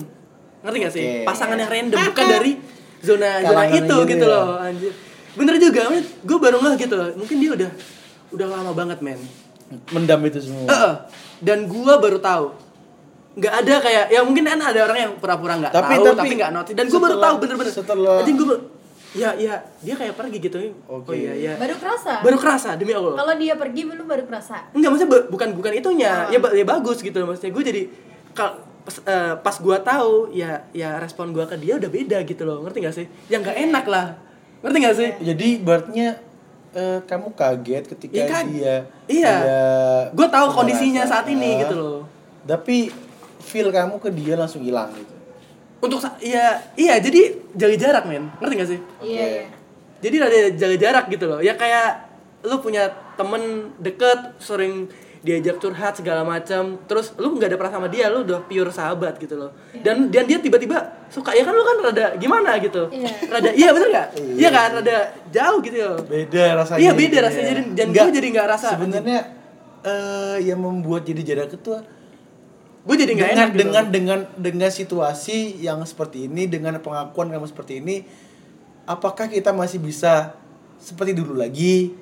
ngerti 0.61 0.77
gak 0.79 0.93
sih 0.93 1.03
Oke. 1.03 1.25
pasangan 1.25 1.57
yang 1.57 1.69
random 1.69 1.99
bukan 2.07 2.27
dari 2.29 2.53
zona 3.07 3.41
zona 3.41 3.65
itu 3.67 3.81
gitu 3.81 3.97
gitu 4.07 4.25
ya. 4.25 4.33
loh 4.33 4.47
anjir 4.57 4.93
bener 5.33 5.55
juga 5.57 5.83
gue 5.97 6.39
baru 6.39 6.59
ngeh 6.59 6.75
gitu 6.77 6.95
loh 6.95 7.09
mungkin 7.15 7.37
dia 7.37 7.51
udah 7.53 7.71
udah 8.31 8.47
lama 8.49 8.73
banget 8.73 8.99
men 9.01 9.21
Mendam 9.89 10.19
itu 10.25 10.43
semua. 10.43 10.67
Heeh. 10.67 10.95
dan 11.41 11.63
gue 11.65 11.95
baru 11.97 12.19
tahu 12.19 12.51
nggak 13.33 13.55
ada 13.57 13.75
kayak 13.79 14.05
ya 14.11 14.21
mungkin 14.21 14.43
kan 14.43 14.59
ada 14.59 14.83
orang 14.83 14.99
yang 15.01 15.13
pura-pura 15.17 15.55
nggak 15.57 15.71
Tapi- 15.71 15.95
tahu 15.95 16.05
tapi 16.05 16.19
tapi 16.21 16.35
nggak 16.35 16.51
notice 16.53 16.75
dan 16.75 16.87
gue 16.87 17.01
baru 17.01 17.17
tahu 17.17 17.35
bener-bener 17.39 17.71
setelah- 17.71 18.19
Anjing 18.19 18.35
gue 18.37 18.59
ya 19.13 19.31
ya 19.35 19.55
dia 19.79 19.95
kayak 19.95 20.15
pergi 20.15 20.39
gitu 20.41 20.59
oh 20.87 20.99
Oke. 20.99 21.15
iya 21.15 21.33
iya 21.33 21.53
Baru 21.55 21.75
kerasa. 21.77 22.19
baru 22.21 22.37
kerasa 22.37 22.75
demi 22.75 22.91
allah 22.91 23.15
Kalau 23.17 23.35
dia 23.37 23.55
pergi 23.55 23.83
belum 23.85 24.07
baru 24.07 24.23
kerasa. 24.25 24.71
Enggak 24.71 24.89
maksudnya 24.89 25.11
bukan 25.27 25.49
bukan 25.53 25.73
itunya. 25.73 26.11
Ah. 26.21 26.31
Ya, 26.31 26.39
ba- 26.39 26.51
ya 26.53 26.63
bagus 26.65 26.99
gitu 27.01 27.19
maksudnya. 27.21 27.51
Gue 27.51 27.65
jadi 27.65 27.83
kal 28.33 28.55
pas, 28.81 28.97
eh, 29.03 29.35
pas 29.37 29.57
gua 29.57 29.77
tahu 29.81 30.31
ya 30.31 30.63
ya 30.71 30.97
respon 30.97 31.31
gua 31.31 31.43
ke 31.45 31.55
dia 31.55 31.75
udah 31.77 31.87
beda 31.89 32.23
gitu 32.23 32.43
loh. 32.43 32.63
Ngerti 32.63 32.79
gak 32.81 32.95
sih? 32.97 33.07
Yang 33.27 33.51
gak 33.51 33.59
enak 33.61 33.85
lah. 33.85 34.07
Ngerti 34.61 34.77
gak 34.85 34.97
sih? 34.97 35.11
Jadi 35.25 35.49
berarti 35.61 35.91
eh, 36.71 36.99
kamu 37.05 37.29
kaget 37.35 37.85
ketika 37.97 38.15
Iya, 38.15 38.27
kan? 38.29 38.45
dia 38.47 38.77
Iya. 39.09 39.33
dia 39.43 39.59
Gua 40.15 40.29
tahu 40.31 40.47
kondisinya 40.55 41.03
saat 41.09 41.27
ini 41.27 41.65
gitu 41.65 41.75
loh. 41.75 42.01
Tapi 42.45 42.93
feel 43.41 43.73
kamu 43.73 43.97
ke 43.99 44.09
dia 44.13 44.37
langsung 44.37 44.63
hilang 44.63 44.93
gitu. 44.95 45.15
Untuk 45.81 45.97
iya 46.21 46.61
iya 46.77 47.01
jadi 47.01 47.41
jaga 47.57 47.77
jarak 47.77 48.05
men. 48.05 48.29
Ngerti 48.39 48.55
gak 48.61 48.71
sih? 48.77 48.81
Iya, 49.01 49.25
iya. 49.27 49.47
Jadi 50.01 50.17
ada 50.17 50.39
jaga 50.57 50.77
jarak 50.77 51.05
gitu 51.09 51.25
loh. 51.29 51.41
Ya 51.41 51.57
kayak 51.57 52.09
lu 52.45 52.57
punya 52.61 52.89
temen 53.21 53.73
deket 53.81 54.37
sering 54.41 54.89
diajak 55.21 55.57
curhat 55.57 55.93
segala 55.95 56.25
macam 56.25 56.81
terus 56.85 57.13
lu 57.15 57.37
nggak 57.37 57.53
ada 57.53 57.57
perasaan 57.57 57.79
sama 57.79 57.89
dia 57.89 58.09
lu 58.09 58.25
udah 58.25 58.41
pure 58.41 58.69
sahabat 58.69 59.17
gitu 59.17 59.37
loh 59.37 59.53
dan 59.79 60.09
dan 60.09 60.25
dia 60.25 60.41
tiba-tiba 60.41 60.81
suka 61.07 61.33
ya 61.33 61.45
kan 61.45 61.53
lu 61.53 61.61
kan 61.61 61.77
rada 61.83 62.17
gimana 62.17 62.57
gitu 62.57 62.89
Iya. 62.89 63.11
rada 63.29 63.51
iya 63.53 63.69
bener 63.71 63.89
nggak 63.91 64.09
iya 64.35 64.49
kan 64.49 64.69
rada 64.81 64.97
jauh 65.29 65.61
gitu 65.61 65.77
loh 65.79 66.01
Beda 66.03 66.45
rasanya. 66.57 66.81
Iya, 66.81 66.91
beda 66.95 67.19
rasanya. 67.23 67.45
ya. 67.45 67.53
Jadi- 67.55 67.73
dan 67.75 67.87
gue 67.91 68.09
jadi 68.11 68.29
nggak 68.31 68.49
rasa, 68.49 68.69
Sebenarnya 68.75 69.21
eh 69.81 70.37
yang 70.43 70.59
membuat 70.59 71.03
jadi 71.03 71.21
jarak 71.23 71.53
itu 71.53 71.73
gue 72.81 72.97
jadi 72.97 73.13
nggak 73.13 73.29
dengan 73.29 73.37
enak 73.39 73.49
gitu. 73.51 73.61
dengan 73.61 73.85
dengan 73.87 74.19
dengan 74.35 74.71
situasi 74.71 75.37
yang 75.59 75.85
seperti 75.85 76.27
ini 76.27 76.45
dengan 76.45 76.77
pengakuan 76.79 77.29
kamu 77.29 77.45
seperti 77.45 77.77
ini 77.77 78.09
apakah 78.85 79.29
kita 79.29 79.53
masih 79.53 79.77
bisa 79.77 80.33
seperti 80.77 81.13
dulu 81.13 81.37
lagi 81.37 81.93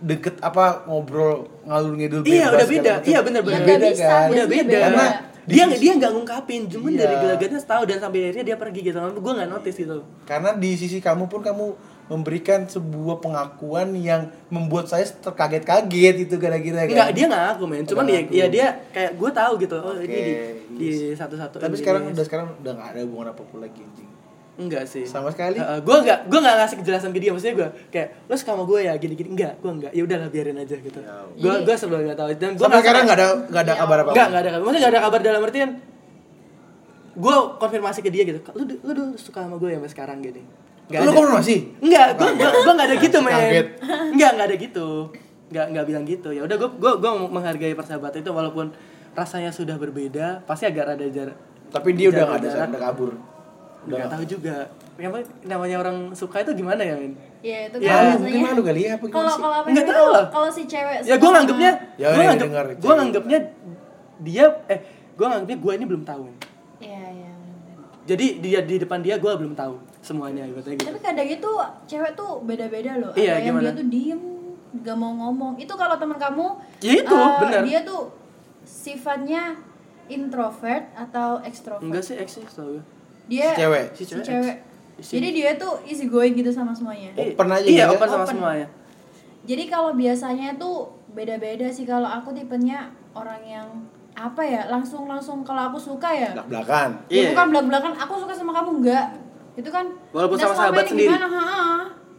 deket 0.00 0.36
apa 0.40 0.84
ngobrol 0.84 1.46
ngalur 1.62 1.94
ngidul 1.94 2.22
iya 2.24 2.50
udah 2.50 2.66
beda 2.66 2.92
iya 3.02 3.20
bener 3.22 3.40
Ya, 3.40 3.46
bener 3.46 3.58
nggak 3.58 3.68
beda 3.68 3.86
bisa, 3.90 4.06
kan? 4.06 4.28
udah 4.30 4.46
beda 4.46 4.64
beda. 4.64 4.80
Karena 4.80 5.06
dia 5.44 5.64
di 5.68 5.76
dia 5.76 5.92
nggak 5.94 6.10
ngungkapin 6.10 6.62
cuman 6.66 6.90
Iya. 6.90 7.00
dari 7.00 7.14
gelagatnya 7.20 7.60
tahu 7.60 7.82
dan 7.84 7.98
sampai 8.00 8.18
akhirnya 8.24 8.44
dia 8.44 8.56
pergi 8.56 8.80
gitu 8.82 8.96
gue 8.96 9.32
nggak 9.34 9.50
notice 9.50 9.76
gitu 9.76 10.00
karena 10.24 10.50
di 10.54 10.70
sisi 10.72 10.98
kamu 10.98 11.28
pun 11.28 11.40
kamu 11.40 11.66
memberikan 12.04 12.64
sebuah 12.64 13.16
pengakuan 13.18 13.92
yang 13.94 14.28
membuat 14.48 14.88
saya 14.88 15.04
terkaget-kaget 15.04 16.16
itu 16.22 16.34
kira-kira 16.36 16.84
kan 16.84 16.92
Enggak, 16.92 17.10
dia 17.12 17.24
nggak 17.26 17.44
aku 17.56 17.64
men. 17.64 17.84
Cuman 17.84 18.04
ya, 18.04 18.20
ya 18.28 18.46
dia 18.46 18.66
kayak 18.92 19.16
gue 19.16 19.30
tahu 19.32 19.52
gitu. 19.56 19.76
Oh, 19.78 19.96
ini 19.96 20.04
Oke, 20.04 20.20
di, 20.70 20.84
di 20.84 20.88
satu-satu. 21.12 21.56
tapi 21.56 21.72
ini, 21.72 21.80
sekarang 21.80 22.02
ini. 22.04 22.12
udah 22.12 22.24
sekarang 22.24 22.46
udah 22.60 22.72
nggak 22.76 22.88
ada 22.92 23.00
hubungan 23.08 23.26
apa 23.32 23.42
pun 23.42 23.58
lagi 23.60 23.80
anjing 23.80 24.08
enggak 24.54 24.86
sih. 24.86 25.02
sama 25.02 25.28
sekali 25.28 25.58
gue 25.58 25.96
nggak 26.00 26.18
gue 26.24 26.38
nggak 26.38 26.56
ngasih 26.56 26.76
kejelasan 26.78 27.10
ke 27.10 27.18
dia 27.18 27.30
maksudnya 27.30 27.54
gue 27.56 27.68
kayak 27.90 28.08
lo 28.24 28.34
suka 28.34 28.50
sama 28.52 28.64
gue 28.64 28.80
ya 28.80 28.94
gini 28.94 29.14
gini 29.14 29.28
enggak 29.32 29.52
gue 29.58 29.70
enggak 29.72 29.90
ya 29.90 30.02
udahlah 30.02 30.28
biarin 30.28 30.56
aja 30.56 30.76
gitu 30.76 30.98
Ya 30.98 31.10
Allah. 31.10 31.34
gue 31.34 31.54
gue 31.64 31.74
sebelum 31.74 32.00
nggak 32.04 32.16
tahu 32.16 32.28
dan 32.34 32.50
gue 32.52 32.62
sampai 32.62 32.80
sekarang 32.80 33.02
nggak 33.04 33.18
ada 33.18 33.26
nggak 33.44 33.62
ada 33.62 33.74
kabar 33.74 33.96
apa 33.98 34.10
enggak 34.10 34.26
enggak 34.26 34.40
ada 34.40 34.50
kabar 34.50 34.62
maksudnya 34.62 34.80
nggak 34.80 34.94
ada 34.94 35.02
kabar 35.02 35.20
dalam 35.20 35.40
artian 35.42 35.70
gue 37.14 37.36
konfirmasi 37.56 37.98
ke 38.00 38.10
dia 38.10 38.22
gitu 38.24 38.38
lu 38.52 38.62
lu 38.80 38.90
dulu 38.92 39.10
suka 39.14 39.42
sama 39.42 39.56
gue 39.56 39.70
ya 39.70 39.78
sampai 39.78 39.90
sekarang 39.90 40.18
gini 40.20 40.42
Nggak 40.84 41.00
lu 41.00 41.06
ada. 41.06 41.16
konfirmasi 41.16 41.56
Enggak, 41.80 42.06
gue 42.14 42.28
gue 42.34 42.48
gue 42.60 42.72
nggak 42.74 42.88
ada 42.90 42.96
gitu 43.00 43.18
men. 43.18 43.66
Enggak 44.12 44.30
nggak 44.36 44.46
ada 44.46 44.56
gitu. 44.60 44.88
Nggak 45.48 45.66
nggak 45.72 45.84
bilang 45.86 46.04
gitu. 46.04 46.28
Ya 46.28 46.42
udah 46.44 46.56
gue 46.56 46.70
gue 46.74 46.92
gue 47.00 47.10
menghargai 47.26 47.72
persahabatan 47.72 48.20
itu 48.20 48.28
walaupun 48.28 48.66
rasanya 49.14 49.48
sudah 49.48 49.78
berbeda, 49.78 50.44
pasti 50.44 50.66
agak 50.66 50.92
ada 50.92 51.06
jarak. 51.06 51.38
tapi 51.70 51.90
dia 51.90 52.06
udah 52.06 52.22
nggak 52.28 52.38
ada 52.38 52.48
jarak. 52.50 52.68
udah 52.68 52.82
kabur 52.84 53.12
udah 53.84 53.94
Nggak 53.94 54.10
tahu 54.10 54.24
juga. 54.26 54.56
Apa- 54.94 55.26
namanya 55.44 55.76
orang 55.78 55.96
suka 56.12 56.36
itu 56.40 56.52
gimana 56.54 56.80
ya 56.80 56.94
men? 56.94 57.12
Iya, 57.40 57.58
itu 57.66 57.76
Ya, 57.78 58.14
mungkin 58.14 58.40
malu 58.40 58.62
kali 58.62 58.80
ya 58.82 58.92
apa 58.94 59.04
gimana 59.04 59.16
Kalau 59.18 59.30
sih? 59.30 59.42
kalau 59.42 59.56
apa 59.56 59.66
Nggak 59.68 59.86
tahu 59.86 60.06
lah. 60.08 60.24
Kalau 60.28 60.48
si 60.48 60.62
cewek 60.64 60.94
Ya 60.94 61.02
suka 61.02 61.12
gue 61.12 61.20
sama- 61.20 61.34
nganggepnya, 61.34 61.72
Ya, 61.94 62.06
gue 62.06 62.14
ya, 62.14 62.24
nganggep, 62.24 62.46
dengar, 62.46 62.64
gue 62.66 62.76
cewek. 62.78 62.96
nganggepnya 62.96 63.38
dia 64.20 64.44
eh 64.66 64.78
gue 65.12 65.26
nganggepnya 65.26 65.58
gue 65.58 65.72
ini 65.74 65.84
belum 65.84 66.02
tahu. 66.04 66.24
Iya, 66.78 67.02
iya. 67.10 67.30
Jadi 68.04 68.26
dia 68.38 68.60
di 68.60 68.76
depan 68.78 68.98
dia 69.00 69.16
gue 69.16 69.28
belum 69.30 69.52
tahu 69.52 69.74
semuanya 70.00 70.44
gitu. 70.46 70.68
gitu. 70.70 70.84
Tapi 70.84 71.00
kadang 71.00 71.28
itu 71.30 71.50
cewek 71.86 72.12
tuh 72.14 72.30
beda-beda 72.40 72.92
loh. 72.96 73.12
Iya, 73.14 73.34
Ada 73.34 73.40
yang 73.40 73.46
gimana? 73.50 73.64
dia 73.66 73.72
tuh 73.74 73.86
diem, 73.88 74.22
gak 74.80 74.96
mau 74.96 75.12
ngomong. 75.18 75.52
Itu 75.56 75.72
kalau 75.74 75.96
teman 75.96 76.16
kamu 76.16 76.46
Ya 76.80 76.92
itu, 76.94 77.12
eh, 77.14 77.36
bener. 77.40 77.60
Dia 77.62 77.80
tuh 77.82 78.12
sifatnya 78.62 79.56
introvert 80.06 80.84
atau 80.94 81.40
ekstrovert. 81.42 81.80
Enggak 81.82 82.02
sih 82.02 82.14
eksis 82.14 82.44
tau 82.50 82.68
gue. 82.70 82.84
Dia 83.26 83.46
Si 83.48 83.58
cewek? 83.58 83.84
Si 83.90 84.02
Si 84.02 84.10
cewek. 84.10 84.24
cewek. 84.24 84.56
Si- 84.96 85.16
Jadi 85.16 85.28
dia 85.32 85.50
tuh 85.54 85.80
easy 85.82 86.06
going 86.06 86.32
gitu 86.32 86.48
sama 86.48 86.70
semuanya. 86.70 87.10
Open 87.14 87.48
aja 87.48 87.60
Iya, 87.60 87.66
gitu 87.66 87.80
ya? 87.82 87.86
open 87.92 88.08
sama 88.08 88.22
Open. 88.22 88.32
semuanya. 88.32 88.66
Jadi 89.44 89.64
kalau 89.66 89.90
biasanya 89.92 90.48
tuh 90.54 90.76
beda-beda 91.10 91.66
sih 91.66 91.84
kalau 91.84 92.06
aku 92.06 92.30
tipenya 92.30 92.86
orang 93.12 93.42
yang 93.42 93.68
apa 94.12 94.40
ya 94.40 94.62
langsung 94.68 95.04
langsung 95.04 95.42
kalau 95.42 95.68
aku 95.68 95.76
suka 95.76 96.06
ya 96.06 96.30
belak 96.32 96.46
belakan 96.48 96.90
Ya 97.08 97.14
Iya. 97.16 97.28
bukan 97.34 97.46
belak-belakan 97.50 97.92
aku 97.96 98.12
suka 98.16 98.32
sama 98.32 98.52
kamu 98.52 98.70
enggak. 98.80 99.06
Itu 99.54 99.68
kan 99.68 99.86
Walaupun 100.10 100.36
"Nah, 100.36 100.42
sama 100.44 100.54
sahabat 100.56 100.84
sendiri." 100.84 101.10
Gimana? 101.10 101.26
Ha-ha. 101.26 101.62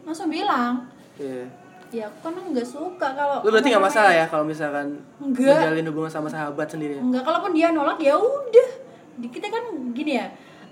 Langsung 0.02 0.28
bilang. 0.28 0.74
Iya. 1.16 1.44
Ya 1.88 2.04
aku 2.04 2.18
kan 2.20 2.34
enggak 2.42 2.66
suka 2.66 3.08
kalau 3.10 3.40
Lu 3.40 3.48
berarti 3.48 3.68
nggak 3.70 3.80
masalah 3.80 4.10
namanya- 4.10 4.22
ya 4.22 4.30
kalau 4.30 4.44
misalkan 4.44 4.86
Enggak. 5.18 5.56
menjalin 5.56 5.86
hubungan 5.86 6.12
sama 6.12 6.28
sahabat 6.28 6.66
sendiri 6.66 6.92
ya? 6.94 7.02
Enggak, 7.02 7.22
kalaupun 7.22 7.52
dia 7.52 7.68
nolak 7.70 7.96
ya 7.98 8.14
udah. 8.14 8.68
Kita 9.22 9.46
kan 9.48 9.64
gini 9.90 10.12
ya. 10.14 10.26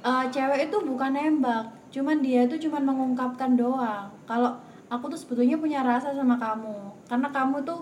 Eh, 0.05 0.25
cewek 0.29 0.69
itu 0.69 0.77
bukan 0.79 1.11
nembak, 1.11 1.65
cuman 1.89 2.21
dia 2.21 2.45
itu 2.45 2.61
cuman 2.63 2.83
mengungkapkan 2.85 3.55
doang. 3.55 4.13
Kalau 4.25 4.53
aku 4.87 5.09
tuh 5.09 5.17
sebetulnya 5.17 5.57
punya 5.57 5.81
rasa 5.81 6.13
sama 6.13 6.37
kamu, 6.37 6.77
karena 7.05 7.29
kamu 7.31 7.57
tuh 7.63 7.81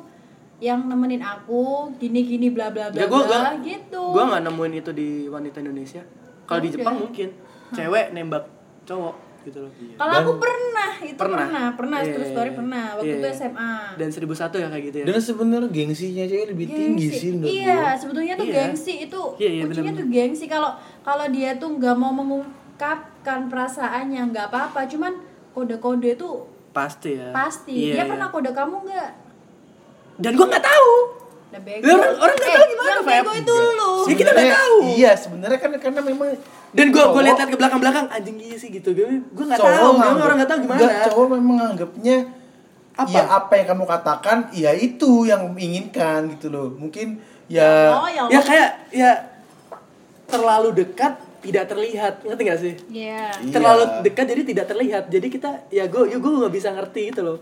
yang 0.58 0.86
nemenin 0.86 1.18
aku 1.18 1.90
gini-gini 1.98 2.48
bla 2.48 2.70
bla 2.70 2.86
bla 2.88 2.94
Ya 2.96 3.06
gua 3.06 3.26
bla 3.26 3.38
gua 3.50 3.58
gitu. 3.60 4.02
gua 4.08 4.24
nggak 4.30 4.42
nemuin 4.44 4.72
itu 4.76 4.90
di 4.92 5.08
wanita 5.26 5.58
Indonesia. 5.58 6.02
Kalau 6.44 6.60
di. 6.60 6.70
Jepang 6.70 6.96
mungkin 7.00 7.28
cewek 7.72 8.12
nembak 8.12 8.46
cowok 8.84 9.14
gitu 9.42 9.58
loh. 9.58 9.72
Kalau 9.96 10.12
Dan- 10.12 10.22
aku 10.22 10.32
pernah, 10.38 10.90
itu 11.02 11.18
Pernah. 11.18 11.38
pernah, 11.42 11.66
pernah, 11.74 11.98
Iya, 11.98 12.14
true 12.14 12.22
iya, 12.22 12.30
story 12.30 12.46
iya. 12.46 12.56
pernah 12.56 12.84
waktu 12.92 13.06
Iya, 13.08 13.16
itu 13.16 13.26
iya. 13.26 13.34
SMA. 13.34 13.72
Dan 13.92 14.08
1001 14.08 14.30
ya 14.54 14.68
kayak 14.70 14.84
gitu 14.86 14.96
ya. 14.96 15.04
dan 15.04 15.18
sebenarnya 15.18 15.66
gengsinya 15.68 16.24
cewek 16.24 16.46
lebih 16.48 16.66
tinggi 16.68 17.06
Gengsi. 17.10 17.18
sih 17.18 17.30
menurut 17.32 17.50
Iya, 17.52 17.74
gua. 17.74 17.90
sebetulnya 17.98 18.34
tuh 18.36 18.46
Iya. 18.46 18.54
gengsi 18.54 18.94
itu 19.02 19.22
Iya, 19.34 19.50
iya, 19.50 19.62
kuncinya 19.64 19.66
benar-benar. 19.82 19.98
tuh 19.98 20.06
gengsi 20.08 20.44
kalau 20.46 20.70
kalau 21.02 21.26
dia 21.28 21.54
tuh 21.54 21.70
nggak 21.72 21.94
mau 21.94 22.10
mengungkapkan 22.10 23.46
perasaannya 23.46 24.22
nggak 24.28 24.46
apa-apa, 24.48 24.86
cuman 24.86 25.12
kode-kode 25.50 26.14
tuh 26.14 26.46
Pasti 26.70 27.14
ya. 27.14 27.28
pasti. 27.30 27.74
Iya, 27.74 27.92
dia 27.92 27.98
iya. 27.98 28.08
pernah 28.08 28.28
kode 28.28 28.50
kamu 28.50 28.76
nggak? 28.82 29.10
Dan 30.18 30.32
gua 30.32 30.46
nggak 30.48 30.64
tahu. 30.64 30.92
Bego. 31.54 31.84
Ya, 31.84 31.92
orang- 31.92 32.16
orang 32.16 32.32
nggak 32.34 32.48
Eh, 32.48 32.56
tahu 32.56 32.66
gimana, 32.66 32.88
Yang 32.88 33.02
Feb. 33.02 33.12
bego 33.12 33.32
itu 33.34 33.52
lu. 33.52 33.92
Ya, 33.92 34.14
kita 34.14 34.30
nggak 34.30 34.32
Sebenarnya- 34.32 34.56
tahu. 34.56 34.76
iya 34.88 35.10
sebenarnya 35.14 35.58
kan 35.60 35.70
karena 35.76 36.00
memang 36.02 36.28
Dan 36.72 36.86
gua 36.88 36.96
gua 36.96 37.04
cowok- 37.12 37.24
lihat 37.28 37.38
ke 37.44 37.56
belakang-belakang 37.60 38.06
anjing 38.08 38.36
iya 38.40 38.56
sih 38.56 38.68
gitu. 38.70 38.88
Gua 38.90 39.06
gua 39.30 39.44
nggak 39.46 39.60
tahu, 39.60 39.68
memang 39.68 39.92
nganggep- 39.92 40.24
orang 40.24 40.36
nggak 40.38 40.48
tahu 40.48 40.58
gimana. 40.60 40.80
Enggak, 40.80 41.04
cowok 41.06 41.26
memang 41.28 41.46
menganggapnya 41.50 42.16
Apa? 42.92 43.08
ya 43.10 43.22
apa 43.26 43.52
yang 43.54 43.66
kamu 43.68 43.84
katakan 43.86 44.38
ya 44.50 44.70
itu 44.70 45.10
yang 45.22 45.42
menginginkan 45.46 46.20
gitu 46.30 46.46
loh 46.48 46.68
mungkin 46.72 47.20
ya 47.46 47.68
Oh, 47.90 48.04
ya 48.06 48.22
Ya 48.28 48.40
kayak 48.40 48.70
ya 48.90 49.10
terlalu 50.32 50.68
dekat 50.72 51.20
tidak 51.42 51.64
terlihat, 51.68 52.14
ngerti 52.24 52.42
gak 52.48 52.60
sih? 52.62 52.74
Iya. 52.88 53.28
Iya. 53.42 53.52
terlalu 53.52 53.82
dekat 54.06 54.24
jadi 54.30 54.42
tidak 54.48 54.66
terlihat. 54.72 55.04
Jadi 55.12 55.26
kita 55.28 55.50
ya 55.68 55.84
gue 55.90 56.02
ya 56.08 56.16
gue 56.16 56.32
nggak 56.32 56.54
bisa 56.54 56.68
ngerti 56.72 57.12
gitu 57.12 57.20
loh. 57.20 57.38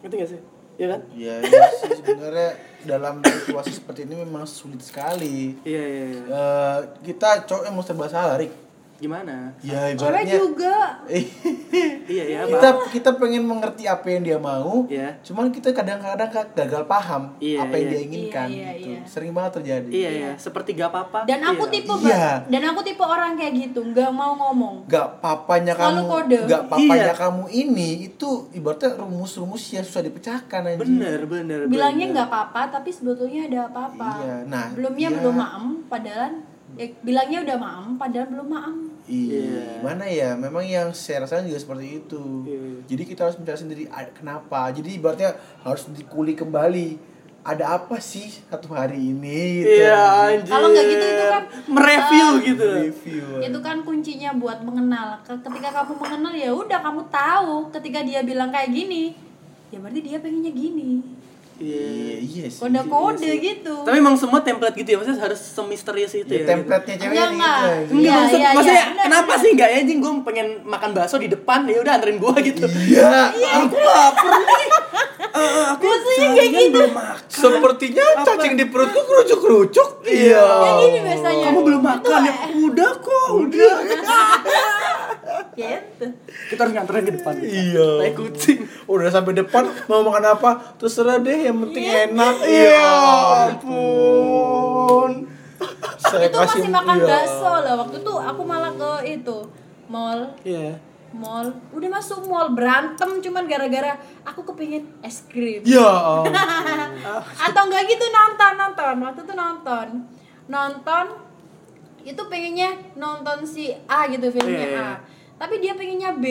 Ngerti 0.00 0.14
gak 0.16 0.30
sih? 0.32 0.40
Ya 0.76 0.86
kan? 0.92 1.00
Ya, 1.16 1.34
ya 1.40 1.60
sih, 1.72 1.92
sebenarnya 2.04 2.50
dalam 2.84 3.24
situasi 3.24 3.72
seperti 3.72 4.04
ini 4.04 4.20
memang 4.24 4.44
sulit 4.44 4.80
sekali. 4.80 5.56
Iya 5.64 5.82
iya 5.84 6.04
iya. 6.12 6.22
Eh, 6.28 6.78
kita 7.04 7.48
cowok 7.48 7.64
yang 7.68 7.76
serba 7.80 8.06
salah 8.08 8.36
Rik 8.36 8.65
gimana 8.96 9.52
Ya 9.60 9.90
cewek 9.90 9.98
ibaratnya 9.98 10.36
juga 10.36 10.76
iya 12.06 12.24
ya 12.26 12.40
kita 12.46 12.68
kita 12.90 13.10
pengen 13.14 13.42
mengerti 13.42 13.84
apa 13.84 14.06
yang 14.06 14.22
dia 14.22 14.38
mau, 14.38 14.86
Iya. 14.86 15.18
cuman 15.22 15.48
kita 15.48 15.70
kadang-kadang 15.70 16.26
ka- 16.26 16.52
gagal 16.54 16.84
paham 16.84 17.34
Iya, 17.38 17.60
apa 17.60 17.74
yang 17.74 17.82
iya. 17.82 17.90
dia 17.90 18.00
inginkan 18.02 18.46
Iya, 18.46 18.56
iya, 18.56 18.70
gitu. 18.72 18.88
iya. 18.88 19.00
Sering 19.06 19.32
banget 19.32 19.52
terjadi. 19.54 19.90
iya 19.90 20.10
ya 20.10 20.30
seperti 20.36 20.72
gak 20.72 20.88
apa-apa 20.88 21.18
dan 21.24 21.40
aku 21.42 21.62
Iya. 21.62 21.72
tipe 21.72 21.92
Iya. 21.98 22.16
ba- 22.16 22.40
dan 22.48 22.62
aku 22.64 22.80
tipe 22.82 23.02
orang 23.02 23.32
kayak 23.34 23.52
gitu 23.54 23.80
nggak 23.84 24.10
mau 24.10 24.32
ngomong 24.34 24.74
Gak 24.86 25.08
papanya 25.18 25.72
Selalu 25.72 25.92
kamu, 25.96 26.02
kode. 26.08 26.38
gak 26.46 26.62
papanya 26.66 26.96
Iya. 27.06 27.14
kamu 27.14 27.44
ini 27.48 27.88
itu 28.06 28.28
ibaratnya 28.50 28.90
rumus-rumus 28.96 29.62
yang 29.70 29.82
susah 29.82 30.02
dipecahkan 30.02 30.62
aja. 30.66 30.78
bener 30.78 31.20
bener 31.24 31.58
bilangnya 31.66 32.06
bener. 32.06 32.14
nggak 32.14 32.28
apa-apa 32.28 32.60
tapi 32.72 32.90
sebetulnya 32.90 33.44
ada 33.46 33.58
apa-apa 33.66 34.10
Iya, 34.18 34.36
nah, 34.46 34.66
belumnya 34.72 35.08
iya. 35.08 35.16
belum 35.16 35.34
maem 35.34 35.64
padahal 35.86 36.32
ya, 36.74 36.86
bilangnya 37.00 37.38
udah 37.42 37.56
maem 37.56 37.86
padahal 37.96 38.26
belum 38.28 38.48
maem 38.48 38.76
Iya, 39.06 39.38
Iya. 39.38 39.62
mana 39.80 40.04
ya? 40.04 40.34
Memang 40.34 40.62
yang 40.62 40.90
saya 40.90 41.22
rasakan 41.22 41.46
juga 41.46 41.58
seperti 41.58 41.86
itu. 42.00 42.22
Iya. 42.42 42.60
Jadi 42.86 43.02
kita 43.04 43.20
harus 43.22 43.36
mencari 43.36 43.54
sendiri 43.56 43.82
kenapa. 44.12 44.66
Jadi 44.68 44.88
ibaratnya 44.92 45.30
harus 45.60 45.86
dikulik 45.88 46.36
kembali. 46.36 47.14
Ada 47.40 47.78
apa 47.78 47.96
sih 47.96 48.26
satu 48.26 48.74
hari 48.74 48.98
ini? 48.98 49.62
Gitu. 49.62 49.78
iya 49.78 50.02
anjir 50.26 50.50
Kalau 50.50 50.66
nggak 50.66 50.82
gitu, 50.84 51.06
itu 51.06 51.24
kan, 51.28 51.42
mereview 51.68 52.26
eh, 52.26 52.42
gitu 52.44 52.66
Review. 52.82 53.26
itu 53.40 53.58
kan 53.60 53.76
kuncinya 53.80 54.34
buat 54.34 54.58
mengenal 54.60 55.22
Ke- 55.22 55.38
ketika 55.40 55.70
kamu 55.72 55.94
mengenal 55.96 56.34
ya 56.34 56.50
udah 56.50 56.78
kamu 56.80 57.06
tahu 57.06 57.70
ketika 57.70 58.02
dia 58.02 58.20
bilang 58.20 58.50
kayak 58.50 58.66
gini 58.68 59.14
ya 59.68 59.78
berarti 59.78 60.00
dia 60.00 60.18
pengennya 60.18 60.50
gini 60.50 61.06
Iya, 61.56 61.88
iya 62.18 62.44
sih. 62.46 62.60
kode-kode 62.60 63.30
gitu 63.34 63.74
tapi 63.80 63.96
emang 63.96 64.12
semua 64.12 64.38
template 64.38 64.76
gitu 64.76 64.88
ya 64.90 64.96
maksudnya 64.96 65.20
harus 65.22 65.40
semisterius 65.40 66.12
itu 66.14 66.28
Ya, 66.28 66.38
ya 66.38 66.46
template-nya 66.50 66.94
cewek 66.98 67.10
gitu. 67.10 67.32
enggak. 67.32 67.56
Enggak 67.86 67.96
Iya, 67.96 68.12
maksud, 68.14 68.36
iya, 68.36 68.48
maksudnya 68.52 68.76
iya. 68.76 68.86
Bener, 68.86 69.04
kenapa 69.06 69.24
bener. 69.26 69.40
sih 69.40 69.50
enggak 69.50 69.68
ya 69.68 69.76
anjing 69.78 69.98
gue 69.98 70.12
pengen 70.22 70.46
makan 70.62 70.90
bakso 70.92 71.16
di 71.16 71.28
depan 71.28 71.58
ya 71.64 71.78
udah 71.80 71.92
anterin 71.94 72.18
gue 72.18 72.34
gitu. 72.44 72.66
Iya. 72.68 73.32
Aku 73.62 73.76
lapar 73.78 74.36
nih. 74.38 74.68
Eh, 75.28 75.64
aku 75.66 75.82
Biasanya 75.82 76.28
kayak 76.34 76.50
gitu. 76.50 76.72
belum 76.74 76.92
makan. 76.92 77.24
Sepertinya 77.26 78.04
cacing 78.22 78.54
di 78.54 78.64
perutku 78.66 79.00
kerucuk-kerucuk. 79.02 79.88
Iya. 80.02 80.44
Kayak 80.44 80.74
gini 80.78 80.98
biasanya 81.02 81.40
Kamu 81.42 81.60
belum 81.62 81.82
makan 81.82 82.20
ya? 82.22 82.34
Udah 82.58 82.92
kok, 82.96 83.28
udah. 83.34 83.76
Gitu 85.56 86.06
Kita 86.52 86.60
harus 86.62 86.72
nganterin 86.76 87.04
ke 87.08 87.12
depan. 87.16 87.34
Iya. 87.40 87.88
Tai 88.04 88.12
kucing. 88.12 88.58
Udah 88.84 89.08
sampai 89.08 89.32
depan 89.32 89.64
mau 89.88 90.04
makan 90.04 90.36
apa? 90.36 90.76
Terserah 90.76 91.16
deh, 91.18 91.48
yang 91.48 91.56
penting 91.64 91.84
enak. 91.88 92.34
Iya 92.44 92.84
ampun. 93.50 95.12
Saya 95.96 96.28
itu 96.28 96.36
masih 96.36 96.68
makan 96.68 96.96
iya. 97.00 97.08
bakso 97.08 97.52
lah 97.64 97.74
waktu 97.80 97.96
itu 98.04 98.14
aku 98.14 98.42
malah 98.44 98.72
ke 98.76 98.92
itu 99.18 99.38
mall 99.88 100.20
Iya. 100.44 100.76
mall 101.16 101.48
udah 101.72 101.88
masuk 101.88 102.28
mall 102.28 102.52
berantem 102.52 103.08
cuman 103.24 103.48
gara-gara 103.48 103.96
aku 104.22 104.44
kepingin 104.52 104.84
es 105.00 105.24
krim 105.26 105.64
Ya. 105.64 105.80
ampun. 106.20 106.34
atau 107.40 107.62
enggak 107.66 107.88
gitu 107.88 108.04
nonton 108.12 108.52
nonton 108.60 108.94
waktu 109.00 109.20
itu 109.24 109.34
nonton 109.34 109.86
nonton 110.46 111.04
itu 112.06 112.22
pengennya 112.30 112.70
nonton 112.94 113.42
si 113.42 113.72
A 113.88 114.06
gitu 114.06 114.28
filmnya 114.30 114.66
Iya, 114.66 114.70
iya. 114.76 114.84
A 114.84 115.15
tapi 115.36 115.60
dia 115.60 115.72
pengennya 115.76 116.16
B. 116.16 116.26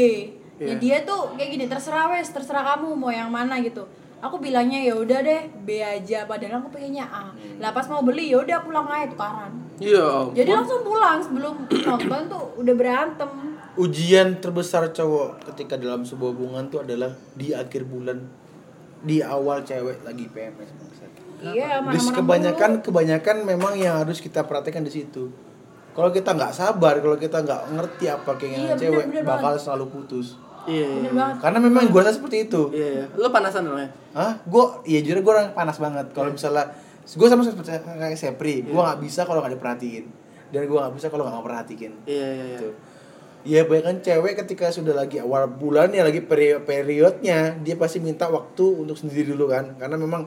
Ya 0.56 0.72
Iya. 0.72 0.76
dia 0.80 0.98
tuh 1.04 1.36
kayak 1.36 1.50
gini 1.52 1.66
terserah 1.68 2.08
wes 2.16 2.32
terserah 2.32 2.64
kamu 2.64 2.96
mau 2.96 3.12
yang 3.12 3.28
mana 3.28 3.60
gitu. 3.60 3.84
Aku 4.24 4.40
bilangnya 4.40 4.80
ya 4.80 4.96
udah 4.96 5.20
deh 5.20 5.52
B 5.68 5.84
aja. 5.84 6.24
Padahal 6.24 6.64
aku 6.64 6.80
pengennya 6.80 7.04
A. 7.06 7.36
Lah 7.60 7.76
pas 7.76 7.86
mau 7.92 8.00
beli 8.02 8.32
ya 8.32 8.40
udah 8.40 8.64
pulang 8.64 8.88
aja 8.88 9.12
tukaran. 9.12 9.52
Iya 9.78 10.32
jadi 10.32 10.56
langsung 10.56 10.88
pulang 10.88 11.20
sebelum 11.20 11.54
nonton 11.92 12.22
tuh 12.32 12.44
udah 12.56 12.74
berantem. 12.74 13.30
Ujian 13.76 14.40
terbesar 14.40 14.96
cowok 14.96 15.52
ketika 15.52 15.76
dalam 15.76 16.08
sebuah 16.08 16.32
hubungan 16.32 16.72
tuh 16.72 16.88
adalah 16.88 17.12
di 17.36 17.52
akhir 17.52 17.84
bulan 17.84 18.24
di 19.04 19.20
awal 19.20 19.62
cewek 19.68 20.02
lagi 20.08 20.26
PMS 20.32 20.72
iya 21.54 21.84
mana-mana 21.84 22.16
kebanyakan 22.16 22.72
kebanyakan 22.82 23.36
memang 23.44 23.74
yang 23.78 24.00
harus 24.02 24.24
kita 24.24 24.48
perhatikan 24.48 24.82
di 24.82 24.90
situ. 24.90 25.30
Kalau 25.96 26.10
kita 26.12 26.30
nggak 26.36 26.52
sabar, 26.52 27.00
kalau 27.00 27.16
kita 27.16 27.40
nggak 27.40 27.62
ngerti 27.72 28.06
apa 28.12 28.32
keinginan 28.36 28.68
Iya, 28.68 28.76
bener, 28.76 28.84
cewek, 28.84 29.06
bener 29.16 29.24
bakal 29.24 29.54
selalu 29.56 29.86
putus. 29.96 30.36
Iya. 30.68 30.92
bener 30.92 31.08
iya. 31.08 31.12
banget 31.16 31.36
Karena 31.40 31.60
memang 31.64 31.84
gue 31.88 32.02
rasa 32.04 32.14
seperti 32.20 32.38
itu. 32.52 32.62
Iya, 32.76 32.88
iya. 33.00 33.06
Lu 33.16 33.32
panasan 33.32 33.64
dong 33.64 33.80
ya? 33.80 33.88
Hah? 34.12 34.34
Gue, 34.44 34.66
iya 34.84 35.00
jujur 35.00 35.24
gue 35.24 35.32
orang 35.32 35.56
panas 35.56 35.80
banget. 35.80 36.12
Kalau 36.12 36.30
misalnya 36.36 36.68
gue 37.06 37.28
sama 37.32 37.42
seperti 37.48 37.70
kayak 37.80 38.18
Sepri, 38.20 38.68
gue 38.68 38.76
nggak 38.76 39.00
bisa 39.00 39.24
kalau 39.24 39.40
nggak 39.40 39.56
diperhatiin, 39.56 40.06
dan 40.52 40.62
gue 40.68 40.78
nggak 40.78 40.96
bisa 41.00 41.08
kalau 41.08 41.24
nggak 41.24 41.36
memperhatikan. 41.40 41.92
Iya, 42.04 42.28
iya, 42.28 42.44
iya. 42.44 42.60
Gitu. 42.60 42.70
Ya 43.46 43.62
bahkan 43.70 44.02
cewek 44.02 44.42
ketika 44.42 44.74
sudah 44.74 44.98
lagi 44.98 45.22
awal 45.22 45.46
bulan 45.46 45.94
ya 45.94 46.02
lagi 46.02 46.26
periode 46.26 46.66
periodnya 46.66 47.54
dia 47.62 47.78
pasti 47.78 48.02
minta 48.02 48.26
waktu 48.26 48.66
untuk 48.66 48.98
sendiri 48.98 49.38
dulu 49.38 49.54
kan 49.54 49.78
karena 49.78 50.02
memang 50.02 50.26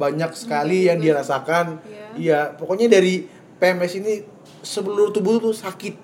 banyak 0.00 0.32
sekali 0.32 0.88
yang 0.88 0.96
dia 0.96 1.12
rasakan 1.12 1.78
Iya. 1.84 2.06
iya 2.16 2.38
pokoknya 2.56 2.88
dari 2.88 3.28
PMS 3.60 4.00
ini 4.00 4.14
seluruh 4.64 5.08
tubuh 5.10 5.36
tuh 5.38 5.52
sakit 5.52 5.94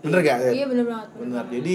bener 0.00 0.20
gak 0.20 0.38
iya 0.50 0.66
bener 0.66 0.84
banget 0.84 1.08
bener 1.16 1.44
jadi 1.48 1.74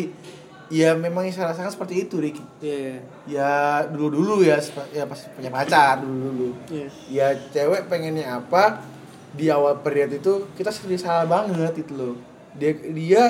ya 0.69 0.89
memang 0.93 1.23
yang 1.23 1.33
saya 1.33 1.51
rasakan 1.51 1.69
seperti 1.69 2.03
itu 2.03 2.15
Ricky 2.17 2.43
Iya, 2.59 2.75
iya. 2.79 2.97
ya 3.27 3.51
dulu 3.85 4.07
dulu 4.13 4.35
ya 4.41 4.57
ya 4.89 5.03
pas 5.03 5.19
punya 5.29 5.49
pacar 5.49 5.99
dulu 5.99 6.15
dulu 6.25 6.47
Iya. 6.67 6.87
ya 7.09 7.27
cewek 7.49 7.87
pengennya 7.87 8.37
apa 8.37 8.79
di 9.29 9.47
awal 9.47 9.79
period 9.79 10.13
itu 10.13 10.45
kita 10.53 10.69
sendiri 10.69 10.95
salah 10.95 11.25
banget 11.25 11.79
itu 11.79 11.93
loh 11.93 12.15
dia 12.53 12.69
dia 12.89 13.23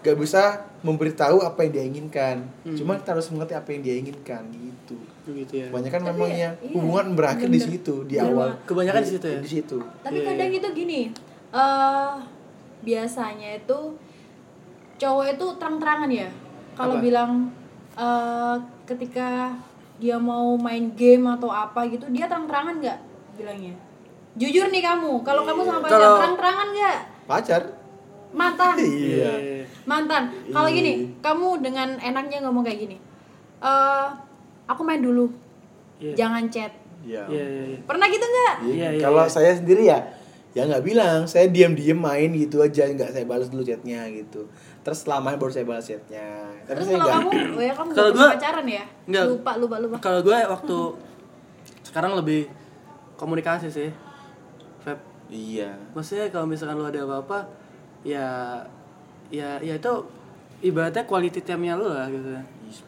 gak 0.00 0.16
bisa 0.16 0.42
memberitahu 0.80 1.38
apa 1.40 1.62
yang 1.62 1.72
dia 1.72 1.84
inginkan 1.84 2.36
Hmm. 2.62 2.74
cuma 2.74 2.94
kita 2.96 3.12
harus 3.12 3.28
mengerti 3.28 3.54
apa 3.54 3.68
yang 3.68 3.82
dia 3.82 3.94
inginkan 3.96 4.42
gitu 4.50 4.98
Begitu 5.22 5.52
ya. 5.56 5.66
kebanyakan 5.68 6.00
Tapi 6.00 6.10
memangnya 6.10 6.50
ya, 6.50 6.50
iya, 6.60 6.72
hubungan 6.72 7.06
berakhir 7.14 7.46
di 7.46 7.54
bener. 7.56 7.68
situ 7.70 7.94
di 8.02 8.14
Bener 8.16 8.26
awal. 8.28 8.48
Kebanyakan 8.64 9.00
di 9.00 9.10
situ 9.12 9.26
ya? 9.28 9.38
di 9.38 9.50
situ 9.52 9.78
tapi 10.02 10.16
Iya, 10.16 10.26
kadang 10.26 10.50
iya. 10.50 10.58
itu 10.58 10.68
gini 10.74 11.00
eh 11.52 12.12
biasanya 12.82 13.56
itu 13.56 13.78
cowok 14.98 15.24
itu 15.32 15.46
terang-terangan 15.58 16.10
ya. 16.10 16.28
Kalau 16.72 16.98
bilang 16.98 17.50
eh 17.92 18.56
ketika 18.84 19.52
dia 20.00 20.16
mau 20.18 20.56
main 20.56 20.90
game 20.96 21.22
atau 21.28 21.46
apa 21.48 21.86
gitu 21.86 22.08
dia 22.10 22.26
terang-terangan 22.26 22.78
nggak 22.78 22.98
bilangnya? 23.36 23.74
Jujur 24.34 24.66
nih 24.68 24.80
kamu 24.80 25.20
kalau 25.22 25.44
kamu 25.44 25.60
sama 25.62 25.80
pacar 25.80 25.98
Kalau- 25.98 26.18
terang-terangan 26.18 26.68
nggak? 26.72 26.98
Pacar? 27.26 27.62
Mantan. 28.32 28.74
Iya. 28.80 29.32
Mantan. 29.84 30.22
Kalau 30.48 30.68
Iya. 30.70 30.76
gini 30.78 30.92
kamu 31.20 31.60
dengan 31.60 31.88
enaknya 31.98 32.38
ngomong 32.42 32.64
kayak 32.64 32.80
gini 32.80 32.96
eh 33.62 34.06
aku 34.64 34.82
main 34.82 34.98
dulu 34.98 35.28
Iya. 36.00 36.14
jangan 36.16 36.48
chat. 36.48 36.72
Iya. 37.02 37.26
Iya, 37.28 37.44
iya, 37.44 37.62
iya. 37.68 37.78
pernah 37.82 38.06
gitu 38.06 38.22
nggak? 38.24 38.54
Iya, 38.64 38.88
iya, 38.94 39.02
kalau 39.02 39.26
iya. 39.26 39.30
saya 39.30 39.52
sendiri 39.52 39.86
ya 39.86 39.98
ya 40.52 40.62
nggak 40.62 40.82
bilang 40.82 41.24
saya 41.24 41.48
diam-diam 41.48 41.96
main 41.96 42.28
gitu 42.30 42.60
aja 42.60 42.84
nggak 42.86 43.10
saya 43.10 43.24
balas 43.24 43.48
dulu 43.48 43.60
chatnya 43.60 44.04
gitu 44.06 44.44
terus 44.82 45.00
selamanya 45.00 45.36
baru 45.36 45.48
saya 45.48 45.64
balas 45.64 45.86
chatnya 45.86 46.28
tapi 46.62 46.76
terus 46.76 46.86
saya 46.86 46.98
kalau 46.98 47.08
nggak 47.08 47.16
kamu 47.22 47.56
oh 47.56 47.62
ya 47.62 47.72
kamu 47.72 47.90
Kalau 47.90 48.10
gua- 48.12 48.32
pacaran 48.32 48.66
ya 48.66 48.84
Nggak. 49.06 49.24
lupa 49.26 49.52
lupa 49.56 49.76
lupa 49.78 49.96
Kalau 49.98 50.20
gue 50.20 50.38
waktu 50.38 50.76
sekarang 51.82 52.12
lebih 52.14 52.48
komunikasi 53.14 53.68
sih. 53.68 53.90
Feb. 54.80 54.98
iya 55.28 55.72
Maksudnya 55.92 56.28
kalau 56.28 56.44
misalkan 56.44 56.74
lu 56.74 56.84
ada 56.84 57.00
apa-apa 57.00 57.48
ya 58.02 58.26
ya 59.28 59.56
ya 59.58 59.74
itu 59.74 59.92
ibaratnya 60.60 61.02
quality 61.02 61.40
time-nya 61.40 61.74
lu 61.74 61.86
lah 61.86 62.06
gitu. 62.06 62.28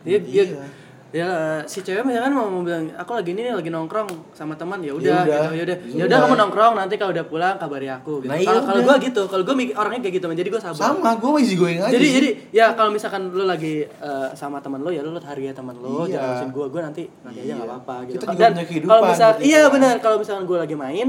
Iya, 0.05 0.19
iya. 0.21 0.45
iya. 0.53 0.67
Ya 1.15 1.31
si 1.62 1.79
cewek 1.79 2.03
misalkan 2.03 2.35
mau, 2.35 2.51
mau 2.51 2.67
bilang 2.67 2.91
aku 2.93 3.15
lagi 3.15 3.31
ini 3.31 3.47
lagi 3.47 3.71
nongkrong 3.71 4.35
sama 4.35 4.59
teman 4.59 4.83
ya 4.83 4.91
udah 4.91 5.23
udah. 5.23 5.23
gitu. 5.23 5.55
Ya 5.55 5.62
udah. 5.62 5.77
Ya 5.79 5.95
Ya 5.95 6.05
udah 6.05 6.19
kamu 6.21 6.35
nongkrong 6.37 6.75
nanti 6.75 6.95
kalau 6.99 7.15
udah 7.15 7.23
pulang 7.23 7.55
kabari 7.55 7.87
aku 7.87 8.19
gitu. 8.19 8.27
Nah, 8.27 8.35
Kalau 8.35 8.51
iya 8.51 8.67
kalau 8.67 8.81
udah. 8.83 8.87
gue 8.91 9.07
gitu, 9.07 9.23
kalau 9.25 9.43
gue 9.45 9.55
orangnya 9.73 10.01
kayak 10.03 10.15
gitu, 10.19 10.27
jadi 10.29 10.49
gue 10.51 10.59
sabar. 10.61 10.75
sama 10.75 11.11
gue 11.15 11.31
easy 11.39 11.55
going 11.55 11.79
aja 11.79 11.89
jadi 11.89 12.03
sih. 12.03 12.12
jadi 12.12 12.29
ya 12.51 12.67
kalau 12.75 12.91
misalkan 12.91 13.31
lu 13.31 13.47
lagi 13.47 13.87
eh, 13.87 14.29
sama 14.35 14.59
teman 14.59 14.83
lu 14.83 14.91
ya 14.91 15.01
lu 15.01 15.15
hargai 15.17 15.55
teman 15.55 15.79
lu 15.79 16.03
Iya. 16.03 16.19
jangan 16.19 16.27
ngurusin 16.27 16.51
gua 16.51 16.67
gua 16.69 16.83
nanti 16.83 17.03
nanti 17.23 17.39
aja 17.39 17.47
Iya. 17.47 17.55
nggak 17.55 17.69
apa-apa 17.71 17.95
gitu 18.05 18.15
Kita 18.17 18.27
juga 18.27 18.43
dan 18.43 18.55
kalau 18.85 19.03
misal 19.07 19.29
gitu 19.31 19.45
iya 19.45 19.61
kan. 19.61 19.71
benar 19.71 19.95
kalau 20.01 20.17
misalkan 20.19 20.45
gua 20.45 20.59
lagi 20.61 20.75
main 20.75 21.09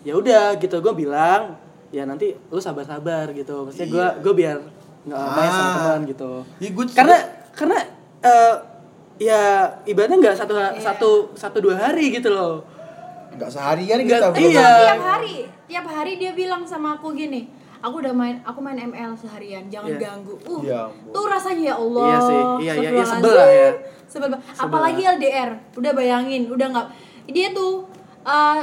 ya 0.00 0.12
udah 0.14 0.44
gitu 0.56 0.76
gua 0.78 0.94
bilang 0.94 1.42
ya 1.90 2.02
nanti 2.04 2.38
lu 2.46 2.60
sabar-sabar 2.60 3.34
gitu 3.34 3.66
maksudnya 3.66 3.88
gua 3.88 4.06
Iya. 4.08 4.22
gua 4.22 4.32
biar 4.32 4.56
nggak 5.04 5.18
main 5.32 5.50
sama 5.50 5.66
Ah. 5.66 5.74
teman 5.74 6.00
gitu 6.06 6.30
Ya, 6.56 6.68
gua 6.70 6.84
karena 6.88 7.16
karena 7.52 7.78
eh, 8.22 8.54
ya 9.16 9.42
ibaratnya 9.84 10.18
nggak 10.20 10.36
satu 10.36 10.52
Iya. 10.52 10.80
satu 10.80 11.10
satu 11.32 11.58
dua 11.60 11.76
hari 11.78 12.10
gitu 12.10 12.28
loh 12.28 12.66
nggak 13.30 13.46
seharian 13.48 13.98
Nggak- 14.00 14.34
kita 14.34 14.40
iya. 14.40 14.68
tiap 14.88 15.02
hari 15.02 15.36
tiap 15.64 15.86
hari 15.86 16.12
dia 16.16 16.32
bilang 16.32 16.62
sama 16.62 16.94
aku 16.94 17.10
gini 17.12 17.46
aku 17.78 18.00
udah 18.00 18.10
main 18.10 18.40
aku 18.40 18.58
main 18.58 18.74
ML 18.76 19.14
seharian 19.14 19.66
jangan 19.68 19.90
Iya. 19.90 19.98
ganggu 20.00 20.34
uh 20.40 20.60
Ya 20.60 20.82
tuh 21.08 21.24
rasanya 21.24 21.64
ya 21.64 21.74
Allah 21.76 22.04
Iya 22.04 22.18
sih, 22.20 22.40
iya, 22.60 22.72
iya, 22.76 22.90
iya, 22.92 23.04
sebel 23.04 23.32
lah 23.32 23.50
ya. 23.50 23.70
sebel 24.04 24.28
banget. 24.28 24.42
apalagi 24.56 25.02
LDR 25.04 25.50
udah 25.74 25.92
bayangin 25.92 26.42
udah 26.46 26.66
nggak 26.68 26.86
dia 27.28 27.48
tuh 27.50 27.86
uh, 28.22 28.60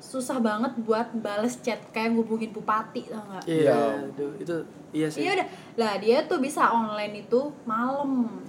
susah 0.00 0.38
banget 0.38 0.72
buat 0.80 1.12
bales 1.14 1.60
chat 1.60 1.78
kayak 1.90 2.12
ngubungin 2.12 2.50
bupati 2.50 3.04
tau 3.06 3.20
nggak 3.22 3.44
Iya, 3.44 3.68
Iya. 3.68 3.78
aduh, 4.06 4.32
itu 4.34 4.56
iya 4.92 5.06
sih. 5.06 5.20
Iya 5.22 5.30
udah, 5.34 5.46
lah 5.76 5.92
dia 5.96 6.24
tuh 6.24 6.38
bisa 6.38 6.66
online 6.66 7.22
itu 7.22 7.40
malam. 7.62 8.42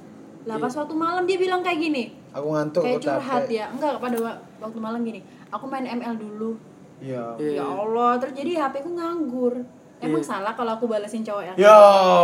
Lah 0.43 0.57
pas 0.57 0.71
waktu 0.71 0.93
malam 0.93 1.23
dia 1.23 1.37
bilang 1.37 1.59
kayak 1.59 1.79
gini, 1.79 2.03
Aku 2.31 2.47
ngantuk, 2.49 2.81
kayak 2.81 2.97
aku 2.97 3.05
curhat 3.05 3.43
capek. 3.43 3.53
ya. 3.53 3.65
Enggak 3.69 3.93
pada 3.97 4.17
wa- 4.17 4.39
waktu 4.59 4.79
malam 4.79 4.99
gini, 5.01 5.19
aku 5.47 5.65
main 5.65 5.85
ML 5.85 6.15
dulu. 6.15 6.57
Iya. 6.97 7.35
Iya. 7.35 7.51
Ya 7.55 7.65
Allah, 7.67 8.11
terus 8.17 8.33
jadi 8.33 8.51
HP 8.59 8.81
ku 8.81 8.91
nganggur. 8.91 9.53
Emang 9.97 10.17
Iya. 10.17 10.29
salah 10.31 10.53
kalau 10.53 10.73
aku 10.73 10.85
balesin 10.85 11.21
cowok 11.21 11.43
yang 11.45 11.55
Ya 11.55 11.77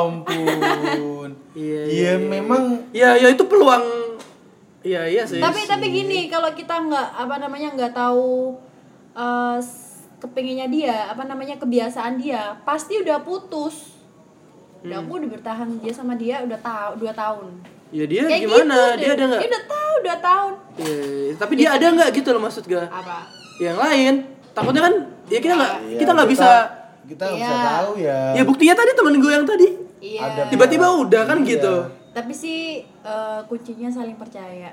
ampun. 0.04 1.30
Iya, 1.54 1.82
Iya, 1.84 2.12
memang 2.20 2.90
Iya, 2.90 3.18
ya 3.18 3.28
itu 3.30 3.44
peluang 3.44 3.86
Iya, 4.80 5.02
iya 5.06 5.24
sih. 5.24 5.38
tapi 5.38 5.62
tapi 5.64 5.86
gini 5.88 6.26
kalau 6.26 6.50
kita 6.52 6.80
nggak 6.80 7.08
apa 7.18 7.36
namanya 7.38 7.70
nggak 7.72 7.92
tahu 7.92 8.56
eh, 9.12 9.58
s- 9.58 10.06
kepinginnya 10.18 10.66
dia 10.66 10.96
apa 11.08 11.22
namanya 11.24 11.54
kebiasaan 11.56 12.16
dia 12.16 12.56
pasti 12.64 12.98
udah 12.98 13.20
putus 13.20 13.98
udah 14.80 14.98
aku 15.00 15.18
udah 15.18 15.30
bertahan 15.32 15.70
dia 15.78 15.92
sama 15.92 16.14
dia 16.14 16.40
udah 16.40 16.58
tahu 16.58 16.92
dua 17.00 17.12
tahun 17.12 17.52
Ya 17.90 18.04
dia 18.04 18.24
Kayak 18.24 18.42
gimana? 18.44 18.78
gitu 18.90 18.98
dia 18.98 19.06
deh. 19.06 19.14
ada 19.14 19.24
nggak? 19.26 19.40
dia 19.40 19.50
udah 19.50 19.64
tahu 19.66 19.94
dua 19.98 20.18
tahun 20.20 20.54
Iya, 20.78 20.96
iya. 21.00 21.34
tapi 21.36 21.54
dia 21.56 21.70
ada 21.72 21.86
nggak 21.90 22.10
gitu 22.14 22.30
loh 22.30 22.42
maksud 22.42 22.64
gue. 22.64 22.84
apa 22.84 23.18
Yang 23.58 23.78
lain, 23.80 24.14
takutnya 24.52 24.82
kan 24.84 24.94
ya 25.26 25.40
kita 25.40 25.54
nggak 25.54 25.74
Iya, 25.84 25.98
kita 25.98 26.12
nggak 26.14 26.30
bisa. 26.30 26.50
kita 27.06 27.24
nggak 27.24 27.40
bisa 27.40 27.54
Iya. 27.54 27.68
tahu 27.72 27.92
ya. 27.98 28.20
Ya 28.34 28.44
buktinya 28.44 28.76
tadi 28.76 28.92
temen 28.94 29.16
gue 29.16 29.32
yang 29.32 29.46
tadi 29.46 29.68
iya 29.98 30.46
tiba-tiba 30.48 30.86
udah 30.96 31.22
kan 31.26 31.38
Iya. 31.40 31.50
gitu. 31.50 31.74
tapi 32.12 32.30
sih 32.32 32.60
eh, 32.84 33.40
kuncinya 33.46 33.88
saling 33.88 34.14
percaya 34.14 34.70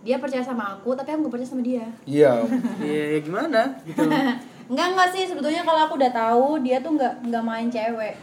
dia 0.00 0.16
percaya 0.16 0.40
sama 0.40 0.74
aku 0.74 0.94
tapi 0.94 1.10
aku 1.10 1.20
nggak 1.20 1.32
percaya 1.32 1.48
sama 1.48 1.62
dia 1.62 1.84
Iya. 2.02 2.32
Iya, 2.80 3.04
ya 3.06 3.18
gimana 3.20 3.60
gitu. 3.84 4.02
Enggak 4.70 4.86
enggak 4.88 5.08
sih 5.10 5.22
sebetulnya 5.24 5.60
kalau 5.60 5.80
aku 5.84 5.94
udah 5.94 6.10
tahu 6.10 6.46
dia 6.60 6.78
tuh 6.78 6.94
nggak 6.94 7.12
nggak 7.24 7.42
main 7.42 7.68
cewek 7.68 8.14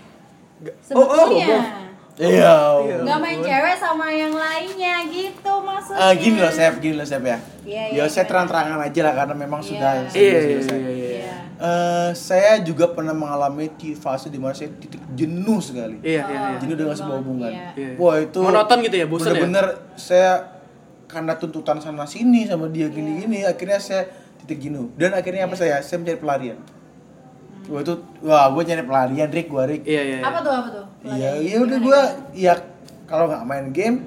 Oh, 0.58 0.66
oh, 0.66 0.80
sebetulnya 0.82 1.60
Iya. 2.18 2.54
nggak 3.06 3.20
main 3.22 3.40
cewek 3.40 3.76
sama 3.78 4.10
yang 4.10 4.34
lainnya 4.34 5.06
gitu 5.06 5.54
maksudnya 5.62 6.02
Ah, 6.02 6.14
gini 6.18 6.42
loh, 6.42 6.50
Sep, 6.50 6.74
gini 6.82 6.98
loh, 6.98 7.06
Sep 7.06 7.22
ya. 7.22 7.38
Iya, 7.62 7.84
ya, 7.94 7.94
iya, 7.94 8.04
saya 8.06 8.26
gimana? 8.26 8.30
terang-terangan 8.34 8.80
aja 8.90 9.02
lah 9.06 9.14
karena 9.14 9.36
memang 9.38 9.62
Iya. 9.62 9.70
sudah 9.70 9.92
Iya, 9.94 10.10
iya, 10.18 10.40
iya, 10.42 10.58
iya. 10.58 11.10
Iya. 11.14 11.36
Eh, 11.58 12.10
saya 12.14 12.62
juga 12.62 12.90
pernah 12.90 13.14
mengalami 13.14 13.70
di 13.74 13.94
fase 13.94 14.30
di 14.30 14.38
mana 14.38 14.54
saya 14.54 14.70
titik 14.74 15.02
jenuh 15.14 15.58
sekali. 15.58 15.98
Iya, 16.02 16.22
iya, 16.24 16.40
iya. 16.54 16.58
Jenuh 16.58 16.76
dengan 16.76 16.94
sebuah 16.94 17.18
hubungan. 17.22 17.50
Iya. 17.54 17.68
Iya. 17.74 17.92
Wah 17.98 18.16
itu 18.18 18.40
Monoton 18.42 18.78
gitu 18.82 18.96
ya, 18.96 19.06
bosen 19.06 19.22
ya? 19.22 19.30
Bener-bener 19.38 19.66
saya 19.94 20.32
karena 21.06 21.34
tuntutan 21.38 21.78
sana 21.78 22.04
sini 22.04 22.46
sama 22.46 22.68
dia 22.68 22.90
gini-gini, 22.90 23.42
akhirnya 23.42 23.78
saya 23.78 24.10
titik 24.38 24.58
jenuh. 24.60 24.90
Dan 24.98 25.14
akhirnya 25.14 25.46
apa 25.46 25.54
saya? 25.54 25.82
Saya 25.82 26.02
mencari 26.02 26.18
pelarian. 26.18 26.58
Wah 27.68 27.82
itu, 27.84 27.94
wah 28.22 28.48
gue 28.48 28.64
nyari 28.64 28.84
pelarian, 28.84 29.28
Rick, 29.28 29.48
gue 29.48 29.64
Rick. 29.68 29.84
Iya, 29.84 30.02
iya. 30.04 30.20
apa 30.24 30.40
tuh 30.40 30.54
apa 30.54 30.68
tuh 30.72 30.86
Iya, 31.04 31.32
iya 31.38 31.58
udah 31.60 31.78
gue, 31.78 32.00
ya 32.34 32.54
kalau 33.04 33.28
nggak 33.28 33.44
main 33.44 33.68
game, 33.72 33.98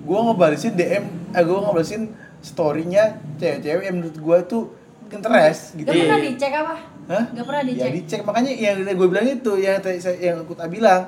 gue 0.00 0.18
ngebalesin 0.18 0.72
DM, 0.74 1.04
eh 1.30 1.42
gue 1.42 1.58
ngebalesin 1.58 2.02
storynya 2.40 3.04
cewek-cewek 3.36 3.84
yang 3.84 3.96
menurut 3.96 4.16
gue 4.16 4.38
tuh 4.46 4.62
interest 5.10 5.76
gitu. 5.76 5.88
Gak 5.88 5.96
pernah 5.98 6.18
Iya. 6.18 6.28
dicek 6.32 6.52
apa? 6.54 6.74
Hah? 7.10 7.24
Gak 7.34 7.44
pernah 7.44 7.62
Ya 7.62 7.68
dicek. 7.68 7.90
dicek 7.92 8.20
makanya 8.24 8.52
yang 8.54 8.76
gue 8.86 9.08
bilang 9.08 9.26
itu 9.26 9.52
yang 9.56 9.76
yang 10.16 10.36
aku 10.40 10.52
tak 10.54 10.68
bilang 10.70 11.00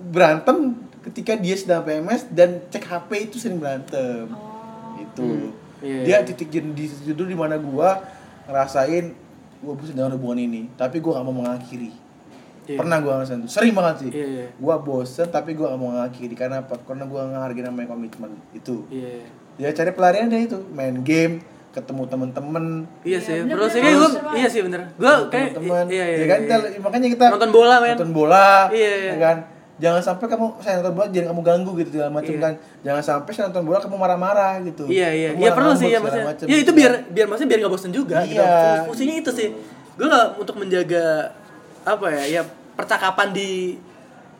berantem 0.00 0.76
ketika 1.00 1.32
dia 1.34 1.56
sedang 1.56 1.82
PMS 1.82 2.28
dan 2.30 2.60
cek 2.68 2.84
HP 2.84 3.10
itu 3.26 3.36
sering 3.40 3.58
berantem. 3.58 4.28
Oh. 4.30 4.94
Itu. 4.94 5.56
Iya, 5.80 5.98
Dia 6.04 6.16
iya. 6.20 6.26
titik 6.28 6.52
jenuh 6.52 6.76
di 6.76 6.84
situ 6.86 7.16
di 7.16 7.32
mana 7.32 7.56
gua 7.56 8.04
ngerasain 8.44 9.16
gua 9.60 9.74
bosan 9.76 9.94
dengan 9.96 10.12
hubungan 10.16 10.38
ini, 10.40 10.60
tapi 10.74 11.00
gua 11.00 11.20
gak 11.20 11.26
mau 11.28 11.36
mengakhiri. 11.44 11.90
Iya. 12.70 12.78
Pernah 12.78 12.96
gua 13.02 13.12
ngerasain 13.20 13.40
itu. 13.44 13.50
Sering 13.50 13.74
banget 13.74 13.94
sih. 14.06 14.10
Iya, 14.14 14.26
iya. 14.26 14.46
Gua 14.56 14.76
bosen 14.80 15.28
tapi 15.28 15.52
gua 15.58 15.74
gak 15.74 15.80
mau 15.80 15.90
mengakhiri 15.92 16.34
karena 16.38 16.62
apa? 16.64 16.78
Karena 16.84 17.04
gua 17.04 17.28
ngehargain 17.28 17.66
namanya 17.68 17.88
komitmen 17.92 18.32
itu. 18.56 18.84
Iya. 18.88 19.26
Ya 19.60 19.68
cari 19.76 19.92
pelarian 19.92 20.32
dari 20.32 20.48
itu, 20.48 20.56
main 20.72 21.04
game, 21.04 21.44
ketemu 21.70 22.02
temen-temen, 22.08 22.64
Iya 23.04 23.12
Iya, 23.14 23.18
sih, 23.20 23.34
bener, 23.44 23.54
terus 23.60 23.72
bener, 23.76 23.84
ini 23.84 23.90
gue, 23.94 24.08
bener, 24.10 24.32
iya 24.40 24.48
sih 24.50 24.60
bener. 24.64 24.80
Gue 24.98 25.12
kayak, 25.30 25.48
teman-teman 25.54 25.84
iya, 25.92 26.04
iya, 26.08 26.16
ya 26.16 26.26
kan 26.26 26.40
iya, 26.42 26.56
iya. 26.66 26.80
makanya 26.82 27.08
kita 27.12 27.24
Nonton 27.30 27.52
bola, 27.54 27.74
men. 27.78 27.94
nonton 27.94 28.12
bola 28.16 28.48
Iya, 28.72 28.90
iya. 28.96 29.12
ya 29.14 29.16
kan 29.20 29.36
jangan 29.80 30.02
sampai 30.04 30.26
kamu 30.26 30.46
saya 30.60 30.78
nonton 30.78 30.92
bola 30.92 31.06
jangan 31.08 31.28
kamu 31.30 31.42
ganggu 31.42 31.70
gitu 31.74 31.90
segala 31.90 32.10
macam 32.12 32.30
Iya. 32.30 32.42
kan 32.42 32.52
jangan 32.80 33.02
sampai 33.02 33.30
saya 33.32 33.44
nonton 33.48 33.64
bola 33.64 33.78
kamu 33.78 33.96
marah-marah 33.96 34.52
gitu 34.62 34.84
Iya 34.84 35.08
iya, 35.10 35.28
Kamu 35.32 35.40
iya 35.40 35.50
perlu 35.50 35.72
sih 35.72 35.88
ya 35.88 35.98
maksudnya. 35.98 36.26
macem 36.28 36.44
Ya 36.44 36.54
itu 36.54 36.62
gitu 36.62 36.72
biar 36.74 36.92
kan. 36.92 37.02
biar 37.08 37.26
maksudnya 37.26 37.48
biar 37.48 37.60
nggak 37.60 37.72
bosen 37.72 37.90
juga. 37.90 38.16
gitu. 38.22 38.36
Iya. 38.36 38.52
Fung- 38.52 38.86
Fungsinya 38.92 39.14
itu 39.16 39.30
sih. 39.30 39.48
Gue 39.96 40.06
nggak 40.06 40.26
untuk 40.36 40.54
menjaga 40.54 41.06
apa 41.82 42.06
ya, 42.10 42.22
ya 42.30 42.42
percakapan 42.72 43.28
di 43.30 43.80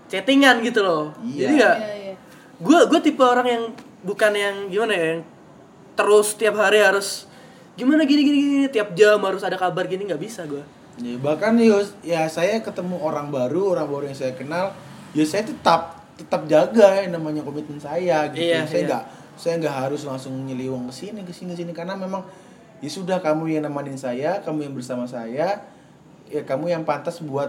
chattingan 0.06 0.60
gitu 0.60 0.80
loh. 0.80 1.14
Iya. 1.20 1.38
Jadi 1.40 1.52
nggak. 1.56 1.76
Iya, 1.78 1.92
iya. 1.96 2.14
Gue 2.58 2.78
gue 2.86 3.00
tipe 3.00 3.22
orang 3.22 3.46
yang 3.46 3.62
bukan 4.00 4.32
yang 4.32 4.54
gimana 4.66 4.92
ya, 4.92 5.06
yang 5.10 5.22
terus 5.92 6.32
tiap 6.34 6.54
hari 6.54 6.80
harus 6.80 7.24
gimana 7.72 8.04
gini 8.04 8.20
gini 8.22 8.38
gini 8.38 8.66
tiap 8.68 8.92
jam 8.92 9.16
harus 9.18 9.40
ada 9.40 9.56
kabar 9.56 9.84
gini 9.84 10.04
nggak 10.04 10.20
bisa 10.20 10.44
gue. 10.44 10.60
Ya, 10.98 11.16
bahkan 11.16 11.56
ya 12.02 12.28
saya 12.28 12.60
ketemu 12.60 13.00
orang 13.00 13.28
baru 13.28 13.72
orang 13.72 13.88
baru 13.88 14.04
yang 14.04 14.18
saya 14.18 14.32
kenal 14.32 14.76
ya 15.12 15.24
saya 15.24 15.42
tetap 15.42 15.80
tetap 16.14 16.44
jaga 16.46 17.00
yang 17.00 17.12
namanya 17.12 17.40
komitmen 17.40 17.76
saya 17.76 18.28
gitu 18.28 18.44
Iya, 18.44 18.62
saya 18.62 18.78
iya. 18.78 18.86
nggak 18.86 19.04
saya 19.34 19.54
nggak 19.56 19.76
harus 19.80 20.02
langsung 20.04 20.36
nyeliwang 20.44 20.84
ke 20.86 20.94
sini 20.94 21.20
ke 21.22 21.32
sini 21.32 21.52
sini 21.52 21.72
karena 21.72 21.96
memang 21.96 22.20
ya 22.78 22.88
sudah 22.88 23.18
kamu 23.18 23.48
yang 23.50 23.64
nemenin 23.64 23.96
saya 23.96 24.38
kamu 24.40 24.64
yang 24.64 24.74
bersama 24.74 25.04
saya 25.04 25.64
ya 26.26 26.40
kamu 26.42 26.70
yang 26.70 26.82
pantas 26.84 27.18
buat 27.20 27.48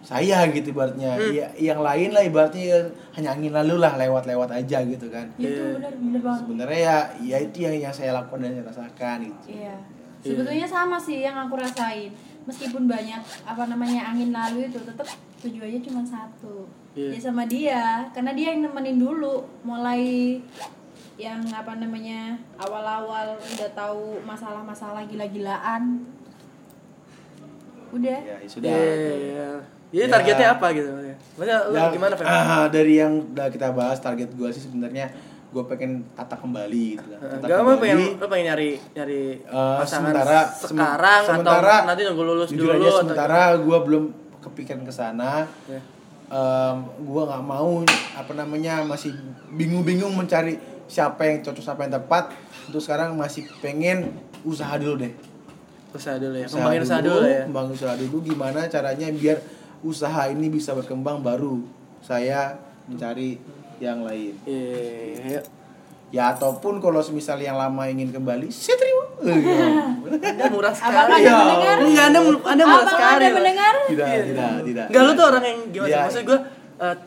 saya 0.00 0.48
gitu 0.48 0.72
ibaratnya 0.72 1.12
Hmm. 1.12 1.28
ya 1.30 1.46
yang 1.54 1.78
lain 1.78 2.08
lah 2.10 2.24
ibaratnya 2.24 2.64
ya 2.64 2.78
hanya 3.14 3.36
angin 3.36 3.52
lalu 3.52 3.76
lah 3.76 3.94
lewat-lewat 3.94 4.48
aja 4.50 4.80
gitu 4.82 5.06
kan 5.06 5.28
Itu 5.36 5.44
Iya. 5.44 5.76
benar 5.76 5.92
benar 5.94 6.20
banget. 6.24 6.40
sebenarnya 6.40 6.80
ya 6.80 6.98
ya 7.20 7.36
itu 7.38 7.56
yang 7.60 7.76
yang 7.78 7.92
saya 7.92 8.10
lakukan 8.14 8.40
dan 8.40 8.50
saya 8.50 8.64
rasakan 8.66 9.16
gitu 9.22 9.38
Iya. 9.54 9.76
Sebetulnya 10.20 10.64
sama 10.66 10.96
sih 10.96 11.20
yang 11.20 11.32
aku 11.38 11.56
rasain. 11.56 12.12
Meskipun 12.44 12.84
banyak 12.84 13.20
apa 13.40 13.62
namanya 13.64 14.04
angin 14.06 14.28
lalu 14.30 14.68
itu 14.68 14.76
tetap 14.78 15.08
tujuannya 15.38 15.80
cuma 15.80 16.00
satu. 16.02 16.64
Iya. 16.90 17.08
Ya 17.12 17.20
sama 17.20 17.46
dia, 17.46 17.82
karena 18.10 18.32
dia 18.32 18.50
yang 18.50 18.66
nemenin 18.66 18.98
dulu 18.98 19.46
mulai 19.62 20.36
yang 21.14 21.38
apa 21.46 21.76
namanya 21.76 22.34
awal-awal 22.56 23.36
udah 23.36 23.70
tahu 23.72 24.18
masalah-masalah 24.22 25.04
gila-gilaan. 25.04 26.02
Udah. 27.90 28.18
ya 28.20 28.36
sudah 28.44 28.70
Iya. 28.70 29.14
iya. 29.16 29.50
Jadi 29.90 29.98
Ya. 30.00 30.06
targetnya 30.08 30.48
apa 30.52 30.66
gitu? 30.70 30.86
Maksudnya 31.36 31.58
lu 31.64 31.74
Ya, 31.74 31.90
gimana 31.90 32.14
Feb? 32.14 32.22
ah, 32.24 32.66
dari 32.68 32.94
yang 32.96 33.12
udah 33.28 33.46
kita 33.48 33.70
bahas 33.70 33.98
target 33.98 34.30
gue 34.30 34.46
sih 34.48 34.62
sebenarnya 34.62 35.10
gue 35.48 35.62
pengen 35.66 36.06
tata 36.12 36.34
kembali 36.34 36.86
gitu 36.94 37.06
kan. 37.08 37.18
Tata 37.36 37.42
Gak 37.44 37.58
mau 37.58 37.74
kembali. 37.74 37.82
pengen 37.84 37.98
lu 38.14 38.26
pengen 38.28 38.46
nyari 38.48 38.70
nyari 38.94 39.22
Eh, 39.40 39.76
pasangan 39.76 40.14
sementara 40.14 40.38
sekarang 40.48 41.20
sem- 41.20 41.30
sementara, 41.36 41.74
atau 41.76 41.86
nanti 41.88 42.02
nunggu 42.04 42.22
lulus 42.24 42.48
dulu 42.50 42.70
aja 42.70 42.78
atau 42.80 42.98
sementara 43.00 43.40
gue 43.56 43.78
belum 43.80 44.04
kepikiran 44.40 44.82
ke 44.82 44.92
sana 44.92 45.42
Ya. 45.66 45.80
Em, 46.30 46.76
gue 47.02 47.22
nggak 47.26 47.42
mau 47.42 47.82
apa 48.14 48.32
namanya 48.38 48.86
masih 48.86 49.10
bingung-bingung 49.50 50.14
mencari 50.14 50.62
siapa 50.86 51.26
yang 51.26 51.42
cocok 51.42 51.62
siapa 51.62 51.80
yang 51.86 51.94
tepat. 51.98 52.30
Untuk 52.70 52.78
sekarang 52.78 53.18
masih 53.18 53.50
pengen 53.58 54.14
usaha 54.46 54.78
dulu 54.78 55.02
deh. 55.02 55.12
Usaha 55.90 56.22
dulu 56.22 56.38
ya 56.38 56.46
kembangin 56.46 56.82
usaha 56.86 57.02
dulu 57.02 57.26
ya. 57.26 57.42
kembangin 57.50 57.72
usaha 57.74 57.94
dulu. 57.98 58.16
Gimana 58.22 58.70
caranya 58.70 59.10
biar 59.10 59.42
usaha 59.82 60.30
ini 60.30 60.46
bisa 60.46 60.70
berkembang 60.70 61.18
baru? 61.18 61.66
Saya 61.98 62.54
mencari 62.86 63.42
yang 63.82 64.06
lain. 64.06 64.38
Iya 64.46 65.59
ya 66.10 66.30
ataupun 66.30 66.78
kalau 66.78 66.98
misal 67.08 67.38
yang 67.38 67.54
lama 67.54 67.86
ingin 67.86 68.10
kembali 68.10 68.48
saya 68.48 68.74
terima 68.76 69.04
Eh, 69.20 69.36
iya. 69.36 69.66
anda 70.32 70.46
murah 70.48 70.72
Apakah 70.72 71.06
sekali 71.06 71.22
Anda 71.22 71.32
mendengar? 71.36 71.76
enggak 71.78 72.04
anda 72.04 72.20
anda 72.42 72.64
murah 72.64 72.80
Apakah 72.80 72.90
sekali 72.90 73.14
Anda 73.22 73.36
mendengar? 73.36 73.74
tidak 73.86 74.06
Iya. 74.08 74.22
tidak 74.24 74.50
tidak 74.64 74.84
Enggak 74.86 75.02
lu 75.02 75.12
tuh 75.12 75.26
orang 75.26 75.44
yang 75.44 75.58
gimana 75.68 75.86
sih? 75.86 75.92
Iya. 75.92 76.00
Maksud 76.02 76.22
gue 76.24 76.38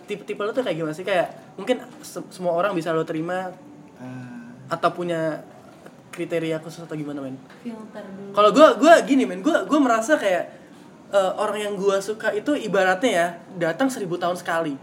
tipe 0.04 0.24
tipe 0.24 0.40
lu 0.40 0.52
tuh 0.52 0.62
kayak 0.62 0.78
gimana 0.78 0.94
sih? 0.94 1.02
Kayak 1.02 1.28
mungkin 1.54 1.76
se- 2.00 2.30
semua 2.30 2.54
orang 2.54 2.72
bisa 2.72 2.90
lo 2.90 3.04
terima 3.04 3.52
Ah, 3.96 4.52
atau 4.70 4.90
punya 4.90 5.42
kriteria 6.10 6.60
khusus 6.60 6.82
atau 6.82 6.94
gimana 6.94 7.20
men? 7.20 7.36
Filter 7.60 8.04
dulu. 8.06 8.32
Kalau 8.32 8.50
gue 8.52 8.68
gue 8.78 8.94
gini 9.04 9.24
men, 9.24 9.40
gue 9.40 9.58
gue 9.64 9.80
merasa 9.80 10.14
kayak 10.14 10.44
eh, 11.10 11.32
orang 11.36 11.60
yang 11.60 11.74
gue 11.74 11.98
suka 12.00 12.30
itu 12.32 12.54
ibaratnya 12.54 13.10
ya 13.10 13.28
datang 13.60 13.88
seribu 13.88 14.16
tahun 14.16 14.36
sekali. 14.36 14.78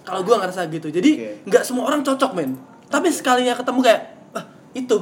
Kalau 0.00 0.20
gue 0.20 0.32
ngerasa 0.32 0.68
gitu, 0.68 0.88
jadi 0.88 1.10
nggak 1.42 1.62
semua 1.62 1.88
orang 1.88 2.00
cocok 2.00 2.30
men. 2.32 2.54
Tapi 2.94 3.08
sekalinya 3.10 3.58
ketemu 3.58 3.80
kayak, 3.82 4.00
ah 4.32 4.44
itu, 4.70 4.96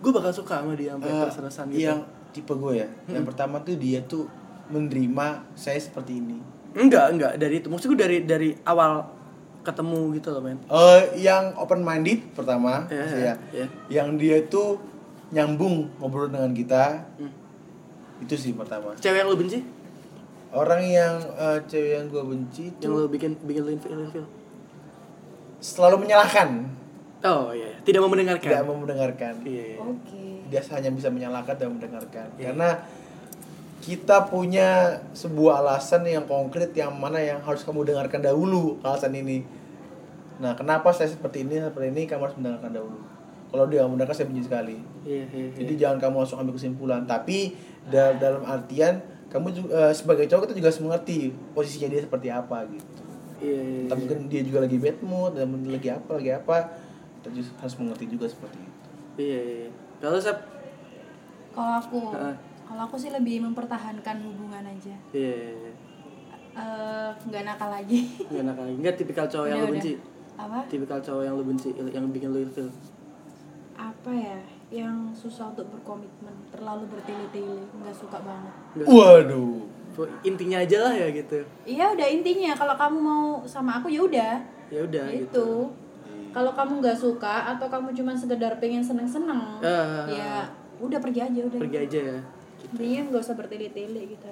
gue 0.00 0.12
bakal 0.12 0.32
suka 0.32 0.64
sama 0.64 0.72
dia 0.72 0.96
sampai 0.96 1.08
eh, 1.08 1.20
terus-terusan 1.20 1.66
gitu. 1.72 1.80
yang 1.80 2.00
tipe 2.34 2.50
gue 2.50 2.72
ya 2.76 2.88
yang 3.06 3.22
pertama 3.22 3.62
tuh 3.62 3.78
dia 3.78 4.02
tuh 4.02 4.26
menerima 4.68 5.44
saya 5.54 5.78
seperti 5.78 6.18
ini 6.18 6.38
Enggak, 6.74 7.14
enggak 7.14 7.32
dari 7.38 7.62
itu. 7.62 7.70
Maksud 7.70 7.94
gue 7.94 8.00
dari 8.02 8.18
dari 8.26 8.50
awal 8.66 9.06
ketemu 9.62 10.10
gitu 10.18 10.34
loh 10.34 10.42
men. 10.42 10.58
Eh, 10.66 11.22
yang 11.22 11.54
open 11.54 11.80
minded 11.80 12.20
pertama 12.34 12.84
Iya, 12.90 13.04
saya 13.06 13.32
iya. 13.54 13.66
yang 13.86 14.18
dia 14.18 14.42
tuh 14.44 14.82
nyambung 15.30 15.86
ngobrol 15.96 16.28
dengan 16.28 16.50
kita 16.50 17.06
Hmm. 17.16 17.30
Itu 18.18 18.34
sih 18.34 18.52
pertama. 18.52 18.92
Cewek 18.98 19.22
yang 19.22 19.30
lu 19.30 19.38
benci? 19.38 19.62
Orang 20.50 20.82
yang 20.82 21.16
eh, 21.38 21.58
cewek 21.64 21.90
yang 21.96 22.06
gue 22.10 22.22
benci 22.26 22.74
Yang 22.76 22.82
itu 22.82 22.88
lu 22.90 23.06
bikin 23.06 23.30
bikin 23.40 23.62
lu 23.62 23.70
ilfil? 23.72 24.26
selalu 25.62 26.04
menyalahkan, 26.04 26.68
Oh 27.24 27.56
iya, 27.56 27.72
iya. 27.72 27.80
tidak 27.88 28.04
mau 28.04 28.12
mendengarkan. 28.12 28.50
tidak 28.52 28.62
mau 28.68 28.76
mendengarkan. 28.76 29.34
Iya. 29.48 29.64
iya. 29.64 29.76
Oke. 29.80 30.24
Dia 30.52 30.60
hanya 30.76 30.90
bisa 30.92 31.08
menyalahkan 31.08 31.56
dan 31.56 31.72
mendengarkan. 31.72 32.28
Iya. 32.36 32.52
Karena 32.52 32.70
kita 33.80 34.28
punya 34.28 35.00
sebuah 35.16 35.64
alasan 35.64 36.04
yang 36.04 36.28
konkret 36.28 36.72
yang 36.76 36.92
mana 36.96 37.20
yang 37.20 37.40
harus 37.40 37.64
kamu 37.64 37.88
dengarkan 37.88 38.20
dahulu 38.20 38.76
alasan 38.84 39.16
ini. 39.16 39.44
Nah, 40.40 40.52
kenapa 40.52 40.92
saya 40.92 41.08
seperti 41.08 41.48
ini 41.48 41.64
seperti 41.64 41.96
ini 41.96 42.02
kamu 42.04 42.20
harus 42.28 42.36
mendengarkan 42.36 42.72
dahulu. 42.76 43.00
Kalau 43.48 43.64
dia 43.72 43.80
nggak 43.80 43.90
mendengarkan 43.96 44.16
saya 44.20 44.28
benci 44.28 44.42
sekali. 44.44 44.76
Iya, 45.08 45.24
iya. 45.32 45.48
Jadi 45.56 45.72
jangan 45.80 45.98
kamu 46.04 46.14
langsung 46.24 46.38
ambil 46.44 46.54
kesimpulan. 46.60 47.08
Tapi 47.08 47.56
da- 47.88 48.16
dalam 48.20 48.44
artian 48.44 49.00
kamu 49.32 49.48
juga, 49.50 49.68
eh, 49.88 49.92
sebagai 49.96 50.28
cowok 50.28 50.48
kita 50.48 50.54
juga 50.60 50.68
harus 50.68 50.82
mengerti 50.84 51.32
posisinya 51.56 51.88
dia 51.88 52.00
seperti 52.04 52.28
apa 52.28 52.68
gitu. 52.68 53.02
Iya, 53.40 53.60
iya. 53.60 53.82
Tapi 53.88 54.00
mungkin 54.04 54.20
dia 54.28 54.42
juga 54.44 54.58
lagi 54.64 54.76
bad 54.78 54.98
mood 55.04 55.32
dan 55.36 55.48
lagi 55.66 55.88
apa 55.90 56.10
lagi 56.16 56.30
apa 56.32 56.56
kita 57.30 57.52
harus 57.60 57.76
mengerti 57.80 58.04
juga 58.10 58.26
seperti 58.28 58.58
itu. 58.60 58.88
Iya, 59.16 59.38
iya. 59.40 59.56
iya. 59.68 59.70
Kalau 60.02 60.18
Sep? 60.20 60.38
Kalau 61.54 61.72
aku, 61.78 62.00
Heeh. 62.12 62.36
kalau 62.66 62.82
aku 62.84 62.96
sih 62.98 63.14
lebih 63.14 63.40
mempertahankan 63.46 64.16
hubungan 64.26 64.64
aja. 64.66 64.94
Iya, 65.14 65.32
iya, 65.32 65.52
iya. 65.54 65.72
Eh, 66.54 67.10
nggak 67.26 67.42
nakal 67.42 67.66
lagi. 67.66 67.98
Nggak 68.30 68.42
enak 68.46 68.56
lagi. 68.62 68.74
Nggak 68.78 68.94
tipikal 68.94 69.26
cowok 69.26 69.46
yang 69.50 69.58
Udah, 69.58 69.66
lu 69.66 69.74
benci. 69.74 69.92
Apa? 70.34 70.58
Tipikal 70.70 70.98
cowok 71.02 71.22
yang 71.26 71.34
lu 71.34 71.44
benci, 71.46 71.68
yang 71.74 72.04
bikin 72.14 72.28
lu 72.30 72.38
ilfil. 72.46 72.68
Apa 73.74 74.10
ya? 74.14 74.38
Yang 74.70 74.96
susah 75.18 75.50
untuk 75.50 75.66
berkomitmen, 75.70 76.34
terlalu 76.54 76.86
bertele-tele, 76.90 77.66
nggak 77.74 77.94
suka 77.94 78.22
banget. 78.22 78.54
Waduh. 78.86 79.66
Intinya 80.26 80.62
aja 80.62 80.78
lah 80.90 80.94
ya 80.94 81.06
gitu. 81.14 81.38
Iya 81.62 81.94
udah 81.94 82.08
intinya 82.10 82.50
kalau 82.58 82.74
kamu 82.74 82.98
mau 82.98 83.26
sama 83.46 83.78
aku 83.78 83.90
ya 83.90 84.02
udah. 84.02 84.34
Ya 84.70 84.80
udah 84.82 85.06
itu. 85.10 85.26
gitu. 85.30 85.50
Kalau 86.34 86.50
kamu 86.52 86.72
nggak 86.80 86.98
suka 86.98 87.34
atau 87.48 87.66
kamu 87.68 87.94
cuma 87.94 88.12
sekedar 88.12 88.58
pengen 88.58 88.82
seneng-seneng, 88.82 89.62
Ah. 89.62 90.02
ya 90.04 90.50
udah 90.76 90.98
pergi 90.98 91.22
aja 91.22 91.40
udah. 91.40 91.58
Pergi 91.60 91.78
aja 91.80 91.98
ya. 92.04 92.18
Intinya 92.64 93.00
nggak 93.08 93.22
usah 93.22 93.34
bertele-tele 93.34 94.02
gitu. 94.10 94.26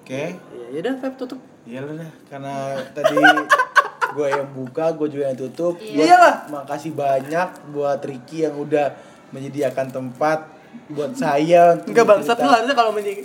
Oke. 0.00 0.24
Iya, 0.32 0.66
ya 0.72 0.78
udah 0.80 0.94
Feb 0.96 1.14
tutup. 1.14 1.40
Iya 1.62 1.84
lah 1.84 1.94
dah. 1.98 2.10
karena 2.26 2.54
tadi 2.90 3.16
gue 4.16 4.26
yang 4.26 4.48
buka, 4.50 4.96
gue 4.96 5.08
juga 5.10 5.24
yang 5.28 5.36
tutup. 5.38 5.76
Iya. 5.76 6.00
Iyalah. 6.08 6.34
Makasih 6.48 6.96
banyak 6.96 7.48
buat 7.70 8.00
Ricky 8.00 8.42
yang 8.42 8.56
udah 8.56 8.96
menyediakan 9.28 9.92
tempat 9.92 10.48
buat 10.88 11.12
saya 11.12 11.76
untuk 11.76 11.92
Enggak 11.92 12.06
bangsat 12.06 12.36
lu 12.38 12.48
harusnya 12.48 12.72
kalau 12.72 12.92
menye- 12.92 13.24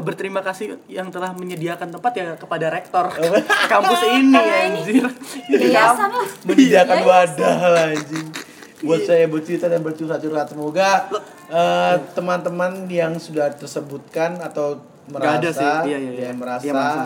berterima 0.00 0.40
kasih 0.40 0.80
yang 0.86 1.08
telah 1.08 1.32
menyediakan 1.32 1.88
tempat 1.88 2.12
ya 2.12 2.26
kepada 2.34 2.66
rektor 2.68 3.06
kampus 3.72 4.00
ini 4.08 4.36
anjir. 4.36 5.04
Yayasan 5.46 6.10
lah. 6.10 6.26
menyediakan 6.48 6.98
Yayasan. 6.98 7.38
wadah 7.38 7.58
lah 7.70 7.86
anjing 7.90 8.28
buat 8.76 9.00
saya 9.02 9.24
bercerita 9.24 9.66
dan 9.66 9.80
bercurhat-curhat 9.80 10.52
semoga 10.52 11.08
eh, 11.48 11.94
teman-teman 12.12 12.84
yang 12.86 13.16
sudah 13.16 13.48
tersebutkan 13.50 14.36
atau 14.38 14.76
Nggak 15.06 15.22
ada 15.22 15.38
merasa 15.48 15.54
sih. 15.54 15.70
Iya, 15.86 15.96
iya, 15.96 16.10
iya. 16.12 16.22
yang 16.28 16.36
merasa 16.36 16.62
Iya, 16.62 16.72
merasa. 16.74 17.04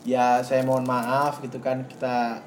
ya 0.00 0.26
saya 0.40 0.62
mohon 0.62 0.86
maaf 0.86 1.42
gitu 1.42 1.58
kan 1.58 1.82
kita 1.84 2.40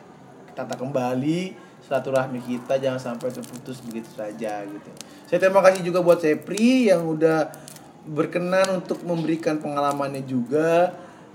tata 0.52 0.74
kembali 0.74 1.54
silaturahmi 1.84 2.40
kita 2.40 2.80
jangan 2.80 2.98
sampai 2.98 3.30
terputus 3.30 3.84
begitu 3.84 4.08
saja 4.10 4.64
gitu 4.64 4.90
saya 5.28 5.38
terima 5.38 5.60
kasih 5.60 5.84
juga 5.84 6.00
buat 6.00 6.18
Sepri 6.18 6.88
yang 6.88 7.04
udah 7.04 7.52
berkenan 8.06 8.84
untuk 8.84 9.02
memberikan 9.04 9.58
pengalamannya 9.58 10.24
juga. 10.24 10.92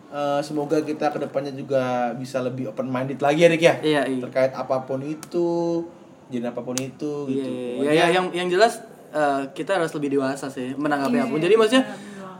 Eh, 0.09 0.41
semoga 0.41 0.81
kita 0.81 1.13
ke 1.13 1.21
depannya 1.21 1.53
juga 1.53 2.13
bisa 2.17 2.41
lebih 2.41 2.73
open 2.73 2.89
minded 2.89 3.21
lagi 3.21 3.45
ya 3.45 3.49
Rik 3.53 3.61
ya? 3.61 3.75
Iya, 3.85 4.03
iya. 4.09 4.21
terkait 4.25 4.53
apa 4.57 4.81
pun 4.89 5.05
itu 5.05 5.85
jenis 6.33 6.49
apa 6.49 6.65
pun 6.65 6.77
itu 6.81 7.29
Iya, 7.29 7.33
gitu. 7.45 7.51
iya, 7.85 7.91
iya, 7.93 8.07
yang 8.17 8.27
yang 8.33 8.49
jelas 8.49 8.81
eh, 9.13 9.43
kita 9.53 9.77
harus 9.77 9.93
lebih 9.93 10.17
dewasa 10.17 10.49
sih 10.49 10.73
menanggapi 10.73 11.13
Iya, 11.13 11.25
apa 11.29 11.33
pun. 11.37 11.41
Jadi 11.45 11.55
maksudnya 11.61 11.85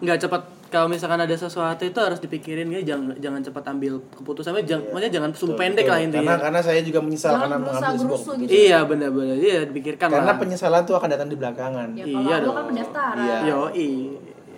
nggak 0.01 0.19
cepat 0.25 0.43
kalau 0.69 0.87
misalkan 0.87 1.17
ada 1.17 1.33
sesuatu 1.33 1.81
itu 1.81 1.97
harus 1.97 2.17
dipikirin 2.19 2.69
ya 2.69 2.85
jangan 2.85 3.17
jangan 3.17 3.41
cepat 3.41 3.65
ambil 3.69 4.05
keputusan 4.13 4.53
jangan 4.63 4.85
maksudnya 4.87 5.13
jangan 5.13 5.31
Betul, 5.33 5.57
pendek 5.57 5.83
betul. 5.83 5.93
lah 5.93 6.01
intinya. 6.01 6.23
karena 6.29 6.45
karena 6.45 6.61
saya 6.61 6.81
juga 6.81 7.01
menyesal 7.01 7.33
Jangan 7.33 7.43
karena 7.43 7.57
mengambil 7.59 7.99
sebuah 7.99 8.21
gitu. 8.39 8.51
Iya 8.53 8.79
benar-benar 8.85 9.37
iya 9.39 9.59
dipikirkan 9.65 10.09
karena 10.09 10.29
lah. 10.29 10.37
penyesalan 10.37 10.83
tuh 10.85 10.95
akan 10.95 11.09
datang 11.09 11.29
di 11.29 11.37
belakangan 11.37 11.89
Ya 11.93 12.05
Iya 12.05 12.13
kalau 12.13 12.29
aku 12.29 12.45
dong. 12.45 12.55
kan 12.55 12.65
pendaftaran. 12.67 13.17
Iya. 13.19 13.37
Yo 13.43 13.59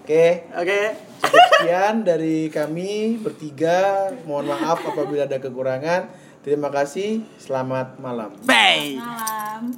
oke 0.00 0.24
Oke. 0.56 0.80
cukup 1.20 1.42
sekian 1.52 1.94
dari 2.02 2.36
kami 2.48 2.90
bertiga 3.16 3.78
mohon 4.24 4.48
maaf 4.48 4.82
apabila 4.82 5.24
ada 5.24 5.38
kekurangan 5.38 6.10
terima 6.40 6.66
kasih 6.68 7.22
selamat 7.38 8.00
malam 8.00 8.34
Bye. 8.42 8.96
Malam. 8.96 9.62